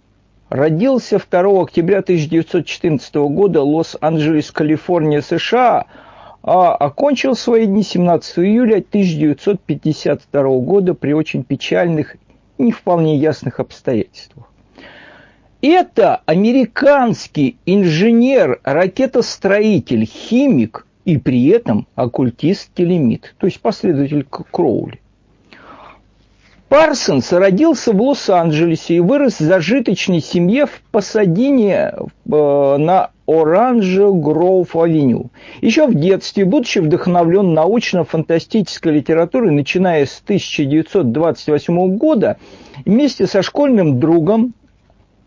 Родился 0.49 1.17
2 1.19 1.63
октября 1.63 1.99
1914 1.99 3.15
года 3.15 3.61
в 3.61 3.67
Лос-Анджелес, 3.67 4.51
Калифорния, 4.51 5.21
США, 5.21 5.87
а 6.43 6.75
окончил 6.75 7.35
свои 7.35 7.65
дни 7.65 7.81
17 7.81 8.39
июля 8.39 8.77
1952 8.77 10.43
года 10.59 10.93
при 10.93 11.13
очень 11.13 11.43
печальных 11.43 12.15
и 12.59 12.63
не 12.63 12.71
вполне 12.71 13.17
ясных 13.17 13.59
обстоятельствах. 13.59 14.45
Это 15.67 16.21
американский 16.27 17.57
инженер, 17.65 18.59
ракетостроитель, 18.63 20.05
химик 20.05 20.85
и 21.05 21.17
при 21.17 21.47
этом 21.47 21.87
оккультист-телемит, 21.95 23.33
то 23.39 23.47
есть 23.47 23.59
последователь 23.61 24.27
Кроули. 24.29 25.01
Парсонс 26.69 27.33
родился 27.33 27.93
в 27.93 27.99
Лос-Анджелесе 27.99 28.97
и 28.97 28.99
вырос 28.99 29.39
в 29.39 29.43
зажиточной 29.43 30.21
семье 30.21 30.67
в 30.67 30.83
Пасадине 30.91 31.93
э, 31.95 32.05
на 32.27 33.09
Оранж 33.25 34.13
Гроув 34.13 34.75
Авеню. 34.75 35.31
Еще 35.61 35.87
в 35.87 35.95
детстве, 35.95 36.45
будучи 36.45 36.77
вдохновлен 36.77 37.55
научно-фантастической 37.55 38.93
литературой, 38.93 39.49
начиная 39.49 40.05
с 40.05 40.21
1928 40.23 41.97
года, 41.97 42.37
вместе 42.85 43.25
со 43.25 43.41
школьным 43.41 43.99
другом 43.99 44.53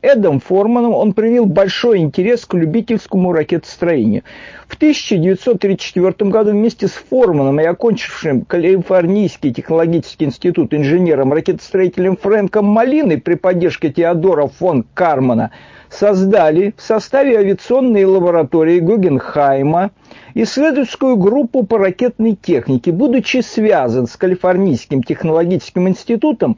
Эдом 0.00 0.38
Форманом 0.38 0.94
он 0.94 1.12
проявил 1.12 1.46
большой 1.46 1.98
интерес 1.98 2.46
к 2.46 2.54
любительскому 2.54 3.32
ракетостроению. 3.32 4.22
В 4.68 4.76
1934 4.76 6.30
году 6.30 6.52
вместе 6.52 6.86
с 6.86 6.92
Форманом 6.92 7.58
и 7.58 7.64
окончившим 7.64 8.42
Калифорнийский 8.42 9.52
технологический 9.52 10.26
институт 10.26 10.72
инженером-ракетостроителем 10.72 12.16
Фрэнком 12.16 12.64
Малиной 12.64 13.18
при 13.18 13.34
поддержке 13.34 13.90
Теодора 13.90 14.46
фон 14.46 14.84
Кармана 14.94 15.50
создали 15.90 16.74
в 16.76 16.82
составе 16.82 17.36
авиационной 17.38 18.04
лаборатории 18.04 18.78
Гугенхайма 18.78 19.90
исследовательскую 20.34 21.16
группу 21.16 21.64
по 21.64 21.76
ракетной 21.76 22.36
технике. 22.40 22.92
Будучи 22.92 23.38
связан 23.38 24.06
с 24.06 24.16
Калифорнийским 24.16 25.02
технологическим 25.02 25.88
институтом, 25.88 26.56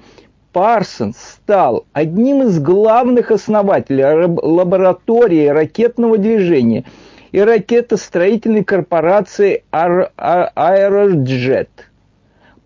Парсонс 0.53 1.17
стал 1.17 1.87
одним 1.93 2.43
из 2.43 2.59
главных 2.59 3.31
основателей 3.31 4.05
лаборатории 4.05 5.47
ракетного 5.47 6.19
движения 6.19 6.85
и 7.31 7.41
ракетостроительной 7.41 8.65
корпорации 8.65 9.63
Aerojet. 9.71 10.09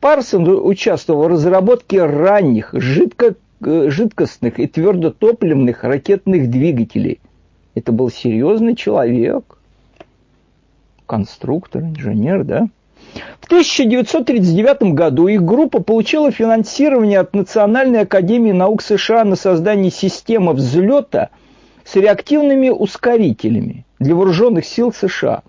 Парсон 0.01 0.49
участвовал 0.66 1.24
в 1.24 1.26
разработке 1.28 2.05
ранних 2.05 2.70
жидко, 2.72 3.35
жидкостных 3.61 4.59
и 4.59 4.66
твердотопливных 4.66 5.85
ракетных 5.85 6.51
двигателей. 6.51 7.20
Это 7.74 7.93
был 7.93 8.11
серьезный 8.11 8.76
человек, 8.76 9.59
конструктор, 11.07 11.82
инженер, 11.82 12.45
да? 12.45 12.68
В 13.40 13.46
1939 13.46 14.94
году 14.94 15.28
их 15.28 15.42
группа 15.42 15.82
получила 15.82 16.30
финансирование 16.30 17.20
от 17.20 17.34
Национальной 17.34 18.00
академии 18.00 18.52
наук 18.52 18.82
США 18.82 19.24
на 19.24 19.36
создание 19.36 19.90
системы 19.90 20.52
взлета 20.52 21.30
с 21.84 21.94
реактивными 21.96 22.70
ускорителями 22.70 23.84
для 23.98 24.14
вооруженных 24.14 24.64
сил 24.64 24.92
США. 24.92 25.42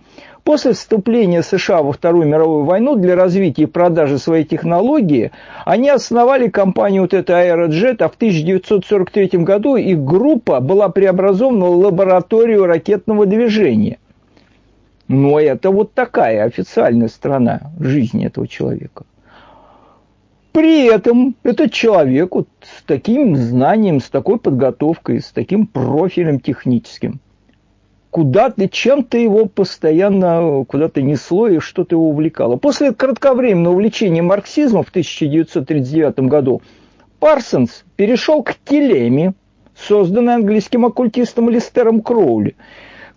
После 0.43 0.73
вступления 0.73 1.41
США 1.41 1.81
во 1.81 1.91
Вторую 1.91 2.27
мировую 2.27 2.65
войну 2.65 2.95
для 2.97 3.15
развития 3.15 3.63
и 3.63 3.65
продажи 3.65 4.19
своей 4.19 4.43
технологии 4.43 5.31
они 5.65 5.89
основали 5.89 6.49
компанию 6.49 7.01
вот 7.01 7.15
эта 7.15 7.33
Aerojet, 7.33 8.03
а 8.03 8.09
в 8.09 8.13
1943 8.13 9.39
году 9.39 9.75
их 9.75 10.03
группа 10.03 10.59
была 10.59 10.89
преобразована 10.89 11.65
в 11.65 11.77
лабораторию 11.77 12.67
ракетного 12.67 13.25
движения. 13.25 13.97
Но 15.07 15.39
это 15.39 15.69
вот 15.69 15.93
такая 15.93 16.43
официальная 16.45 17.07
сторона 17.07 17.71
жизни 17.79 18.25
этого 18.25 18.47
человека. 18.47 19.05
При 20.51 20.85
этом 20.85 21.35
этот 21.43 21.73
человек 21.73 22.33
вот 22.33 22.47
с 22.61 22.81
таким 22.83 23.35
знанием, 23.35 23.99
с 23.99 24.09
такой 24.09 24.39
подготовкой, 24.39 25.19
с 25.19 25.31
таким 25.31 25.67
профилем 25.67 26.39
техническим, 26.39 27.19
куда-то, 28.09 28.69
чем-то 28.69 29.17
его 29.17 29.47
постоянно 29.47 30.63
куда-то 30.65 31.01
несло 31.01 31.49
и 31.49 31.59
что-то 31.59 31.95
его 31.95 32.09
увлекало. 32.09 32.55
После 32.55 32.93
кратковременного 32.93 33.73
увлечения 33.73 34.21
марксизмом 34.21 34.83
в 34.83 34.89
1939 34.89 36.19
году 36.29 36.61
Парсонс 37.19 37.83
перешел 37.97 38.41
к 38.41 38.55
телеме, 38.63 39.33
созданной 39.75 40.35
английским 40.35 40.85
оккультистом 40.85 41.49
Алистером 41.49 42.01
Кроули. 42.01 42.55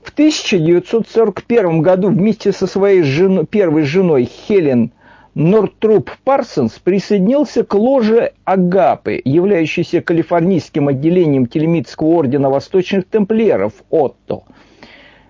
В 0.08 0.12
1941 0.12 1.82
году 1.82 2.08
вместе 2.08 2.50
со 2.50 2.66
своей 2.66 3.02
женой, 3.02 3.44
первой 3.44 3.82
женой 3.82 4.24
Хелен 4.24 4.90
Нортруп 5.34 6.10
Парсонс 6.24 6.78
присоединился 6.82 7.62
к 7.62 7.74
ложе 7.74 8.32
Агапы, 8.44 9.20
являющейся 9.22 10.00
калифорнийским 10.00 10.88
отделением 10.88 11.46
Телемитского 11.46 12.06
ордена 12.06 12.48
Восточных 12.48 13.06
Темплиеров 13.06 13.74
ОТО, 13.90 14.44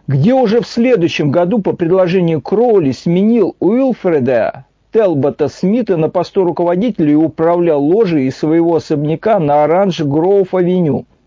где 0.06 0.32
уже 0.32 0.60
в 0.60 0.66
следующем 0.68 1.32
году 1.32 1.60
по 1.60 1.72
предложению 1.72 2.40
Кроули 2.40 2.92
сменил 2.92 3.56
Уилфреда 3.58 4.64
Телбота 4.92 5.48
Смита 5.48 5.96
на 5.96 6.08
посту 6.08 6.44
руководителя 6.44 7.10
и 7.10 7.16
управлял 7.16 7.82
ложей 7.82 8.28
из 8.28 8.36
своего 8.36 8.76
особняка 8.76 9.40
на 9.40 9.64
Оранж-Гроув-авеню– 9.64 11.04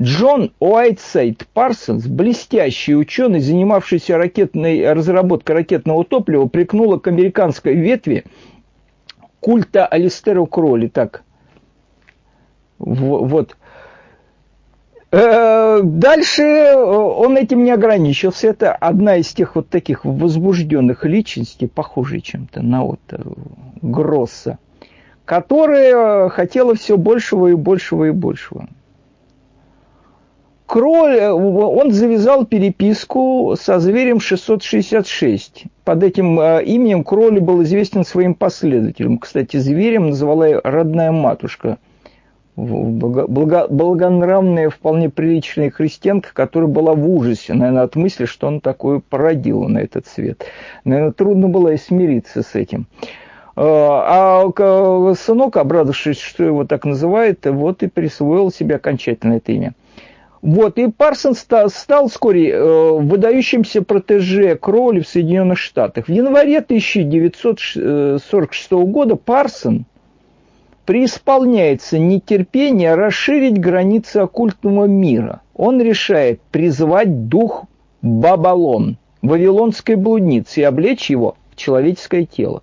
Джон 0.00 0.52
Уайтсайд 0.58 1.46
Парсонс, 1.52 2.06
блестящий 2.06 2.96
ученый, 2.96 3.38
занимавшийся 3.38 4.18
ракетной, 4.18 4.92
разработкой 4.92 5.56
ракетного 5.56 6.04
топлива, 6.04 6.46
прикнула 6.46 6.98
к 6.98 7.06
американской 7.06 7.74
ветви 7.74 8.24
культа 9.38 9.86
Алистеру 9.86 10.46
Кроли. 10.46 10.88
Так, 10.88 11.22
вот. 12.78 13.56
Э, 15.12 15.80
дальше 15.84 16.74
он 16.74 17.36
этим 17.36 17.62
не 17.62 17.70
ограничился. 17.70 18.48
Это 18.48 18.72
одна 18.72 19.18
из 19.18 19.28
тех 19.28 19.54
вот 19.54 19.68
таких 19.68 20.04
возбужденных 20.04 21.04
личностей, 21.04 21.68
похожей 21.68 22.20
чем-то 22.20 22.62
на 22.62 22.82
вот 22.82 23.00
Гросса, 23.80 24.58
которая 25.24 26.30
хотела 26.30 26.74
все 26.74 26.96
большего 26.96 27.46
и 27.46 27.54
большего 27.54 28.06
и 28.06 28.10
большего. 28.10 28.66
Кроль, 30.74 31.18
э, 31.18 31.30
он 31.30 31.92
завязал 31.92 32.44
переписку 32.44 33.54
со 33.56 33.78
зверем 33.78 34.18
666. 34.18 35.66
Под 35.84 36.02
этим 36.02 36.40
э, 36.40 36.64
именем 36.64 37.04
Кроль 37.04 37.38
был 37.38 37.62
известен 37.62 38.04
своим 38.04 38.34
последователям. 38.34 39.18
Кстати, 39.18 39.56
зверем 39.56 40.08
называла 40.08 40.60
родная 40.64 41.12
матушка. 41.12 41.78
Благо, 42.56 43.28
благонравная, 43.68 44.68
вполне 44.68 45.10
приличная 45.10 45.70
христианка, 45.70 46.30
которая 46.32 46.68
была 46.68 46.94
в 46.94 47.08
ужасе, 47.08 47.54
наверное, 47.54 47.84
от 47.84 47.94
мысли, 47.94 48.24
что 48.24 48.48
он 48.48 48.60
такое 48.60 49.00
породил 49.08 49.68
на 49.68 49.78
этот 49.78 50.08
свет. 50.08 50.44
Наверное, 50.82 51.12
трудно 51.12 51.46
было 51.46 51.68
и 51.68 51.76
смириться 51.76 52.42
с 52.42 52.56
этим. 52.56 52.88
Э, 53.54 53.62
а 53.62 54.44
сынок, 55.16 55.56
обрадовавшись, 55.56 56.18
что 56.18 56.42
его 56.42 56.64
так 56.64 56.84
называют, 56.84 57.46
вот 57.46 57.84
и 57.84 57.86
присвоил 57.86 58.50
себе 58.50 58.74
окончательно 58.74 59.34
это 59.34 59.52
имя. 59.52 59.74
Вот, 60.44 60.78
и 60.78 60.88
Парсон 60.88 61.34
стал, 61.34 61.70
стал 61.70 62.08
вскоре 62.08 62.50
э, 62.50 62.98
выдающимся 63.00 63.80
протеже 63.80 64.56
Кроули 64.56 65.00
в 65.00 65.08
Соединенных 65.08 65.58
Штатах. 65.58 66.06
В 66.06 66.10
январе 66.10 66.58
1946 66.58 68.72
года 68.72 69.16
Парсон 69.16 69.86
преисполняется 70.84 71.98
нетерпение 71.98 72.94
расширить 72.94 73.58
границы 73.58 74.18
оккультного 74.18 74.84
мира. 74.84 75.40
Он 75.54 75.80
решает 75.80 76.42
призвать 76.50 77.28
дух 77.28 77.64
Бабалон, 78.02 78.98
вавилонской 79.22 79.94
блудницы, 79.94 80.60
и 80.60 80.64
облечь 80.64 81.08
его 81.08 81.38
в 81.52 81.56
человеческое 81.56 82.26
тело. 82.26 82.62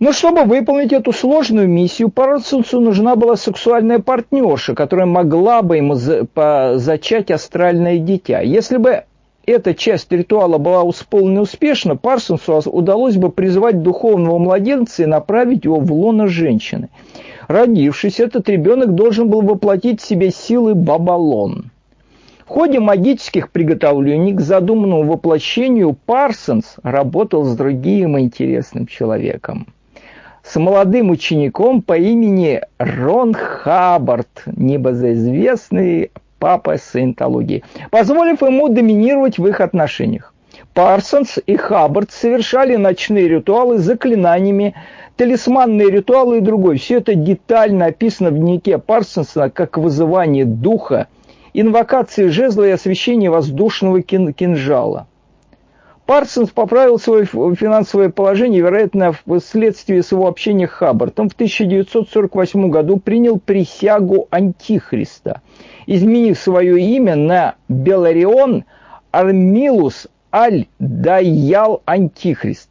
Но 0.00 0.12
чтобы 0.12 0.44
выполнить 0.44 0.92
эту 0.92 1.12
сложную 1.12 1.68
миссию, 1.68 2.08
Парсонсу 2.08 2.80
нужна 2.80 3.16
была 3.16 3.34
сексуальная 3.34 3.98
партнерша, 3.98 4.76
которая 4.76 5.06
могла 5.06 5.60
бы 5.62 5.76
ему 5.76 5.94
зачать 5.96 7.32
астральное 7.32 7.98
дитя. 7.98 8.40
Если 8.40 8.76
бы 8.76 9.02
эта 9.44 9.74
часть 9.74 10.12
ритуала 10.12 10.58
была 10.58 10.88
исполнена 10.88 11.40
успешно, 11.40 11.96
Парсонсу 11.96 12.62
удалось 12.70 13.16
бы 13.16 13.30
призвать 13.30 13.82
духовного 13.82 14.38
младенца 14.38 15.02
и 15.02 15.06
направить 15.06 15.64
его 15.64 15.80
в 15.80 15.92
лоно 15.92 16.28
женщины. 16.28 16.90
Родившись, 17.48 18.20
этот 18.20 18.48
ребенок 18.48 18.94
должен 18.94 19.28
был 19.28 19.42
воплотить 19.42 20.00
в 20.00 20.06
себе 20.06 20.30
силы 20.30 20.76
Бабалон. 20.76 21.72
В 22.44 22.50
ходе 22.50 22.78
магических 22.78 23.50
приготовлений 23.50 24.32
к 24.32 24.40
задуманному 24.40 25.10
воплощению 25.10 25.96
Парсонс 26.06 26.76
работал 26.84 27.42
с 27.42 27.56
другим 27.56 28.16
интересным 28.16 28.86
человеком– 28.86 29.66
с 30.48 30.56
молодым 30.56 31.10
учеником 31.10 31.82
по 31.82 31.96
имени 31.98 32.62
Рон 32.78 33.34
Хаббард, 33.34 34.44
небезызвестный 34.46 36.10
папа 36.38 36.78
саентологии, 36.78 37.64
позволив 37.90 38.40
ему 38.40 38.68
доминировать 38.68 39.38
в 39.38 39.46
их 39.46 39.60
отношениях. 39.60 40.32
Парсонс 40.72 41.38
и 41.44 41.56
Хаббард 41.56 42.12
совершали 42.12 42.76
ночные 42.76 43.28
ритуалы 43.28 43.78
с 43.78 43.82
заклинаниями, 43.82 44.74
талисманные 45.16 45.90
ритуалы 45.90 46.38
и 46.38 46.40
другое. 46.40 46.78
Все 46.78 46.98
это 46.98 47.14
детально 47.14 47.86
описано 47.86 48.30
в 48.30 48.34
дневнике 48.34 48.78
Парсонса 48.78 49.50
как 49.50 49.76
вызывание 49.76 50.46
духа, 50.46 51.08
инвокации 51.52 52.28
жезла 52.28 52.64
и 52.64 52.70
освещение 52.70 53.28
воздушного 53.28 54.00
кин 54.00 54.32
кинжала. 54.32 55.08
Парсонс 56.08 56.48
поправил 56.48 56.98
свое 56.98 57.26
финансовое 57.26 58.08
положение, 58.08 58.62
вероятно, 58.62 59.12
вследствие 59.12 60.02
своего 60.02 60.26
общения 60.26 60.66
с 60.66 60.70
Хаббартом. 60.70 61.28
В 61.28 61.34
1948 61.34 62.70
году 62.70 62.96
принял 62.96 63.38
присягу 63.38 64.26
Антихриста, 64.30 65.42
изменив 65.86 66.38
свое 66.38 66.80
имя 66.80 67.14
на 67.14 67.56
Беларион 67.68 68.64
Армилус 69.10 70.08
Аль-Даял 70.32 71.82
Антихрист. 71.84 72.70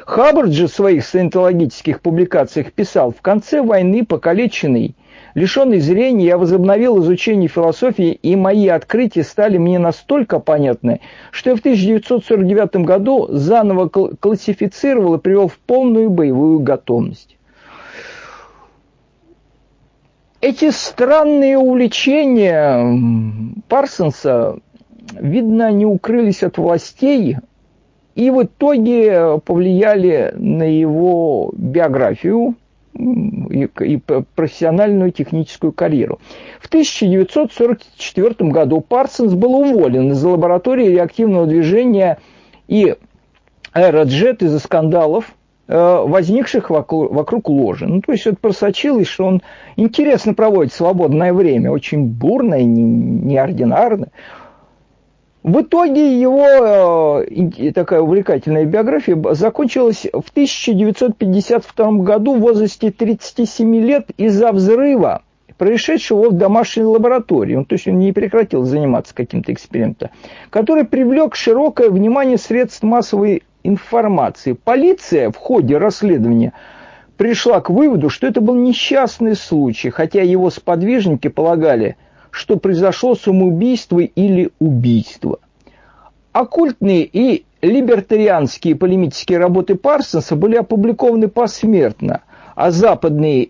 Хаббард 0.00 0.52
же 0.52 0.66
в 0.66 0.70
своих 0.70 1.06
саентологических 1.06 2.02
публикациях 2.02 2.74
писал, 2.74 3.10
в 3.10 3.22
конце 3.22 3.62
войны 3.62 4.04
покалеченный– 4.04 4.94
Лишенный 5.36 5.80
зрения, 5.80 6.24
я 6.24 6.38
возобновил 6.38 6.98
изучение 7.02 7.46
философии, 7.46 8.10
и 8.10 8.34
мои 8.36 8.68
открытия 8.68 9.22
стали 9.22 9.58
мне 9.58 9.78
настолько 9.78 10.38
понятны, 10.38 11.02
что 11.30 11.50
я 11.50 11.56
в 11.56 11.58
1949 11.58 12.76
году 12.76 13.26
заново 13.28 13.88
классифицировал 13.88 15.16
и 15.16 15.18
привел 15.18 15.48
в 15.48 15.58
полную 15.58 16.08
боевую 16.08 16.60
готовность. 16.60 17.36
Эти 20.40 20.70
странные 20.70 21.58
увлечения 21.58 22.98
Парсонса, 23.68 24.58
видно, 25.12 25.70
не 25.70 25.84
укрылись 25.84 26.42
от 26.44 26.56
властей, 26.56 27.36
и 28.14 28.30
в 28.30 28.42
итоге 28.42 29.38
повлияли 29.44 30.32
на 30.34 30.62
его 30.62 31.52
биографию, 31.54 32.54
и, 32.96 33.68
и 33.80 33.96
профессиональную 34.34 35.12
техническую 35.12 35.72
карьеру. 35.72 36.18
В 36.60 36.66
1944 36.66 38.50
году 38.50 38.80
Парсонс 38.80 39.34
был 39.34 39.54
уволен 39.54 40.12
из 40.12 40.22
лаборатории 40.22 40.88
реактивного 40.88 41.46
движения 41.46 42.18
и 42.68 42.94
аэроджет 43.72 44.42
из-за 44.42 44.58
скандалов, 44.58 45.34
э, 45.68 46.04
возникших 46.06 46.70
вокруг, 46.70 47.48
ложи. 47.48 47.86
Ну, 47.86 48.00
то 48.00 48.12
есть 48.12 48.26
это 48.26 48.36
просочилось, 48.36 49.08
что 49.08 49.24
он 49.24 49.42
интересно 49.76 50.34
проводит 50.34 50.72
свободное 50.72 51.32
время, 51.32 51.70
очень 51.70 52.04
бурно 52.06 52.54
и 52.54 52.64
неординарно. 52.64 54.08
В 55.46 55.60
итоге 55.60 56.20
его 56.20 57.22
э, 57.24 57.70
такая 57.72 58.00
увлекательная 58.00 58.64
биография 58.64 59.16
закончилась 59.32 60.04
в 60.12 60.30
1952 60.30 61.92
году 62.02 62.34
в 62.34 62.40
возрасте 62.40 62.90
37 62.90 63.76
лет 63.76 64.08
из-за 64.16 64.50
взрыва 64.50 65.22
происшедшего 65.56 66.30
в 66.30 66.32
домашней 66.32 66.82
лаборатории, 66.82 67.62
то 67.62 67.74
есть 67.76 67.86
он 67.86 68.00
не 68.00 68.12
прекратил 68.12 68.64
заниматься 68.64 69.14
каким-то 69.14 69.52
экспериментом, 69.52 70.10
который 70.50 70.82
привлек 70.82 71.36
широкое 71.36 71.90
внимание 71.90 72.38
средств 72.38 72.82
массовой 72.82 73.44
информации. 73.62 74.54
Полиция 74.54 75.30
в 75.30 75.36
ходе 75.36 75.76
расследования 75.76 76.54
пришла 77.16 77.60
к 77.60 77.70
выводу, 77.70 78.10
что 78.10 78.26
это 78.26 78.40
был 78.40 78.56
несчастный 78.56 79.36
случай, 79.36 79.90
хотя 79.90 80.22
его 80.22 80.50
сподвижники 80.50 81.28
полагали, 81.28 81.96
что 82.36 82.58
произошло 82.58 83.14
самоубийство 83.14 84.00
или 84.00 84.50
убийство. 84.58 85.38
Оккультные 86.32 87.04
и 87.04 87.46
либертарианские 87.62 88.76
полемические 88.76 89.38
работы 89.38 89.74
Парсонса 89.74 90.36
были 90.36 90.56
опубликованы 90.56 91.28
посмертно, 91.28 92.22
а 92.54 92.70
западные 92.70 93.48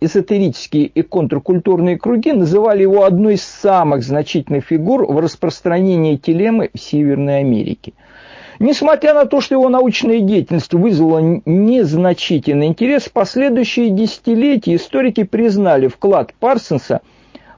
эзотерические 0.00 0.86
и 0.86 1.02
контркультурные 1.02 1.96
круги 1.96 2.32
называли 2.32 2.82
его 2.82 3.04
одной 3.04 3.34
из 3.34 3.44
самых 3.44 4.02
значительных 4.02 4.64
фигур 4.64 5.06
в 5.06 5.16
распространении 5.20 6.16
телемы 6.16 6.70
в 6.74 6.80
Северной 6.80 7.38
Америке. 7.38 7.92
Несмотря 8.58 9.14
на 9.14 9.26
то, 9.26 9.40
что 9.40 9.54
его 9.54 9.68
научная 9.68 10.20
деятельность 10.20 10.74
вызвала 10.74 11.40
незначительный 11.46 12.66
интерес, 12.66 13.04
в 13.04 13.12
последующие 13.12 13.90
десятилетия 13.90 14.74
историки 14.74 15.22
признали 15.22 15.86
вклад 15.86 16.34
Парсонса– 16.40 17.00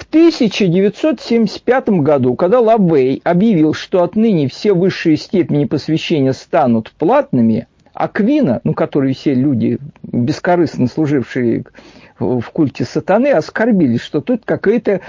В 0.00 0.04
1975 0.08 1.88
году, 2.00 2.34
когда 2.34 2.58
Лавей 2.58 3.20
объявил, 3.22 3.74
что 3.74 4.02
отныне 4.02 4.48
все 4.48 4.72
высшие 4.72 5.18
степени 5.18 5.66
посвящения 5.66 6.32
станут 6.32 6.90
платными, 6.92 7.68
Аквина, 7.92 8.62
ну, 8.64 8.72
которые 8.72 9.14
все 9.14 9.34
люди, 9.34 9.78
бескорыстно 10.02 10.86
служившие 10.86 11.64
в 12.18 12.42
культе 12.50 12.84
сатаны, 12.84 13.28
оскорбились, 13.28 14.00
что 14.00 14.22
тут 14.22 14.42
какая-то 14.46 15.02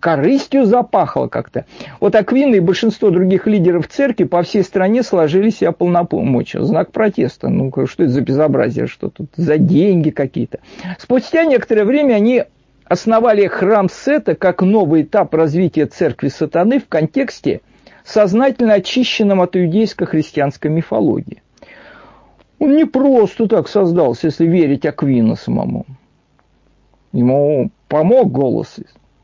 корыстью 0.00 0.66
запахло 0.66 1.28
как-то. 1.28 1.64
Вот 1.98 2.14
Аквина 2.14 2.56
и 2.56 2.60
большинство 2.60 3.08
других 3.08 3.46
лидеров 3.46 3.88
церкви 3.88 4.24
по 4.24 4.42
всей 4.42 4.62
стране 4.62 5.02
сложили 5.02 5.48
себя 5.48 5.72
полномочия. 5.72 6.62
Знак 6.62 6.92
протеста. 6.92 7.48
Ну, 7.48 7.72
что 7.86 8.04
это 8.04 8.12
за 8.12 8.20
безобразие, 8.20 8.86
что 8.86 9.08
тут 9.08 9.30
за 9.34 9.56
деньги 9.56 10.10
какие-то. 10.10 10.58
Спустя 10.98 11.44
некоторое 11.44 11.84
время 11.84 12.14
они 12.14 12.44
основали 12.88 13.46
храм 13.46 13.88
Сета 13.88 14.34
как 14.34 14.62
новый 14.62 15.02
этап 15.02 15.34
развития 15.34 15.86
церкви 15.86 16.28
сатаны 16.28 16.80
в 16.80 16.88
контексте, 16.88 17.60
сознательно 18.04 18.74
очищенном 18.74 19.40
от 19.40 19.56
иудейско-христианской 19.56 20.70
мифологии. 20.70 21.42
Он 22.58 22.76
не 22.76 22.86
просто 22.86 23.48
так 23.48 23.68
создался, 23.68 24.28
если 24.28 24.46
верить 24.46 24.86
Аквину 24.86 25.36
самому. 25.36 25.84
Ему 27.12 27.70
помог 27.88 28.30
голос 28.30 28.76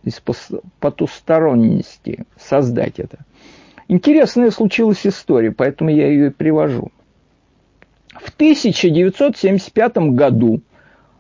из 0.03 0.21
потусторонности 0.81 2.25
создать 2.37 2.99
это. 2.99 3.19
Интересная 3.89 4.51
случилась 4.51 5.07
история, 5.07 5.53
поэтому 5.53 5.91
я 5.91 6.09
ее 6.09 6.29
и 6.29 6.31
привожу. 6.31 6.91
В 8.09 8.29
1975 8.35 9.97
году 10.15 10.61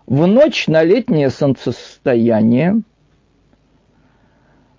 в 0.06 0.26
ночь 0.26 0.66
на 0.68 0.82
летнее 0.82 1.30
солнцестояние 1.30 2.82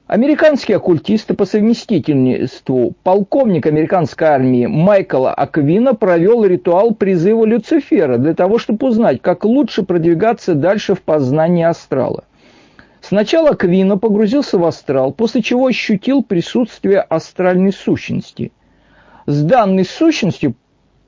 Американский 0.06 0.74
оккультист 0.74 1.32
и 1.32 1.34
по 1.34 1.46
совместительству 1.46 2.94
полковник 3.04 3.66
американской 3.66 4.28
армии 4.28 4.66
Майкл 4.68 5.26
Аквина 5.26 5.96
провел 5.96 6.44
ритуал 6.44 6.94
призыва 6.94 7.46
Люцифера 7.46 8.18
для 8.18 8.36
того, 8.36 8.60
чтобы 8.60 8.86
узнать, 8.86 9.22
как 9.22 9.46
лучше 9.46 9.82
продвигаться 9.82 10.56
дальше 10.56 10.94
в 10.94 11.02
познании 11.02 11.64
астрала. 11.64 12.26
Сначала 13.02 13.52
Аквина 13.52 13.98
погрузился 13.98 14.60
в 14.60 14.66
астрал, 14.66 15.14
после 15.14 15.42
чего 15.42 15.68
ощутил 15.68 16.22
присутствие 16.22 17.00
астральной 17.00 17.72
сущности. 17.72 18.52
С 19.26 19.42
данной 19.42 19.86
сущностью 19.86 20.54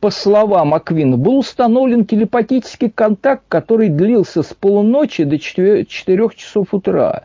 по 0.05 0.11
словам 0.11 0.75
Аквина, 0.75 1.17
был 1.17 1.39
установлен 1.39 2.05
телепатический 2.05 2.91
контакт, 2.91 3.41
который 3.47 3.89
длился 3.89 4.43
с 4.43 4.53
полуночи 4.53 5.23
до 5.23 5.39
4, 5.39 5.83
4 5.85 6.29
часов 6.35 6.75
утра. 6.75 7.23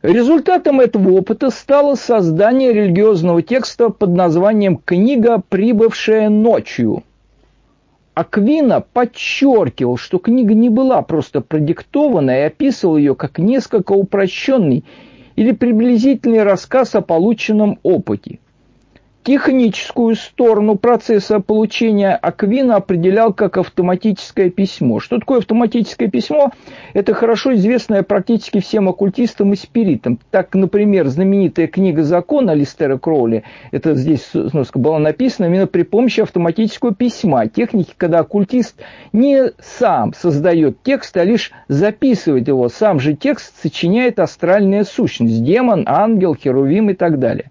Результатом 0.00 0.80
этого 0.80 1.10
опыта 1.10 1.50
стало 1.50 1.96
создание 1.96 2.72
религиозного 2.72 3.42
текста 3.42 3.90
под 3.90 4.08
названием 4.16 4.80
«Книга, 4.82 5.42
прибывшая 5.46 6.30
ночью». 6.30 7.02
Аквина 8.14 8.80
подчеркивал, 8.80 9.98
что 9.98 10.16
книга 10.16 10.54
не 10.54 10.70
была 10.70 11.02
просто 11.02 11.42
продиктована 11.42 12.38
и 12.38 12.44
описывал 12.44 12.96
ее 12.96 13.14
как 13.14 13.38
несколько 13.38 13.92
упрощенный 13.92 14.82
или 15.36 15.52
приблизительный 15.52 16.42
рассказ 16.42 16.94
о 16.94 17.02
полученном 17.02 17.78
опыте– 17.82 18.38
Техническую 19.28 20.14
сторону 20.14 20.76
процесса 20.76 21.38
получения 21.38 22.14
аквина 22.14 22.76
определял 22.76 23.34
как 23.34 23.58
автоматическое 23.58 24.48
письмо. 24.48 25.00
Что 25.00 25.18
такое 25.18 25.40
автоматическое 25.40 26.08
письмо? 26.08 26.50
Это 26.94 27.12
хорошо 27.12 27.54
известное 27.54 28.02
практически 28.02 28.60
всем 28.60 28.88
оккультистам 28.88 29.52
и 29.52 29.56
спиритам. 29.56 30.18
Так, 30.30 30.54
например, 30.54 31.08
знаменитая 31.08 31.66
книга 31.66 32.04
закона 32.04 32.52
Листера 32.54 32.96
Кроули, 32.96 33.44
это 33.70 33.94
здесь 33.96 34.22
сноска 34.22 34.78
была 34.78 34.98
написана 34.98 35.44
именно 35.44 35.66
при 35.66 35.82
помощи 35.82 36.20
автоматического 36.20 36.94
письма. 36.94 37.48
Техники, 37.48 37.92
когда 37.98 38.20
оккультист 38.20 38.76
не 39.12 39.52
сам 39.60 40.14
создает 40.14 40.82
текст, 40.82 41.14
а 41.18 41.24
лишь 41.24 41.52
записывает 41.68 42.48
его. 42.48 42.70
Сам 42.70 42.98
же 42.98 43.12
текст 43.12 43.60
сочиняет 43.60 44.20
астральная 44.20 44.84
сущность, 44.84 45.44
демон, 45.44 45.84
ангел, 45.86 46.34
херувим 46.34 46.88
и 46.88 46.94
так 46.94 47.18
далее. 47.18 47.50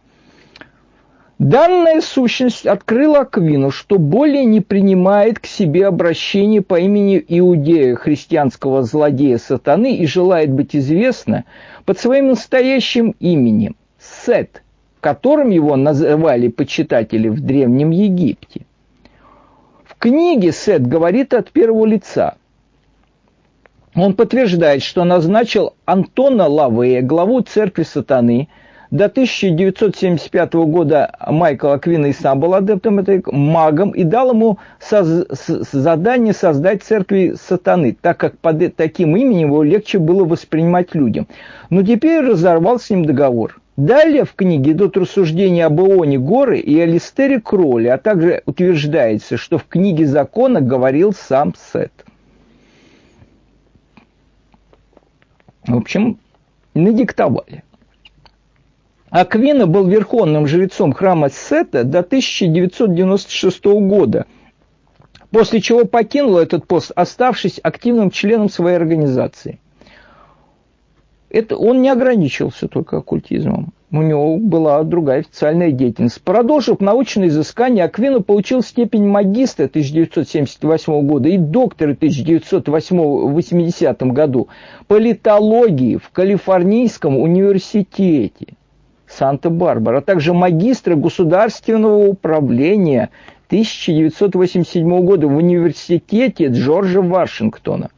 Данная 1.40 2.02
сущность 2.02 2.66
открыла 2.66 3.20
Аквину, 3.20 3.70
что 3.70 4.00
более 4.00 4.44
не 4.44 4.60
принимает 4.60 5.38
к 5.38 5.46
себе 5.46 5.86
обращение 5.86 6.64
по 6.64 6.80
имени 6.80 7.24
Иудея, 7.28 7.96
христианского 7.96 8.82
злодея 8.82 9.38
сатаны, 9.38 9.98
и 9.98 10.08
желает 10.08 10.52
быть 10.52 10.76
известна 10.76 11.46
под 11.86 12.00
своим 12.00 12.30
настоящим 12.30 13.14
именем– 13.20 13.76
Сет, 14.00 14.64
которым 15.00 15.52
его 15.52 15.76
называли 15.76 16.48
почитатели 16.48 17.28
в 17.28 17.40
Древнем 17.42 17.92
Египте. 17.92 18.66
В 19.86 19.96
книге 19.96 20.52
Сет 20.52 20.88
говорит 20.88 21.36
от 21.36 21.52
первого 21.52 21.86
лица. 21.86 22.36
Он 23.94 24.16
подтверждает, 24.16 24.82
что 24.82 25.04
назначил 25.04 25.76
Антона 25.86 26.48
Лавея, 26.48 27.04
главу 27.04 27.42
церкви 27.42 27.84
сатаны– 27.84 28.48
До 28.90 29.06
1975 29.06 30.54
года 30.54 31.12
Майкл 31.28 31.68
Аквин 31.68 32.06
и 32.06 32.14
сам 32.14 32.40
был 32.40 32.54
адептом, 32.54 33.00
этой 33.00 33.22
магом, 33.26 33.92
и 33.92 34.04
дал 34.04 34.32
ему 34.32 34.60
соз 34.80 35.26
задание 35.72 36.34
создать 36.34 36.84
церкви 36.84 37.36
сатаны, 37.40 37.98
так 38.00 38.18
как 38.18 38.38
под 38.38 38.76
таким 38.78 39.18
именем 39.18 39.50
его 39.50 39.64
легче 39.64 40.00
было 40.00 40.24
воспринимать 40.24 40.96
людям. 40.96 41.28
Но 41.70 41.84
теперь 41.84 42.26
разорвал 42.26 42.80
с 42.80 42.90
ним 42.90 43.04
договор. 43.04 43.60
Далее 43.76 44.24
в 44.24 44.34
книге 44.34 44.72
идут 44.72 44.98
рассуждения 44.98 45.66
об 45.66 45.80
Ионе 45.82 46.18
Горы 46.18 46.58
и 46.58 46.80
Алистере 46.80 47.42
Кроле, 47.42 47.94
а 47.94 47.98
также 47.98 48.42
утверждается, 48.46 49.38
что 49.38 49.58
в 49.58 49.66
книге 49.66 50.08
закона 50.08 50.62
говорил 50.62 51.14
сам 51.14 51.54
Сет. 51.72 51.92
В 55.68 55.76
общем, 55.76 56.18
надиктовали. 56.74 57.64
Аквина 59.20 59.66
был 59.66 59.88
верховным 59.88 60.46
жрецом 60.46 60.94
храма 60.94 61.32
Сета 61.32 61.84
до 61.84 62.02
1996 62.02 63.66
года, 63.66 64.28
после 65.32 65.60
чего 65.60 65.86
покинул 65.86 66.38
этот 66.38 66.68
пост, 66.68 66.92
оставшись 66.96 67.60
активным 67.64 68.12
членом 68.12 68.48
своей 68.48 68.76
организации. 68.76 69.60
Это 71.32 71.58
он 71.58 71.82
не 71.82 71.90
ограничился 71.90 72.68
только 72.68 72.98
оккультизмом. 72.98 73.74
У 73.90 74.04
него 74.04 74.38
была 74.38 74.84
другая 74.84 75.22
официальная 75.22 75.72
деятельность. 75.72 76.22
Продолжив 76.22 76.80
научные 76.80 77.30
изыскания, 77.30 77.86
Аквина 77.86 78.22
получил 78.22 78.62
степень 78.62 79.08
магистра 79.08 79.66
1978 79.66 81.08
года 81.08 81.28
и 81.28 81.40
доктора 81.40 81.96
в 81.96 81.98
1980 81.98 84.00
году 84.14 84.48
политологии 84.86 85.98
в 85.98 86.12
Калифорнийском 86.12 87.18
университете. 87.18 88.54
Санта-Барбара, 89.08 90.00
а 90.00 90.02
также 90.02 90.34
магистра 90.34 90.96
государственного 90.96 92.08
управления 92.08 93.10
1987 93.48 95.02
года 95.02 95.28
в 95.28 95.36
университете 95.36 96.48
Джорджа 96.48 97.02
Вашингтона. 97.02 97.90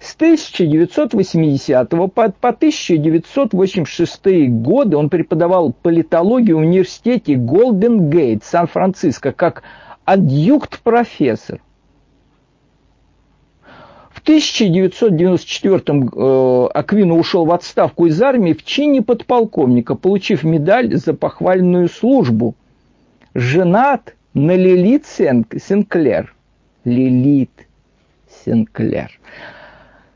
С 0.00 0.14
1980 0.16 1.88
по, 1.88 2.08
по 2.08 2.24
1986 2.24 4.20
годы 4.50 4.96
он 4.98 5.08
преподавал 5.08 5.72
политологию 5.72 6.58
в 6.58 6.60
университете 6.60 7.36
Голден 7.36 8.10
Гейт, 8.10 8.44
Сан-Франциско, 8.44 9.32
как 9.32 9.62
адъюнкт-профессор. 10.04 11.60
1994-м 14.24 16.08
э, 16.08 16.66
Аквина 16.72 17.14
ушел 17.14 17.44
в 17.44 17.52
отставку 17.52 18.06
из 18.06 18.20
армии 18.22 18.52
в 18.54 18.64
чине 18.64 19.02
подполковника, 19.02 19.94
получив 19.94 20.44
медаль 20.44 20.94
за 20.94 21.14
похвальную 21.14 21.88
службу. 21.88 22.54
Женат 23.34 24.14
на 24.32 24.56
Лилит 24.56 25.04
Сенклер. 25.06 26.34
Лилит 26.84 27.50
Сенклер 28.44 29.10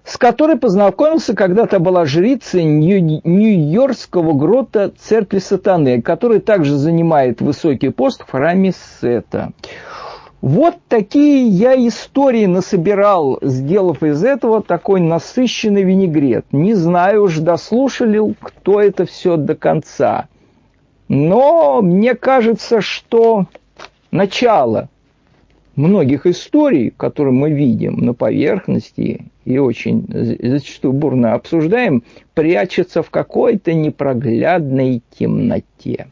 с 0.09 0.17
которой 0.17 0.57
познакомился, 0.57 1.35
когда-то 1.35 1.81
была 1.81 2.07
жрицей 2.07 2.65
Нью-Йоркского 2.65 4.33
грота 4.33 4.91
церкви 4.99 5.39
сатаны, 5.39 6.01
который 6.01 6.41
также 6.41 6.77
занимает 6.77 7.43
высокий 7.43 7.91
пост 7.91 8.23
в 8.27 8.31
храме 8.31 8.73
Сета. 9.01 9.53
Вот 10.41 10.77
такие 10.87 11.49
я 11.49 11.75
истории 11.75 12.47
насобирал, 12.47 13.39
сделав 13.43 14.05
из 14.05 14.23
этого 14.23 14.63
такой 14.63 15.01
насыщенный 15.01 15.83
винегрет. 15.83 16.47
Не 16.53 16.75
знаю 16.75 17.25
уж, 17.25 17.39
дослушали, 17.39 18.21
кто 18.41 18.81
это 18.81 19.05
все 19.05 19.37
до 19.37 19.57
конца. 19.57 20.29
Но 21.09 21.83
мне 21.83 22.15
кажется, 22.15 22.81
что 22.81 23.47
начало 24.13 24.89
многих 25.75 26.27
историй, 26.27 26.93
которые 26.97 27.33
мы 27.33 27.51
видим 27.51 27.97
на 27.99 28.15
поверхности 28.15 29.27
и 29.45 29.59
очень 29.59 30.07
зачастую 30.09 30.93
бурно 30.93 31.35
обсуждаем, 31.35 32.05
прячется 32.35 33.03
в 33.03 33.11
какой-то 33.11 33.73
непроглядной 33.73 35.03
темноте. 35.19 36.07